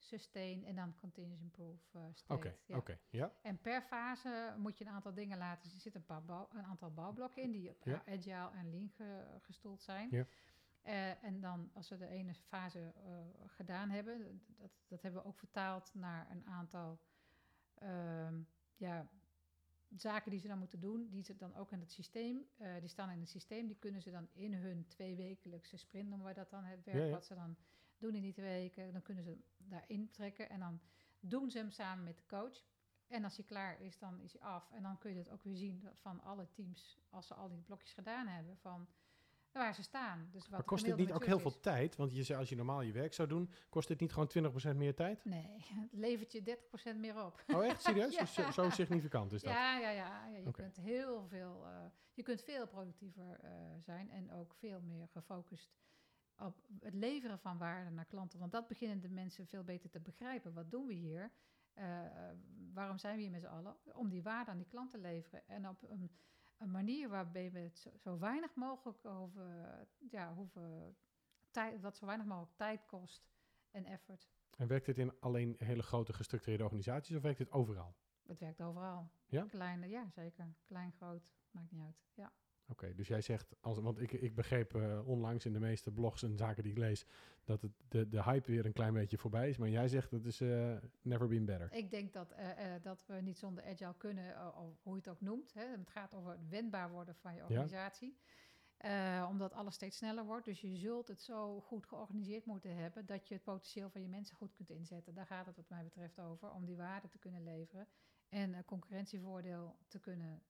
sustain 0.03 0.65
en 0.65 0.75
dan 0.75 0.95
continuous 0.95 1.41
improve 1.41 1.79
eh, 1.93 2.01
state. 2.13 2.35
Oké, 2.35 2.57
ja. 2.67 2.77
oké. 2.77 2.99
Ja, 3.11 3.33
En 3.43 3.61
per 3.61 3.83
fase 3.83 4.55
moet 4.59 4.79
je 4.79 4.85
een 4.85 4.91
aantal 4.93 5.15
dingen 5.15 5.39
laten 5.39 5.67
zien. 5.67 5.75
Er 5.77 5.81
zitten 5.83 6.01
een, 6.01 6.07
paar 6.07 6.25
bouw, 6.25 6.49
een 6.53 6.65
aantal 6.65 6.91
bouwblokken 6.91 7.43
in 7.43 7.51
die 7.51 7.71
op 7.71 7.85
Ja. 7.85 8.03
agile 8.07 8.51
en 8.59 8.71
lean 8.71 8.89
ge- 8.89 9.39
gestoeld 9.41 9.83
zijn. 9.83 10.09
Ja. 10.11 10.27
Eh, 10.83 11.25
en 11.25 11.41
dan 11.41 11.71
als 11.75 11.89
we 11.89 11.97
de 11.99 12.07
ene 12.07 12.35
fase 12.35 12.93
eh, 13.05 13.13
gedaan 13.47 13.91
hebben, 13.91 14.41
dat, 14.57 14.71
dat 14.89 15.03
hebben 15.03 15.23
we 15.23 15.29
ook 15.29 15.39
vertaald 15.39 15.95
naar 15.95 16.31
een 16.31 16.47
aantal 16.47 16.99
ehm, 17.75 18.41
ja, 18.77 19.09
zaken 19.97 20.31
die 20.31 20.41
ze 20.41 20.49
dan 20.49 20.59
moeten 20.59 20.81
doen, 20.81 21.09
die 21.11 21.23
ze 21.23 21.37
dan 21.37 21.55
ook 21.55 21.73
in 21.73 21.81
het 21.81 21.93
systeem, 21.93 22.45
eh, 22.57 22.73
die 22.81 22.89
staan 22.89 23.11
in 23.11 23.21
het 23.21 23.29
systeem, 23.29 23.67
die 23.67 23.77
kunnen 23.77 24.03
ze 24.03 24.11
dan 24.11 24.29
in 24.33 24.55
hun 24.55 24.87
tweewekelijkse 24.87 25.77
sprint, 25.77 26.09
noemen 26.09 26.25
wij 26.27 26.35
dat 26.35 26.51
dan, 26.51 26.65
het 26.65 26.85
werk 26.85 27.05
ja. 27.05 27.11
wat 27.11 27.25
ze 27.27 27.35
dan 27.35 27.57
doen 28.01 28.15
in 28.15 28.23
die 28.23 28.33
twee 28.33 28.61
weken, 28.61 28.93
dan 28.93 29.03
kunnen 29.03 29.25
ze 29.25 29.39
daarin 29.59 30.11
trekken 30.11 30.51
en 30.51 30.61
dan 30.61 30.81
doen 31.21 31.51
ze 31.51 31.59
hem 31.59 31.71
samen 31.71 32.05
met 32.05 32.17
de 32.17 32.27
coach. 32.27 32.65
En 33.07 33.25
als 33.25 33.37
hij 33.37 33.45
klaar 33.45 33.81
is, 33.81 33.99
dan 33.99 34.21
is 34.21 34.33
hij 34.33 34.43
af. 34.43 34.71
En 34.71 34.83
dan 34.83 34.99
kun 34.99 35.11
je 35.11 35.19
het 35.19 35.31
ook 35.31 35.43
weer 35.43 35.57
zien 35.57 35.89
van 35.95 36.23
alle 36.23 36.49
teams, 36.51 36.99
als 37.11 37.27
ze 37.27 37.35
al 37.35 37.49
die 37.49 37.63
blokjes 37.63 37.93
gedaan 37.93 38.27
hebben, 38.27 38.57
van 38.57 38.89
waar 39.53 39.75
ze 39.75 39.83
staan. 39.83 40.29
Dus 40.33 40.43
wat 40.43 40.51
maar 40.51 40.63
kost 40.63 40.85
dit 40.85 40.97
niet 40.97 41.13
ook 41.13 41.25
heel 41.25 41.39
veel 41.39 41.61
tijd? 41.61 41.97
Want 41.97 42.15
je 42.15 42.23
zei, 42.23 42.39
als 42.39 42.49
je 42.49 42.57
normaal 42.57 42.81
je 42.81 42.93
werk 42.93 43.15
zou 43.15 43.29
doen, 43.29 43.51
kost 43.69 43.89
dit 43.89 44.01
niet 44.01 44.13
gewoon 44.13 44.53
20% 44.75 44.77
meer 44.77 44.95
tijd? 44.95 45.25
Nee, 45.25 45.65
het 45.91 45.93
levert 45.93 46.33
je 46.33 46.59
30% 46.95 46.97
meer 46.97 47.25
op. 47.25 47.45
Oh 47.55 47.65
echt? 47.65 47.83
Serieus? 47.83 48.15
Ja. 48.21 48.27
Zo, 48.27 48.51
zo 48.51 48.71
significant 48.71 49.33
is 49.33 49.43
dat? 49.43 49.53
Ja, 49.53 49.79
ja, 49.79 49.91
ja. 49.91 50.27
ja 50.31 50.37
je 50.37 50.51
kunt 50.51 50.77
heel 50.77 51.27
veel, 51.29 51.67
eh, 51.67 51.85
je 52.15 52.23
kunt 52.23 52.43
veel 52.43 52.67
productiever 52.67 53.41
eh, 53.43 53.51
zijn 53.79 54.11
en 54.11 54.33
ook 54.33 54.55
veel 54.55 54.81
meer 54.81 55.09
gefocust 55.09 55.71
op 56.41 56.63
het 56.81 56.95
leveren 56.95 57.39
van 57.39 57.59
waarde 57.59 57.91
naar 57.91 58.05
klanten. 58.05 58.39
Want 58.39 58.53
dat 58.53 58.69
beginnen 58.69 59.01
de 59.01 59.09
mensen 59.09 59.47
veel 59.47 59.65
beter 59.65 59.91
te 59.91 60.01
begrijpen. 60.01 60.53
Wat 60.53 60.71
doen 60.71 60.87
we 60.87 60.93
hier? 60.93 61.31
Eh, 61.73 61.87
waarom 62.73 62.99
zijn 62.99 63.17
we 63.17 63.23
hier 63.23 63.31
met 63.31 63.41
z'n 63.41 63.47
allen? 63.47 63.77
Om 63.95 64.09
die 64.09 64.23
waarde 64.23 64.51
aan 64.51 64.59
die 64.59 64.67
klant 64.67 64.91
te 64.91 64.99
leveren. 64.99 65.49
En 65.49 65.69
op 65.69 65.83
een, 65.83 66.11
een 66.59 66.71
manier 66.71 67.09
waarbij 67.09 67.53
we 67.53 67.59
het 67.59 67.79
zo, 67.79 67.91
zo 67.97 68.19
weinig 68.19 68.55
mogelijk 68.55 69.05
over, 69.05 69.87
ja, 70.11 70.35
hoeven, 70.35 70.97
tijd, 71.51 71.81
wat 71.81 71.97
zo 71.97 72.07
weinig 72.07 72.27
mogelijk 72.27 72.57
tijd 72.57 72.87
kost 72.87 73.31
en 73.71 73.85
effort. 73.85 74.29
En 74.57 74.67
werkt 74.67 74.87
dit 74.87 74.99
in 74.99 75.21
alleen 75.21 75.55
hele 75.59 75.83
grote 75.83 76.13
gestructureerde 76.13 76.65
organisaties 76.65 77.17
of 77.17 77.23
werkt 77.23 77.39
dit 77.39 77.53
overal? 77.53 77.97
Het 78.27 78.39
werkt 78.39 78.63
overal. 78.63 79.11
Ja? 79.27 79.45
Kleine, 79.45 79.89
ja, 79.89 80.11
zeker. 80.11 80.55
Klein, 80.65 80.93
groot, 80.93 81.31
maakt 81.51 81.71
niet 81.71 81.83
uit. 81.83 82.03
Ja. 82.15 82.33
Oké, 82.71 82.95
dus 82.95 83.09
jij 83.09 83.21
zegt, 83.21 83.55
als, 83.61 83.79
want 83.79 84.01
ik, 84.01 84.13
ik 84.13 84.35
begreep 84.35 84.75
eh, 84.75 85.09
onlangs 85.09 85.45
in 85.45 85.53
de 85.53 85.61
meeste 85.61 85.91
blogs 85.91 86.23
en 86.23 86.37
zaken 86.37 86.63
die 86.63 86.73
ik 86.73 86.79
lees, 86.79 87.07
dat 87.45 87.63
het, 87.63 87.73
de, 87.89 88.09
de 88.09 88.23
hype 88.23 88.51
weer 88.51 88.67
een 88.67 88.73
klein 88.73 88.93
beetje 88.93 89.19
voorbij 89.19 89.49
is. 89.49 89.57
Maar 89.57 89.69
jij 89.69 89.89
zegt, 89.89 90.11
dat 90.11 90.25
is 90.25 90.41
eh, 90.41 90.77
never 91.03 91.29
been 91.29 91.45
better. 91.45 91.73
Ik 91.73 91.91
denk 91.91 92.13
dat, 92.13 92.31
eh, 92.31 92.47
dat 92.83 93.05
we 93.07 93.15
niet 93.15 93.39
zonder 93.39 93.65
agile 93.65 93.95
kunnen, 93.97 94.57
of 94.57 94.83
hoe 94.83 94.93
je 94.93 94.99
het 94.99 95.09
ook 95.09 95.21
noemt. 95.21 95.53
Hè. 95.55 95.67
Het 95.67 95.91
gaat 95.91 96.15
over 96.15 96.31
het 96.31 96.49
wendbaar 96.49 96.91
worden 96.91 97.15
van 97.15 97.35
je 97.35 97.43
organisatie. 97.43 98.17
Omdat 99.29 99.53
alles 99.53 99.75
steeds 99.75 99.97
sneller 99.97 100.25
wordt. 100.25 100.45
Dus 100.45 100.61
je 100.61 100.77
zult 100.77 101.09
het 101.09 101.21
zo 101.21 101.61
goed 101.61 101.87
georganiseerd 101.87 102.45
moeten 102.45 102.77
hebben 102.77 103.07
dat 103.07 103.29
je 103.29 103.35
het 103.35 103.43
potentieel 103.43 103.91
van 103.91 104.01
je 104.01 104.09
mensen 104.09 104.37
goed 104.37 104.55
kunt 104.55 104.71
inzetten. 104.71 105.15
Daar 105.15 105.27
gaat 105.27 105.47
het 105.47 105.57
wat 105.57 105.69
mij 105.69 105.85
betreft 105.85 106.19
over, 106.19 106.53
om 106.53 106.65
die 106.65 106.77
waarde 106.77 107.09
te 107.09 107.19
kunnen 107.19 107.45
leveren 107.45 107.87
en 108.29 108.55
een 108.55 108.65
concurrentievoordeel 108.65 109.77
te 109.89 110.01
kunnen 110.01 110.43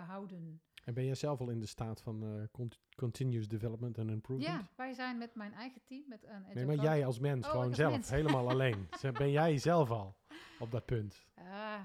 behouden. 0.00 0.60
En 0.84 0.94
ben 0.94 1.04
jij 1.04 1.14
zelf 1.14 1.40
al 1.40 1.48
in 1.50 1.60
de 1.60 1.66
staat 1.66 2.00
van 2.02 2.22
eh, 2.22 2.42
cont- 2.52 2.80
continuous 2.96 3.48
development 3.48 3.98
and 3.98 4.10
improvement? 4.10 4.50
Ja, 4.54 4.68
wij 4.76 4.92
zijn 4.92 5.18
met 5.18 5.34
mijn 5.34 5.52
eigen 5.52 5.80
team, 5.84 6.04
met 6.08 6.24
een 6.24 6.44
Nee, 6.54 6.66
maar 6.66 6.76
jij 6.76 7.06
als 7.06 7.18
mens, 7.18 7.44
Oh, 7.44 7.50
gewoon 7.50 7.66
als 7.66 7.76
zelf, 7.76 7.92
mens. 7.92 8.10
helemaal 8.10 8.48
alleen. 8.50 8.88
Ze- 9.00 9.12
Ben 9.12 9.30
jij 9.30 9.58
zelf 9.58 9.90
al 9.90 10.16
op 10.58 10.70
dat 10.70 10.84
punt? 10.84 11.26
Ah, 11.34 11.80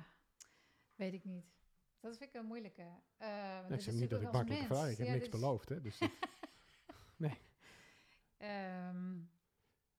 weet 0.96 1.14
ik 1.14 1.24
niet. 1.24 1.46
Dat 2.00 2.18
vind 2.18 2.30
ik 2.36 2.42
een 2.42 2.46
moeilijke. 2.48 2.88
Eh, 3.18 3.58
ik 3.70 3.82
zeg 3.82 3.94
niet 3.94 4.10
dat 4.10 4.22
ik 4.22 4.32
mens. 4.32 4.66
vraag. 4.66 4.90
Ik 4.90 4.98
heb 4.98 5.08
Ja, 5.08 5.14
niks 5.14 5.30
beloofd. 5.30 5.70
Hè? 5.70 5.82
Dus 5.82 5.98
dat- 5.98 6.10
Ehm, 8.38 9.18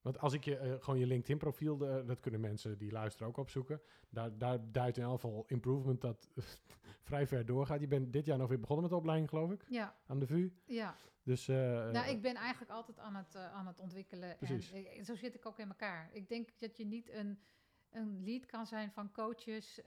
want 0.03 0.19
als 0.19 0.33
ik 0.33 0.45
je 0.45 0.57
eh, 0.57 0.73
gewoon 0.81 0.99
je 0.99 1.07
LinkedIn 1.07 1.39
profiel, 1.39 1.87
eh, 1.87 2.07
dat 2.07 2.21
kunnen 2.21 2.41
mensen 2.41 2.79
die 2.79 2.93
luisteren 2.93 3.29
ook 3.29 3.37
opzoeken. 3.37 3.81
Daar, 4.09 4.39
daar 4.39 4.73
duidt 4.73 4.97
in 4.97 5.03
elk 5.03 5.21
geval 5.21 5.45
improvement 5.47 6.01
dat 6.01 6.29
vrij 7.09 7.27
ver 7.27 7.47
doorgaat. 7.47 7.81
Je 7.81 7.87
bent 7.87 8.13
dit 8.13 8.27
jaar 8.27 8.39
nog 8.39 8.49
weer 8.49 8.61
begonnen 8.61 8.85
met 8.85 8.93
de 8.93 8.99
opleiding, 8.99 9.29
geloof 9.29 9.51
ik, 9.51 9.65
ja, 9.69 9.97
aan 10.07 10.19
de 10.19 10.27
VU. 10.27 10.53
ja. 10.65 10.97
Dus 11.25 11.49
eh, 11.49 11.57
nou, 11.91 12.09
ik 12.09 12.23
ben 12.23 12.35
eigenlijk 12.35 12.71
altijd 12.71 12.99
aan 12.99 13.15
het, 13.15 13.37
aan 13.37 13.67
het 13.67 13.81
ontwikkelen. 13.81 14.37
Precies. 14.37 14.73
En 14.73 15.05
zo 15.05 15.15
zit 15.15 15.35
ik 15.35 15.47
ook 15.47 15.59
in 15.59 15.69
elkaar. 15.69 16.11
Ik 16.13 16.29
denk 16.29 16.49
dat 16.59 16.77
je 16.77 16.87
niet 16.87 17.11
een, 17.11 17.39
een 17.91 18.25
lead 18.25 18.47
kan 18.47 18.67
zijn 18.67 18.93
van 18.93 19.13
coaches 19.13 19.81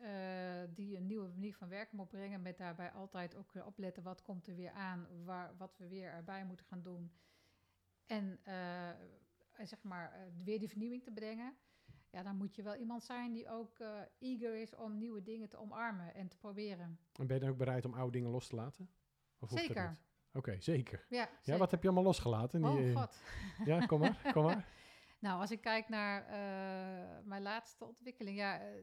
die 0.70 0.98
een 0.98 1.06
nieuwe 1.06 1.28
manier 1.28 1.56
van 1.56 1.70
werken 1.70 1.98
moet 1.98 2.10
brengen. 2.10 2.42
Met 2.42 2.58
daarbij 2.58 2.92
altijd 2.92 3.36
ook 3.36 3.66
opletten 3.66 4.04
wat 4.04 4.22
komt 4.22 4.48
er 4.48 4.56
weer 4.56 4.72
aan, 4.72 5.08
waar, 5.24 5.54
wat 5.58 5.78
we 5.78 5.88
weer 5.88 6.10
erbij 6.12 6.46
moeten 6.46 6.66
gaan 6.66 6.82
doen. 6.82 7.12
En 8.06 8.40
zeg 9.64 9.84
maar 9.84 10.14
eh, 10.14 10.20
weer 10.44 10.60
die 10.60 10.70
vernieuwing 10.70 11.04
te 11.04 11.12
brengen. 11.12 11.56
Ja, 12.10 12.24
dan 12.24 12.36
moet 12.36 12.56
je 12.56 12.64
wel 12.64 12.76
iemand 12.76 13.04
zijn 13.04 13.34
die 13.34 13.50
ook 13.50 13.80
eh, 13.80 14.02
eager 14.20 14.56
is 14.56 14.76
om 14.76 14.98
nieuwe 14.98 15.24
dingen 15.24 15.50
te 15.50 15.58
omarmen 15.58 16.14
en 16.14 16.28
te 16.28 16.38
proberen. 16.38 17.00
en 17.14 17.28
ben 17.28 17.36
je 17.36 17.42
dan 17.42 17.52
ook 17.52 17.58
bereid 17.58 17.86
om 17.86 17.94
oude 17.94 18.12
dingen 18.12 18.30
los 18.30 18.48
te 18.48 18.56
laten? 18.56 18.90
Of 19.40 19.50
Zeker. 19.50 19.98
Oké, 20.34 20.62
zeker. 20.62 21.06
Ja, 21.10 21.58
wat 21.58 21.72
heb 21.72 21.82
je 21.82 21.88
allemaal 21.88 22.06
losgelaten? 22.06 22.62
die, 22.62 22.70
Oh 22.70 22.90
eh, 22.90 22.96
god. 22.96 23.22
Ja, 23.70 23.86
kom 23.86 24.00
maar, 24.00 24.32
kom 24.34 24.44
maar. 24.44 24.68
Nou, 25.26 25.40
als 25.40 25.52
ik 25.52 25.62
kijk 25.62 25.90
naar 25.90 26.26
eh, 26.26 27.24
mijn 27.24 27.42
laatste 27.42 27.86
ontwikkeling, 27.86 28.38
ja, 28.38 28.60
eh, 28.60 28.78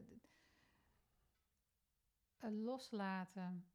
eh, 2.37 2.51
loslaten. 2.51 3.67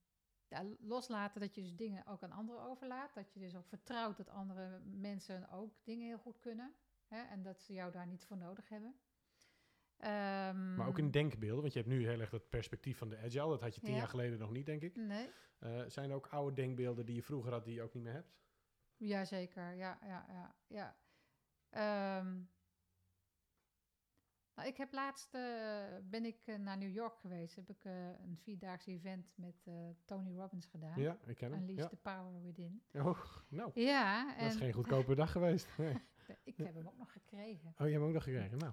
Ja, 0.49 0.65
loslaten 0.79 1.41
dat 1.41 1.55
je 1.55 1.61
dus 1.61 1.77
dingen 1.77 2.07
ook 2.07 2.23
aan 2.23 2.33
anderen 2.33 2.63
overlaat. 2.63 3.15
Dat 3.15 3.33
je 3.33 3.41
dus 3.41 3.57
ook 3.57 3.69
vertrouwt 3.69 4.17
dat 4.17 4.29
andere 4.29 4.81
mensen 4.85 5.51
ook 5.51 5.75
dingen 5.85 6.07
heel 6.07 6.19
goed 6.19 6.39
kunnen. 6.39 6.75
Hè, 7.09 7.23
en 7.23 7.43
dat 7.43 7.61
ze 7.61 7.73
jou 7.73 7.93
daar 7.93 8.07
niet 8.07 8.25
voor 8.25 8.37
nodig 8.37 8.69
hebben. 8.69 8.95
Ehm, 9.97 10.75
Maar 10.75 10.87
ook 10.87 10.99
in 10.99 11.11
denkbeelden, 11.11 11.61
want 11.61 11.73
je 11.73 11.79
hebt 11.79 11.91
nu 11.91 12.07
heel 12.09 12.21
erg 12.21 12.31
dat 12.31 12.49
perspectief 12.49 12.99
van 12.99 13.09
de 13.09 13.19
agile. 13.19 13.49
Dat 13.49 13.61
had 13.61 13.75
je 13.75 13.81
tien 13.81 13.93
Ja. 13.93 13.99
jaar 13.99 14.09
geleden 14.09 14.39
nog 14.39 14.51
niet, 14.51 14.67
denk 14.67 14.83
ik. 14.83 14.97
Nee, 14.97 15.31
Eh, 15.59 15.83
zijn 15.87 16.11
er 16.11 16.17
ook 16.17 16.27
oude 16.27 16.55
denkbeelden 16.57 17.07
die 17.07 17.15
je 17.15 17.23
vroeger 17.23 17.53
had, 17.53 17.65
die 17.65 17.75
je 17.75 17.83
ook 17.83 17.95
niet 17.95 18.03
meer 18.03 18.13
hebt? 18.13 18.33
Jazeker, 18.97 19.75
ja, 19.75 19.99
ja, 20.03 20.27
ja, 20.29 20.55
ja. 20.67 20.97
Ehm, 21.71 22.41
nou, 24.55 24.69
ik 24.69 24.77
heb 24.77 24.93
laatst, 24.93 25.35
eh, 25.35 25.85
ben 26.03 26.25
ik 26.25 26.47
eh, 26.47 26.57
naar 26.59 26.77
New 26.79 26.93
York 26.95 27.17
geweest. 27.19 27.57
Heb 27.57 27.69
ik 27.71 27.85
een 27.85 28.39
vierdaagse 28.43 28.91
event 28.91 29.33
met 29.37 29.67
Tony 30.05 30.37
Robbins 30.37 30.67
gedaan. 30.67 31.01
Ja, 31.01 31.19
ik 31.27 31.37
ken 31.37 31.53
hem. 31.53 31.61
Unleash 31.61 31.79
Ja. 31.83 31.89
the 31.89 31.97
Power 31.97 32.43
Within. 32.43 32.83
Oh, 32.93 33.19
nou, 33.49 33.71
Ja, 33.75 34.37
en 34.37 34.43
dat 34.45 34.53
is 34.53 34.59
geen 34.59 34.73
goedkope 34.73 35.15
dag 35.15 35.33
geweest. 35.33 35.69
Nee. 35.79 35.97
Ik 36.45 36.57
heb 36.57 36.75
hem 36.75 36.87
ook 36.89 36.97
nog 36.99 37.13
gekregen. 37.13 37.69
Oh, 37.69 37.75
je 37.77 37.83
hebt 37.83 37.93
hem 37.95 38.03
ook 38.03 38.13
nog 38.13 38.23
gekregen. 38.23 38.59
Nou, 38.59 38.73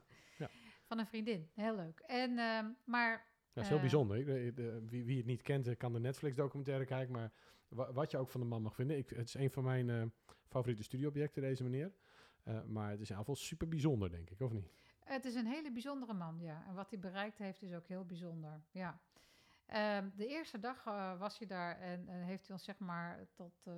Van 0.85 0.99
een 0.99 1.07
vriendin. 1.07 1.49
Heel 1.53 1.75
leuk. 1.75 1.99
En, 1.99 2.37
ehm, 2.37 2.65
maar 2.85 3.25
dat 3.53 3.63
is 3.63 3.67
heel 3.69 3.75
Eh, 3.77 3.83
bijzonder. 3.83 4.17
Ik, 4.17 4.25
de- 4.25 4.51
de- 4.55 4.85
wie, 4.87 5.05
wie 5.05 5.17
het 5.17 5.25
niet 5.25 5.41
kent, 5.41 5.67
eh, 5.67 5.77
kan 5.77 5.93
de 5.93 5.99
Netflix-documentaire 5.99 6.85
kijken. 6.85 7.13
Maar 7.13 7.31
wa- 7.67 7.93
wat 7.93 8.11
je 8.11 8.17
ook 8.17 8.29
van 8.29 8.41
de 8.41 8.47
man 8.47 8.61
mag 8.61 8.75
vinden. 8.75 8.97
Ik, 8.97 9.09
het 9.09 9.27
is 9.27 9.33
een 9.33 9.51
van 9.51 9.63
mijn 9.63 9.89
eh, 9.89 10.03
favoriete 10.47 10.83
studieobjecten, 10.83 11.41
deze 11.41 11.63
meneer. 11.63 11.93
Eh, 12.43 12.63
maar 12.63 12.89
het 12.89 12.99
is 13.01 13.09
in 13.09 13.15
ieder 13.15 13.17
geval 13.17 13.35
super 13.35 13.67
bijzonder, 13.67 14.09
denk 14.09 14.29
ik, 14.29 14.39
of 14.41 14.51
niet? 14.51 14.71
Het 15.03 15.25
is 15.25 15.35
een 15.35 15.47
hele 15.47 15.71
bijzondere 15.71 16.13
man, 16.13 16.39
ja. 16.39 16.65
En 16.67 16.73
wat 16.73 16.89
hij 16.89 16.99
bereikt 16.99 17.37
heeft 17.37 17.61
is 17.61 17.73
ook 17.73 17.87
heel 17.87 18.05
bijzonder, 18.05 18.63
ja. 18.71 18.99
Ehm, 19.65 20.09
de 20.15 20.27
eerste 20.27 20.59
dag 20.59 20.85
eh, 20.85 21.19
was 21.19 21.37
hij 21.37 21.47
daar 21.47 21.79
en, 21.79 22.07
en 22.07 22.21
heeft 22.21 22.45
hij 22.47 22.55
ons 22.55 22.63
zeg 22.65 22.79
maar 22.79 23.27
tot, 23.33 23.61
eh, 23.67 23.73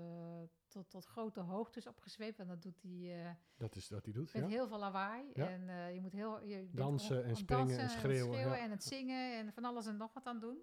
tot, 0.68 0.90
tot 0.90 1.06
grote 1.06 1.40
hoogtes 1.40 1.88
opgezweept. 1.88 2.40
En 2.40 2.48
dat 2.48 2.62
doet 2.62 2.82
hij 2.82 3.26
eh, 3.26 3.32
Dat 3.58 3.76
is 3.76 3.90
wat 3.90 4.04
hij 4.04 4.14
doet, 4.14 4.34
met 4.34 4.42
ja. 4.44 4.48
heel 4.50 4.68
veel 4.68 4.80
lawaai. 4.80 5.32
Ja. 5.34 5.48
En 5.50 5.70
eh, 5.70 5.94
je 5.94 6.02
moet 6.02 6.14
heel... 6.14 6.42
Je 6.44 6.70
Dansen 6.72 7.24
en 7.26 7.36
springen 7.36 7.80
en 7.80 7.90
schreeuwen, 7.90 8.40
ja. 8.40 8.58
en 8.58 8.72
het 8.72 8.84
zingen 8.84 9.38
en 9.38 9.54
van 9.54 9.66
alles 9.66 9.86
en 9.86 9.98
nog 9.98 10.14
wat 10.14 10.26
aan 10.26 10.40
doen. 10.40 10.58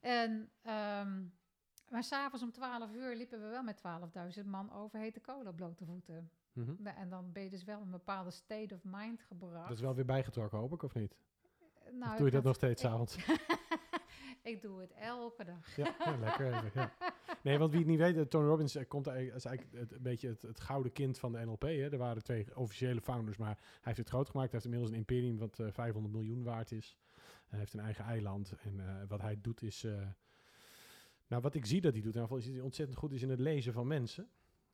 En, 0.00 0.50
ehm 0.62 1.22
maar 1.88 2.04
s'avonds 2.04 2.44
om 2.44 2.52
12 2.52 2.92
uur 2.92 3.16
liepen 3.16 3.40
we 3.42 3.48
wel 3.48 3.62
met 3.62 3.82
12.000 4.40 4.44
man 4.46 4.72
over 4.72 4.98
hete 4.98 5.20
kolen 5.20 5.46
op 5.46 5.56
blote 5.56 5.84
voeten. 5.84 6.30
Mhm. 6.52 6.74
Nou, 6.78 6.96
En 6.96 7.08
dan 7.08 7.32
ben 7.32 7.42
je 7.42 7.50
dus 7.50 7.64
wel 7.64 7.76
in 7.78 7.84
een 7.84 7.90
bepaalde 7.90 8.30
state 8.30 8.74
of 8.74 8.80
mind 8.84 9.22
gebracht. 9.22 9.68
Dat 9.68 9.76
is 9.76 9.82
wel 9.82 9.94
weer 9.94 10.04
bijgetrokken, 10.04 10.58
hoop 10.58 10.72
ik, 10.72 10.82
of 10.82 10.94
niet? 10.94 11.16
Nou, 11.92 12.10
of 12.12 12.16
doe 12.16 12.26
je 12.26 12.32
dat 12.32 12.32
had- 12.32 12.42
nog 12.44 12.54
steeds 12.54 12.82
ik- 12.82 12.90
avonds? 12.90 13.16
ik 14.42 14.62
doe 14.62 14.80
het 14.80 14.92
elke 14.92 15.44
dag. 15.44 15.76
Ja, 15.76 15.94
lekker. 16.20 16.92
Nee, 17.42 17.58
want 17.58 17.70
wie 17.70 17.80
het 17.80 17.88
niet 17.88 17.98
weet, 17.98 18.16
eh, 18.16 18.22
Tony 18.22 18.46
Robbins 18.46 18.74
eh, 18.74 18.88
komt 18.88 19.06
eigenlijk, 19.06 19.36
is 19.36 19.44
eigenlijk 19.44 19.78
het, 19.78 19.92
een 19.92 20.02
beetje 20.02 20.36
het, 20.40 20.60
gouden 20.60 20.92
kind 20.92 21.18
van 21.18 21.32
de 21.32 21.44
NLP. 21.44 21.62
Hè. 21.62 21.90
Er 21.90 21.98
waren 21.98 22.22
twee 22.22 22.56
officiële 22.56 23.00
founders, 23.00 23.36
maar 23.36 23.58
hij 23.58 23.80
heeft 23.82 23.98
het 23.98 24.08
groot 24.08 24.28
gemaakt. 24.28 24.52
Hij 24.52 24.60
heeft 24.60 24.64
inmiddels 24.64 24.90
een 24.90 24.98
imperium 24.98 25.38
wat 25.38 25.58
eh, 25.58 25.66
500 25.70 26.14
miljoen 26.14 26.42
waard 26.42 26.72
is. 26.72 26.96
Hij 27.48 27.58
heeft 27.58 27.72
een 27.72 27.80
eigen 27.80 28.04
eiland. 28.04 28.52
En 28.62 28.80
eh, 28.80 29.02
wat 29.08 29.20
hij 29.20 29.38
doet 29.40 29.62
is... 29.62 29.84
eh, 29.84 30.06
nou, 31.26 31.42
wat 31.42 31.54
ik 31.54 31.66
zie 31.66 31.80
dat 31.80 31.92
hij 31.92 32.02
doet, 32.02 32.14
in 32.14 32.20
ieder 32.20 32.22
geval, 32.22 32.36
is 32.36 32.44
dat 32.44 32.54
hij 32.54 32.62
ontzettend 32.62 32.98
goed 32.98 33.12
is 33.12 33.22
in 33.22 33.30
het 33.30 33.40
lezen 33.40 33.72
van 33.72 33.86
mensen. 33.86 34.28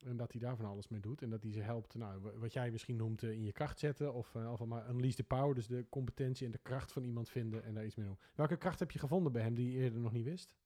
En 0.05 0.17
dat 0.17 0.33
hij 0.33 0.41
daar 0.41 0.57
van 0.57 0.65
alles 0.65 0.89
mee 0.89 1.01
doet. 1.01 1.23
En 1.23 1.31
dat 1.31 1.43
hij 1.43 1.53
ze 1.53 1.61
helpt, 1.61 1.95
nou, 1.95 2.21
wa- 2.21 2.37
wat 2.39 2.53
jij 2.53 2.71
misschien 2.71 2.97
noemt, 2.97 3.23
eh, 3.23 3.31
in 3.31 3.45
je 3.45 3.53
kracht 3.53 3.79
zetten. 3.79 4.15
Of 4.15 4.35
uh, 4.35 4.53
of 4.53 4.65
maar 4.65 4.89
unleash 4.91 5.15
the 5.15 5.25
power. 5.25 5.55
Dus 5.55 5.67
de 5.67 5.87
competentie 5.89 6.47
en 6.47 6.53
de 6.53 6.59
kracht 6.59 6.93
van 6.93 7.05
iemand 7.05 7.29
vinden 7.29 7.65
en 7.65 7.75
daar 7.75 7.85
iets 7.85 7.95
mee 7.95 8.07
doen. 8.07 8.19
Welke 8.35 8.57
kracht 8.57 8.79
heb 8.79 8.91
je 8.91 8.99
gevonden 8.99 9.33
bij 9.33 9.43
hem 9.43 9.55
die 9.55 9.71
je 9.73 9.79
eerder 9.79 10.01
nog 10.01 10.13
niet 10.13 10.25
wist? 10.25 10.57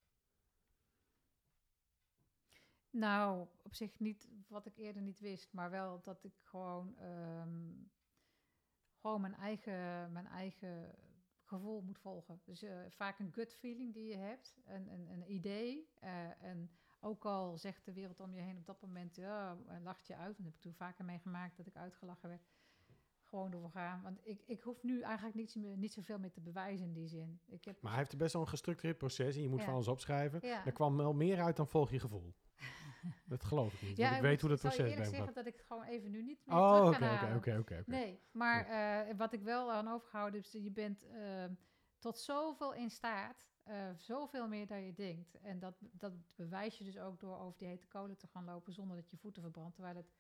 Nou, 2.91 3.47
op 3.63 3.75
zich 3.75 3.99
niet 3.99 4.29
wat 4.49 4.67
ik 4.67 4.77
eerder 4.77 5.03
niet 5.03 5.21
wist, 5.21 5.53
maar 5.53 5.71
wel 5.71 6.01
dat 6.03 6.25
ik 6.25 6.35
gewoon, 6.43 6.97
ehm, 6.99 7.73
gewoon 9.01 9.21
mijn, 9.21 9.35
eigen, 9.35 10.13
mijn 10.13 10.27
eigen 10.27 10.95
gevoel 11.43 11.81
moet 11.81 11.99
volgen. 11.99 12.41
Dus 12.45 12.63
eh, 12.63 12.79
vaak 12.89 13.19
een 13.19 13.33
gut 13.33 13.55
feeling 13.55 13.95
die 13.95 14.07
je 14.09 14.17
hebt, 14.17 14.55
een, 14.65 14.89
een, 14.93 15.09
een 15.11 15.33
idee. 15.33 15.89
en 16.41 16.71
ook 17.01 17.25
al 17.25 17.59
zegt 17.59 17.85
de 17.85 17.93
wereld 17.93 18.21
om 18.21 18.35
je 18.35 18.41
heen 18.41 18.57
op 18.59 18.67
dat 18.67 18.81
moment, 18.81 19.17
ja, 19.17 19.57
lacht 19.83 20.07
je 20.07 20.17
uit. 20.17 20.37
En 20.39 20.43
dat 20.45 20.45
heb 20.45 20.55
ik 20.55 20.61
toen 20.61 20.75
vaker 20.75 21.05
meegemaakt 21.05 21.57
dat 21.57 21.67
ik 21.67 21.77
uitgelachen 21.77 22.29
werd. 22.29 22.43
Gewoon 23.23 23.51
doorgaan. 23.51 24.03
Want 24.03 24.21
ik, 24.23 24.43
ik 24.47 24.63
hoef 24.63 24.83
nu 24.83 25.01
eigenlijk 25.01 25.37
niet, 25.37 25.55
niet 25.77 25.93
zoveel 25.93 26.19
meer 26.19 26.33
te 26.33 26.41
bewijzen 26.41 26.87
in 26.87 26.93
die 26.93 27.07
zin. 27.09 27.41
Ik 27.47 27.65
heb, 27.65 27.81
Maar 27.83 27.91
hij 27.93 28.01
heeft 28.01 28.17
best 28.17 28.33
wel 28.33 28.43
een 28.43 28.49
gestructureerd 28.49 28.99
proces 28.99 29.37
en 29.37 29.43
je 29.43 29.49
moet 29.49 29.59
Ja. 29.59 29.65
van 29.65 29.75
alles 29.75 29.89
opschrijven. 29.89 30.39
ja. 30.43 30.67
Er 30.67 30.73
kwam 30.73 30.97
wel 30.97 31.13
meer 31.15 31.41
uit 31.43 31.57
dan 31.57 31.69
volg 31.69 31.91
je 31.91 32.01
gevoel. 32.01 32.35
dat 33.27 33.45
geloof 33.45 33.75
ik 33.75 33.83
niet, 33.83 33.99
ik 33.99 34.11
ik 34.11 34.21
weet 34.21 34.31
moet- 34.31 34.41
hoe 34.41 34.51
dat 34.51 34.61
proces 34.61 34.79
eerlijk 34.79 34.95
bij 34.97 35.05
hem 35.05 35.15
zeggen 35.15 35.35
dat 35.35 35.47
ik 35.47 35.57
het 35.57 35.67
gewoon 35.67 35.85
even 35.85 36.11
nu 36.11 36.23
niet 36.23 36.47
meer 36.47 36.57
Oh, 36.57 36.91
terug 36.91 36.97
oké, 37.13 37.19
kan 37.27 37.37
oké, 37.37 37.59
oké. 37.59 37.83
Nee, 37.87 38.21
maar 38.31 38.67
eh, 38.67 39.17
wat 39.17 39.33
ik 39.33 39.43
wel 39.43 39.73
aan 39.73 39.89
overgehouden 39.89 40.41
is 40.41 40.51
dat 40.51 40.63
je 40.65 40.71
bent 40.71 41.07
ehm, 41.07 41.55
tot 41.99 42.19
zoveel 42.19 42.75
in 42.75 42.91
staat, 42.91 43.47
eh, 43.69 43.91
zoveel 43.97 44.49
meer 44.49 44.67
dan 44.67 44.83
je 44.83 44.93
denkt. 44.95 45.35
En 45.41 45.59
dat, 45.59 45.75
dat 45.93 46.13
bewijs 46.37 46.79
je 46.79 46.85
dus 46.85 46.99
ook 46.99 47.21
door 47.21 47.39
over 47.39 47.59
die 47.59 47.69
hete 47.69 47.87
kolen 47.87 48.17
te 48.17 48.27
gaan 48.27 48.45
lopen 48.45 48.73
zonder 48.73 48.97
dat 48.97 49.11
je 49.11 49.17
voeten 49.17 49.43
verbrandt, 49.43 49.75
terwijl 49.75 49.97
het 49.97 50.13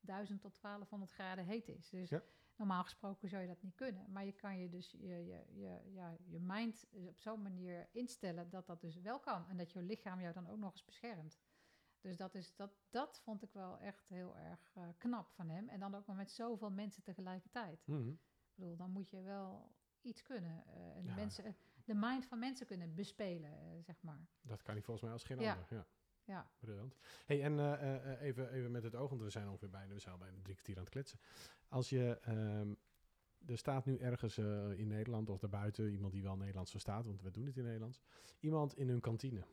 1000 0.00 0.40
tot 0.40 0.60
1200 0.60 1.12
graden 1.12 1.44
heet 1.44 1.68
is. 1.68 1.88
Dus 1.90 2.08
Ja. 2.10 2.22
normaal 2.56 2.82
gesproken 2.82 3.28
zou 3.28 3.42
je 3.42 3.48
dat 3.48 3.62
niet 3.62 3.74
kunnen. 3.74 4.10
Maar 4.12 4.24
je 4.24 4.32
kan 4.32 4.58
je 4.58 4.68
dus 4.68 4.90
je, 4.90 5.06
je, 5.26 5.44
je, 5.52 5.80
ja, 5.92 6.16
je 6.24 6.40
mind 6.40 6.86
op 7.08 7.20
zo'n 7.20 7.42
manier 7.42 7.88
instellen 7.92 8.50
dat 8.50 8.66
dat 8.66 8.80
dus 8.80 9.00
wel 9.00 9.20
kan. 9.20 9.48
En 9.48 9.56
dat 9.56 9.72
je 9.72 9.82
lichaam 9.82 10.20
jou 10.20 10.32
dan 10.32 10.48
ook 10.48 10.58
nog 10.58 10.72
eens 10.72 10.84
beschermt. 10.84 11.38
Dus 12.00 12.16
dat, 12.16 12.34
is, 12.34 12.54
dat, 12.56 12.70
dat 12.90 13.20
vond 13.20 13.42
ik 13.42 13.52
wel 13.52 13.78
echt 13.78 14.08
heel 14.08 14.36
erg 14.36 14.70
eh, 14.74 14.88
knap 14.98 15.30
van 15.30 15.48
hem. 15.48 15.68
En 15.68 15.80
dan 15.80 15.94
ook 15.94 16.06
nog 16.06 16.16
met 16.16 16.30
zoveel 16.30 16.70
mensen 16.70 17.02
tegelijkertijd. 17.02 17.86
Mhm. 17.86 18.08
Ik 18.08 18.54
bedoel, 18.54 18.76
dan 18.76 18.90
moet 18.90 19.08
je 19.10 19.20
wel 19.22 19.72
iets 20.00 20.22
kunnen. 20.22 20.66
eh, 20.66 20.96
en 20.96 21.04
Ja. 21.04 21.14
mensen, 21.14 21.56
de 21.84 21.94
mind 21.94 22.26
van 22.26 22.38
mensen 22.38 22.66
kunnen 22.66 22.94
bespelen, 22.94 23.50
eh, 23.50 23.82
zeg 23.82 24.02
maar. 24.02 24.26
Dat 24.42 24.62
kan 24.62 24.74
hij 24.74 24.82
volgens 24.82 25.04
mij 25.04 25.12
als 25.12 25.24
geen 25.24 25.40
Ja. 25.40 25.52
ander. 25.52 25.66
Ja, 25.70 25.86
Ja. 26.24 26.50
briljant. 26.58 26.96
Hey, 27.26 27.42
en 27.42 27.58
eh, 27.58 28.12
eh, 28.12 28.20
even, 28.22 28.50
even 28.52 28.70
met 28.70 28.82
het 28.82 28.94
oog, 28.94 29.08
want 29.10 29.22
we 29.22 29.30
zijn 29.30 29.48
ongeveer 29.48 29.70
bijna, 29.70 29.92
we 29.94 29.98
zijn 30.00 30.14
al 30.14 30.20
bijna 30.20 30.36
drie 30.42 30.54
kwartier 30.54 30.76
aan 30.76 30.82
het 30.82 30.92
kletsen. 30.92 31.18
Als 31.68 31.88
je, 31.88 32.18
ehm, 32.22 32.74
er 33.46 33.58
staat 33.58 33.84
nu 33.84 33.96
ergens 33.96 34.38
in 34.76 34.86
Nederland 34.88 35.30
of 35.30 35.38
daarbuiten 35.40 35.90
iemand 35.90 36.12
die 36.12 36.22
wel 36.22 36.36
Nederlands 36.36 36.70
verstaat, 36.70 37.06
want 37.06 37.22
we 37.22 37.30
doen 37.30 37.46
het 37.46 37.56
in 37.56 37.64
Nederlands, 37.64 38.00
iemand 38.40 38.76
in 38.76 38.88
hun 38.88 39.00
kantine. 39.00 39.44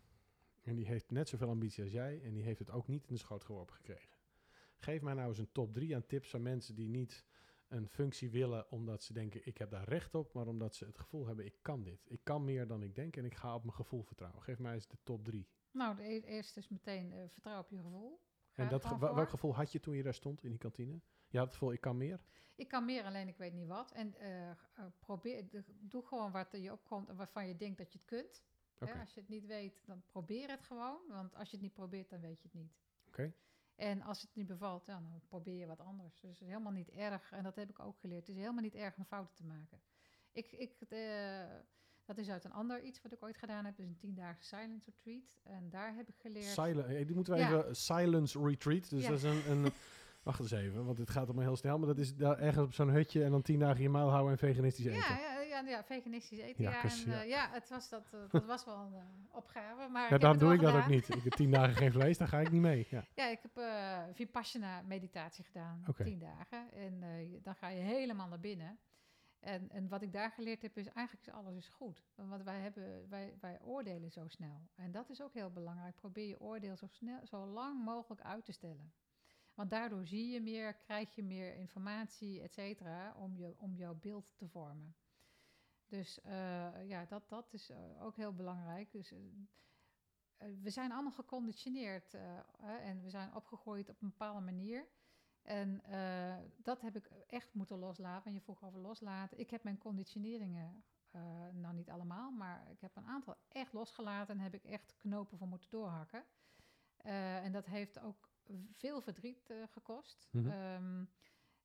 En 0.62 0.76
die 0.76 0.86
heeft 0.86 1.12
net 1.12 1.30
zoveel 1.30 1.50
ambitie 1.50 1.84
als 1.84 1.92
jij 1.92 2.22
en 2.24 2.34
die 2.34 2.44
heeft 2.44 2.60
het 2.60 2.70
ook 2.72 2.88
niet 2.88 3.08
in 3.08 3.14
de 3.14 3.20
schoot 3.20 3.44
geworpen 3.44 3.76
gekregen. 3.76 4.10
Geef 4.78 5.02
mij 5.02 5.14
nou 5.14 5.28
eens 5.30 5.38
een 5.38 5.52
top 5.52 5.74
3 5.74 5.96
aan 5.96 6.06
tips 6.06 6.30
van 6.30 6.42
mensen 6.42 6.76
die 6.76 6.90
niet 6.90 7.26
een 7.72 7.88
functie 7.90 8.30
willen 8.30 8.72
omdat 8.72 9.04
ze 9.04 9.14
denken 9.14 9.46
ik 9.46 9.58
heb 9.58 9.70
daar 9.70 9.88
recht 9.90 10.16
op, 10.16 10.34
maar 10.34 10.48
omdat 10.48 10.76
ze 10.76 10.86
het 10.86 10.98
gevoel 11.00 11.26
hebben 11.28 11.46
ik 11.46 11.58
kan 11.62 11.84
dit. 11.84 12.06
Ik 12.10 12.24
kan 12.24 12.44
meer 12.46 12.68
dan 12.68 12.84
ik 12.84 12.96
denk 12.96 13.18
en 13.18 13.26
ik 13.26 13.36
ga 13.36 13.56
op 13.56 13.64
mijn 13.64 13.76
gevoel 13.76 14.04
vertrouwen. 14.04 14.42
Geef 14.42 14.60
mij 14.60 14.74
eens 14.74 14.88
de 14.88 14.98
top 15.04 15.24
3. 15.24 15.48
Nou, 15.72 15.96
de 15.96 16.04
e- 16.04 16.20
eerste 16.20 16.60
is 16.60 16.68
meteen 16.70 17.12
eh, 17.14 17.24
vertrouw 17.30 17.60
op 17.60 17.70
je 17.70 17.78
gevoel. 17.82 18.22
En 18.54 18.70
dat, 18.70 18.86
ge- 18.86 18.98
welk 19.00 19.30
gevoel 19.30 19.56
had 19.56 19.72
je 19.72 19.80
toen 19.80 19.96
je 19.96 20.04
daar 20.04 20.14
stond 20.14 20.44
in 20.44 20.50
die 20.50 20.60
kantine? 20.60 21.02
Je 21.28 21.38
had 21.38 21.46
het 21.48 21.56
gevoel, 21.56 21.74
ik 21.74 21.82
kan 21.82 21.98
meer? 21.98 22.20
Ik 22.56 22.68
kan 22.68 22.86
meer, 22.86 23.04
alleen 23.04 23.28
ik 23.28 23.38
weet 23.38 23.54
niet 23.54 23.68
wat. 23.68 23.92
En 23.92 24.16
eh, 24.16 24.50
eh, 24.50 24.56
probeer, 25.00 25.46
doe 25.80 26.06
gewoon 26.06 26.32
wat 26.32 26.54
er 26.54 26.60
je 26.60 26.72
opkomt 26.72 27.10
en 27.10 27.16
waarvan 27.16 27.48
je 27.48 27.56
denkt 27.56 27.78
dat 27.78 27.92
je 27.92 27.98
het 27.98 28.08
kunt. 28.08 28.44
Als 29.00 29.14
je 29.14 29.20
het 29.20 29.30
niet 29.30 29.46
weet, 29.46 29.82
dan 29.86 30.04
probeer 30.06 30.50
het 30.50 30.64
gewoon. 30.64 31.00
Want 31.08 31.36
als 31.36 31.50
je 31.50 31.56
het 31.56 31.66
niet 31.66 31.74
probeert, 31.74 32.10
dan 32.10 32.20
weet 32.22 32.42
je 32.42 32.48
het 32.52 32.62
niet. 32.62 32.74
Oké. 33.08 33.34
En 33.82 34.02
als 34.02 34.22
het 34.22 34.30
niet 34.34 34.48
bevalt, 34.48 34.86
ja, 34.86 34.94
dan 34.94 35.22
probeer 35.28 35.58
je 35.58 35.66
wat 35.66 35.80
anders. 35.80 36.20
Dus 36.20 36.30
het 36.32 36.42
is 36.42 36.48
helemaal 36.48 36.72
niet 36.72 36.90
erg. 36.90 37.32
En 37.32 37.44
dat 37.44 37.56
heb 37.56 37.70
ik 37.70 37.80
ook 37.80 37.98
geleerd. 38.00 38.20
Het 38.20 38.30
is 38.36 38.42
helemaal 38.42 38.62
niet 38.64 38.76
erg 38.76 38.98
om 38.98 39.06
fouten 39.06 39.36
te 39.36 39.44
maken. 39.46 39.82
Ik, 40.32 40.52
ik, 40.52 40.74
eh, 40.90 41.00
dat 42.06 42.18
is 42.18 42.30
uit 42.30 42.44
een 42.44 42.52
ander 42.54 42.82
iets 42.84 43.02
wat 43.02 43.12
ik 43.12 43.24
ooit 43.24 43.38
gedaan 43.38 43.66
heb. 43.66 43.76
Dus 43.76 43.86
een 43.86 43.98
tiendaagse 43.98 44.56
silence 44.56 44.90
retreat. 44.92 45.40
En 45.44 45.70
daar 45.70 45.96
heb 45.96 46.08
ik 46.10 46.16
geleerd... 46.18 46.46
Silent, 46.46 46.88
eh, 46.88 47.06
die 47.06 47.16
moeten 47.16 47.34
we 47.34 47.40
Ja. 47.40 47.48
even 47.48 47.76
silence 47.76 48.40
retreat. 48.40 48.90
Dus 48.90 49.02
Ja. 49.04 49.10
dat 49.10 49.18
is 49.18 49.24
een, 49.24 49.52
een 49.52 49.72
wacht 50.24 50.40
eens 50.40 50.52
even, 50.52 50.86
want 50.86 50.98
dit 50.98 51.10
gaat 51.10 51.26
allemaal 51.26 51.44
heel 51.44 51.56
snel. 51.56 51.78
Maar 51.78 51.88
dat 51.88 51.98
is 51.98 52.16
daar 52.16 52.40
ergens 52.40 52.66
op 52.66 52.74
zo'n 52.74 52.90
hutje 52.90 53.24
en 53.24 53.32
dan 53.32 53.42
tien 53.42 53.60
dagen 53.60 53.82
je 53.82 53.90
muil 53.90 54.10
houden 54.10 54.32
en 54.32 54.38
veganistisch 54.38 54.86
eten. 54.86 55.16
ja, 55.16 55.20
ja, 55.20 55.41
ja, 55.66 55.72
ja, 55.72 55.84
veganistisch 55.84 56.40
eten. 56.40 56.64
Ja, 56.64 56.84
en, 56.84 56.90
ja. 57.06 57.22
eh, 57.22 57.30
ja 57.30 57.50
het 57.52 57.70
was 57.70 57.90
dat, 57.90 58.14
eh, 58.14 58.20
dat 58.30 58.46
was 58.46 58.66
wel 58.66 58.78
een 58.78 58.94
eh, 58.94 59.36
opgave. 59.36 59.88
Maar 59.88 60.20
Ja, 60.20 60.30
het 60.30 60.40
doe 60.40 60.54
ik 60.54 60.62
dat 60.62 60.74
ook 60.76 60.88
niet. 60.88 61.16
Ik 61.16 61.24
heb 61.24 61.34
tien 61.34 61.52
dagen 61.60 61.76
geen 61.76 61.92
vlees, 61.92 62.18
dan 62.18 62.28
ga 62.28 62.40
ik 62.40 62.52
niet 62.52 62.62
mee. 62.62 62.88
Ja. 62.90 63.06
Ja, 63.16 63.28
ik 63.28 63.40
heb 63.42 63.64
Vipassana 64.16 64.82
meditatie 64.82 65.44
gedaan, 65.44 65.84
Oké. 65.88 66.04
tien 66.04 66.20
dagen. 66.20 66.72
En 66.72 67.04
dan 67.44 67.56
ga 67.56 67.68
je 67.68 67.82
helemaal 67.82 68.28
naar 68.28 68.40
binnen. 68.40 68.80
En, 69.40 69.70
en 69.70 69.88
wat 69.88 70.02
ik 70.02 70.14
daar 70.14 70.32
geleerd 70.32 70.62
heb, 70.62 70.78
is 70.78 70.88
eigenlijk 70.88 71.28
is 71.28 71.34
alles 71.34 71.56
is 71.56 71.68
goed. 71.68 72.04
Want 72.16 72.44
wij, 72.44 72.60
hebben, 72.60 73.10
wij, 73.10 73.38
wij 73.40 73.60
oordelen 73.62 74.12
zo 74.12 74.28
snel. 74.28 74.70
En 74.76 74.92
dat 74.92 75.10
is 75.10 75.22
ook 75.22 75.34
heel 75.34 75.52
belangrijk. 75.52 75.96
Probeer 75.96 76.28
je 76.28 76.40
oordeel 76.40 76.76
zo, 76.76 76.88
snel, 76.88 77.28
zo 77.28 77.46
lang 77.46 77.84
mogelijk 77.84 78.22
uit 78.22 78.46
te 78.46 78.52
stellen. 78.52 78.94
Want 79.54 79.70
daardoor 79.70 80.06
zie 80.06 80.32
je 80.32 80.42
meer, 80.42 80.74
krijg 80.74 81.16
je 81.16 81.24
meer 81.24 81.56
informatie, 81.56 82.42
et 82.42 82.54
cetera, 82.54 83.14
om, 83.18 83.36
je, 83.36 83.54
om 83.58 83.76
jouw 83.76 83.96
beeld 83.96 84.34
te 84.36 84.48
vormen. 84.48 84.96
Dus 85.92 86.22
eh, 86.22 86.88
ja, 86.88 87.06
dat, 87.06 87.30
dat 87.30 87.54
is 87.54 87.70
eh, 87.70 88.04
ook 88.04 88.16
heel 88.16 88.34
belangrijk. 88.34 88.92
Dus, 88.92 89.12
eh, 89.12 89.20
we 90.62 90.70
zijn 90.70 90.92
allemaal 90.92 91.12
geconditioneerd 91.12 92.14
en 92.60 93.02
we 93.02 93.10
zijn 93.10 93.36
opgegroeid 93.36 93.90
op 93.90 94.02
een 94.02 94.10
bepaalde 94.10 94.42
manier. 94.42 94.88
En 95.42 95.82
dat 96.58 96.82
heb 96.82 96.96
ik 96.96 97.06
echt 97.28 97.54
moeten 97.54 97.78
loslaten. 97.78 98.26
En 98.26 98.34
je 98.34 98.42
vroeg 98.42 98.64
over 98.64 98.80
loslaten. 98.80 99.40
Ik 99.40 99.50
heb 99.50 99.64
mijn 99.64 99.78
conditioneringen, 99.78 100.84
nou 101.52 101.74
niet 101.74 101.90
allemaal, 101.90 102.32
maar 102.32 102.72
ik 102.72 102.82
heb 102.82 102.96
een 102.96 103.06
aantal 103.06 103.36
echt 103.48 103.74
losgelaten 103.74 104.36
en 104.36 104.44
heb 104.44 104.54
ik 104.54 104.64
echt 104.64 104.96
knopen 104.98 105.38
voor 105.38 105.48
moeten 105.48 105.70
doorhakken. 105.70 106.26
En 106.98 107.52
dat 107.52 107.66
heeft 107.66 108.00
ook 108.00 108.30
veel 108.72 109.02
verdriet 109.02 109.54
gekost. 109.72 110.30
Ehm, 110.32 111.06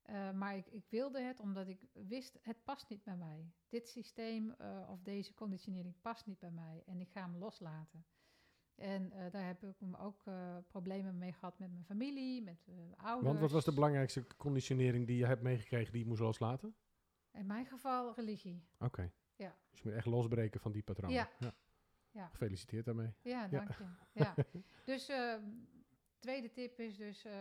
eh, 0.06 0.30
maar 0.30 0.56
ik, 0.56 0.66
ik 0.66 0.86
wilde 0.88 1.20
het 1.20 1.40
omdat 1.40 1.68
ik 1.68 1.80
wist, 1.92 2.38
het 2.42 2.64
past 2.64 2.88
niet 2.88 3.04
bij 3.04 3.16
mij. 3.16 3.50
Dit 3.68 3.88
systeem 3.88 4.50
eh, 4.50 4.88
of 4.90 5.02
deze 5.02 5.34
conditionering 5.34 5.94
past 6.00 6.26
niet 6.26 6.38
bij 6.38 6.50
mij. 6.50 6.82
En 6.86 7.00
ik 7.00 7.10
ga 7.10 7.20
hem 7.20 7.36
loslaten. 7.36 8.06
En 8.74 9.12
eh, 9.12 9.30
daar 9.30 9.46
heb 9.46 9.62
ik 9.62 9.78
hem 9.78 9.94
ook 9.94 10.22
problemen 10.66 11.18
mee 11.18 11.32
gehad 11.32 11.58
met 11.58 11.70
mijn 11.70 11.84
familie, 11.84 12.42
met 12.42 12.68
eh, 12.68 12.74
ouders. 12.96 13.26
Want 13.26 13.40
wat 13.40 13.50
was 13.50 13.64
de 13.64 13.72
belangrijkste 13.72 14.26
conditionering 14.36 15.06
die 15.06 15.16
je 15.16 15.26
hebt 15.26 15.42
meegekregen 15.42 15.92
die 15.92 16.02
je 16.02 16.08
moest 16.08 16.20
loslaten? 16.20 16.74
In 17.32 17.46
mijn 17.46 17.66
geval 17.66 18.14
religie. 18.14 18.66
Oké. 18.78 19.12
Ja. 19.36 19.56
Dus 19.70 19.80
je 19.80 19.88
moet 19.88 19.96
echt 19.96 20.06
losbreken 20.06 20.60
van 20.60 20.72
die 20.72 20.82
patronen. 20.82 21.28
Ja. 21.38 21.54
Ja. 22.10 22.28
Gefeliciteerd 22.28 22.84
daarmee. 22.84 23.14
Ja, 23.22 23.48
dank 23.48 23.68
je. 23.68 23.84
Ja. 24.12 24.34
Dus 24.84 25.10
uh, 25.10 25.34
tweede 26.26 26.52
tip 26.52 26.78
is 26.78 26.96
dus 26.96 27.24
uh, 27.24 27.32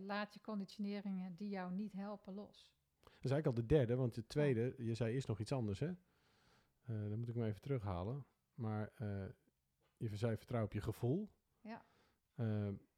laat 0.00 0.34
je 0.34 0.40
conditioneringen 0.40 1.34
die 1.34 1.48
jou 1.48 1.72
niet 1.72 1.92
helpen 1.92 2.34
los. 2.34 2.72
Dat 3.02 3.24
is 3.24 3.30
eigenlijk 3.30 3.46
al 3.46 3.66
de 3.66 3.74
derde, 3.74 3.96
want 3.96 4.14
de 4.14 4.26
tweede, 4.26 4.74
je 4.78 4.94
zei 4.94 5.14
eerst 5.14 5.28
nog 5.28 5.40
iets 5.40 5.52
anders 5.52 5.78
hè? 5.78 5.90
dan 6.86 7.18
moet 7.18 7.28
ik 7.28 7.34
me 7.34 7.46
even 7.46 7.60
terughalen. 7.60 8.26
Maar 8.54 8.92
je 9.96 10.16
zei 10.16 10.36
vertrouw 10.36 10.64
op 10.64 10.72
je 10.72 10.80
gevoel. 10.80 11.30
Ja. 11.60 11.84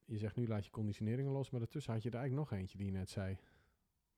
je 0.05 0.18
zegt 0.18 0.37
nu 0.37 0.47
laat 0.47 0.64
je 0.64 0.70
conditioneringen 0.70 1.32
los, 1.32 1.51
maar 1.51 1.61
daartussen 1.61 1.93
had 1.93 2.03
je 2.03 2.11
er 2.11 2.16
eigenlijk 2.18 2.51
nog 2.51 2.59
eentje 2.59 2.78
die 2.78 2.87
je 2.87 2.93
net 2.93 3.11
zei. 3.11 3.39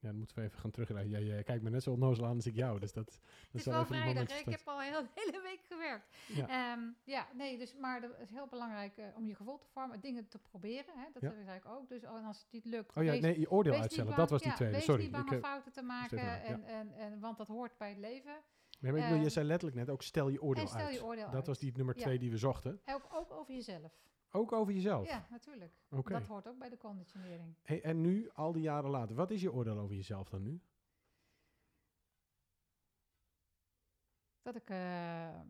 Ja, 0.00 0.08
dan 0.08 0.16
moeten 0.16 0.36
we 0.36 0.42
even 0.42 0.58
gaan 0.58 0.70
terugrijden. 0.70 1.10
Ja, 1.10 1.18
jij 1.18 1.42
kijkt 1.42 1.62
me 1.62 1.70
net 1.70 1.82
zo 1.82 1.90
onnozel 1.90 2.26
aan 2.26 2.34
als 2.34 2.46
ik 2.46 2.54
jou. 2.54 2.80
Dus 2.80 2.92
dat, 2.92 3.06
dat 3.06 3.20
het 3.50 3.60
is 3.60 3.64
wel, 3.64 3.84
vrijdag. 3.84 4.38
Ik 4.38 4.44
heb 4.44 4.60
al 4.64 4.80
heel, 4.80 5.02
de 5.02 5.08
hele 5.24 5.40
week 5.42 5.60
gewerkt. 5.68 6.16
Ja, 6.26 6.72
um, 6.72 6.96
ja 7.04 7.26
nee, 7.34 7.58
dus, 7.58 7.74
maar 7.74 8.02
het 8.02 8.20
is 8.20 8.30
heel 8.30 8.46
belangrijk 8.46 8.96
uh, 8.96 9.04
om 9.16 9.26
je 9.26 9.34
gevoel 9.34 9.58
te 9.58 9.66
vormen. 9.72 10.00
Dingen 10.00 10.28
te 10.28 10.38
proberen. 10.38 10.94
Hè, 10.96 11.06
dat 11.12 11.22
ja. 11.22 11.54
ik 11.54 11.66
ook. 11.66 11.88
Dus 11.88 12.04
als 12.04 12.38
het 12.38 12.46
niet 12.50 12.64
lukt... 12.64 12.96
Oh 12.96 13.04
ja, 13.04 13.10
wees, 13.10 13.20
nee, 13.20 13.40
je 13.40 13.50
oordeel 13.50 13.74
uitstellen. 13.74 14.16
dat 14.16 14.30
was 14.30 14.42
die 14.42 14.52
tweede. 14.52 14.74
Wees 14.74 14.84
Sorry. 14.84 15.02
niet 15.02 15.12
bang 15.12 15.30
om 15.30 15.40
fouten 15.40 15.72
te 15.72 15.82
maken. 15.82 16.42
En, 16.42 16.64
en, 16.64 16.92
en, 16.92 17.20
want 17.20 17.38
dat 17.38 17.48
hoort 17.48 17.78
bij 17.78 17.88
het 17.88 17.98
leven. 17.98 18.32
Ja, 18.80 18.90
maar 18.90 19.00
ik 19.00 19.08
bedoel, 19.08 19.22
je 19.22 19.30
zei 19.30 19.46
letterlijk 19.46 19.78
net 19.80 19.90
ook 19.90 20.02
stel 20.02 20.28
je 20.28 20.42
oordeel 20.42 20.66
stel 20.66 20.80
uit. 20.80 20.94
Je 20.94 21.04
oordeel 21.04 21.24
dat 21.24 21.34
uit. 21.34 21.46
was 21.46 21.58
die 21.58 21.72
nummer 21.76 21.94
twee 21.94 22.18
die 22.18 22.30
we 22.30 22.36
zochten. 22.36 22.80
Ook, 22.86 23.08
ook 23.12 23.32
over 23.32 23.54
jezelf. 23.54 23.92
Ook 24.30 24.52
over 24.52 24.72
jezelf? 24.72 25.06
Ja, 25.06 25.26
natuurlijk. 25.30 25.72
Okay. 25.88 26.18
Dat 26.18 26.28
hoort 26.28 26.48
ook 26.48 26.58
bij 26.58 26.68
de 26.68 26.76
conditionering. 26.76 27.54
Hey, 27.62 27.82
en 27.82 28.00
nu, 28.00 28.30
al 28.30 28.52
die 28.52 28.62
jaren 28.62 28.90
later, 28.90 29.16
wat 29.16 29.30
is 29.30 29.40
je 29.40 29.52
oordeel 29.52 29.78
over 29.78 29.94
jezelf 29.94 30.28
dan 30.28 30.42
nu? 30.42 30.60
Dat 34.42 34.56
ik, 34.56 34.70
uh, 34.70 35.40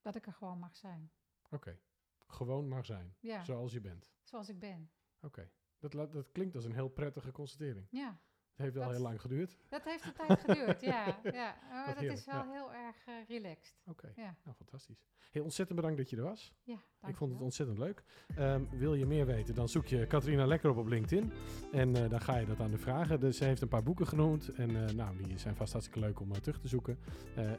dat 0.00 0.14
ik 0.14 0.26
er 0.26 0.32
gewoon 0.32 0.58
mag 0.58 0.76
zijn. 0.76 1.10
Oké, 1.44 1.54
okay. 1.54 1.80
gewoon 2.26 2.68
mag 2.68 2.84
zijn. 2.84 3.14
Ja. 3.20 3.44
Zoals 3.44 3.72
je 3.72 3.80
bent. 3.80 4.12
Zoals 4.22 4.48
ik 4.48 4.58
ben. 4.58 4.90
Oké, 5.16 5.26
okay. 5.26 5.50
dat, 5.78 6.12
dat 6.12 6.30
klinkt 6.32 6.54
als 6.54 6.64
een 6.64 6.74
heel 6.74 6.88
prettige 6.88 7.32
constatering. 7.32 7.86
Ja. 7.90 8.20
Het 8.52 8.60
heeft 8.60 8.74
wel 8.74 8.84
dat, 8.84 8.92
heel 8.92 9.02
lang 9.02 9.20
geduurd. 9.20 9.56
Dat 9.68 9.84
heeft 9.84 10.04
een 10.04 10.12
tijd 10.26 10.40
geduurd, 10.40 10.80
ja. 10.80 11.04
ja. 11.22 11.56
Maar 11.70 11.94
dat, 11.94 12.04
is 12.04 12.24
wel 12.24 12.34
ja. 12.34 12.50
heel 12.50 12.72
erg 12.72 12.96
uh, 13.08 13.14
relaxed. 13.28 13.74
Oké, 13.86 14.06
okay. 14.06 14.24
ja. 14.24 14.36
nou 14.44 14.56
fantastisch. 14.56 15.06
Heel 15.30 15.42
ontzettend 15.42 15.76
bedankt 15.76 15.98
dat 15.98 16.10
je 16.10 16.16
er 16.16 16.22
was. 16.22 16.52
Ja, 16.62 16.78
Ik 17.06 17.16
vond 17.16 17.32
het 17.32 17.40
ontzettend 17.40 17.78
leuk. 17.78 18.04
Um, 18.38 18.68
wil 18.70 18.94
je 18.94 19.06
meer 19.06 19.26
weten, 19.26 19.54
dan 19.54 19.68
zoek 19.68 19.86
je 19.86 20.06
Katrina 20.06 20.46
lekker 20.46 20.70
op 20.70 20.76
op 20.76 20.86
LinkedIn. 20.86 21.32
En 21.72 21.88
uh, 21.88 22.10
dan 22.10 22.20
ga 22.20 22.36
je 22.36 22.46
dat 22.46 22.60
aan 22.60 22.70
de 22.70 22.78
vragen. 22.78 23.20
Dus 23.20 23.36
ze 23.36 23.44
heeft 23.44 23.60
een 23.60 23.68
paar 23.68 23.82
boeken 23.82 24.06
genoemd. 24.06 24.48
En 24.48 24.70
uh, 24.70 24.88
nou, 24.88 25.16
die 25.22 25.38
zijn 25.38 25.56
vast 25.56 25.72
hartstikke 25.72 26.06
leuk 26.06 26.20
om 26.20 26.32
terug 26.32 26.60
te 26.60 26.68
zoeken. 26.68 26.98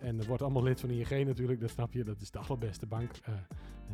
en 0.02 0.20
er 0.20 0.26
wordt 0.26 0.41
allemaal 0.41 0.64
lid 0.64 0.80
van 0.80 0.89
ING 0.89 1.26
natuurlijk, 1.26 1.60
dat 1.60 1.70
snap 1.70 1.94
je. 1.94 2.04
Dat 2.04 2.22
is 2.22 2.32
de 2.32 2.39
allerbeste 2.39 2.86
bank. 2.86 3.12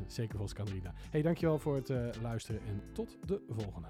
zeker 0.07 0.37
volgens 0.37 0.53
Katrina. 0.53 0.93
Hey, 1.09 1.21
dankjewel 1.21 1.59
voor 1.59 1.75
het 1.75 2.17
luisteren 2.21 2.61
en 2.61 2.81
tot 2.93 3.17
de 3.27 3.41
volgende. 3.47 3.87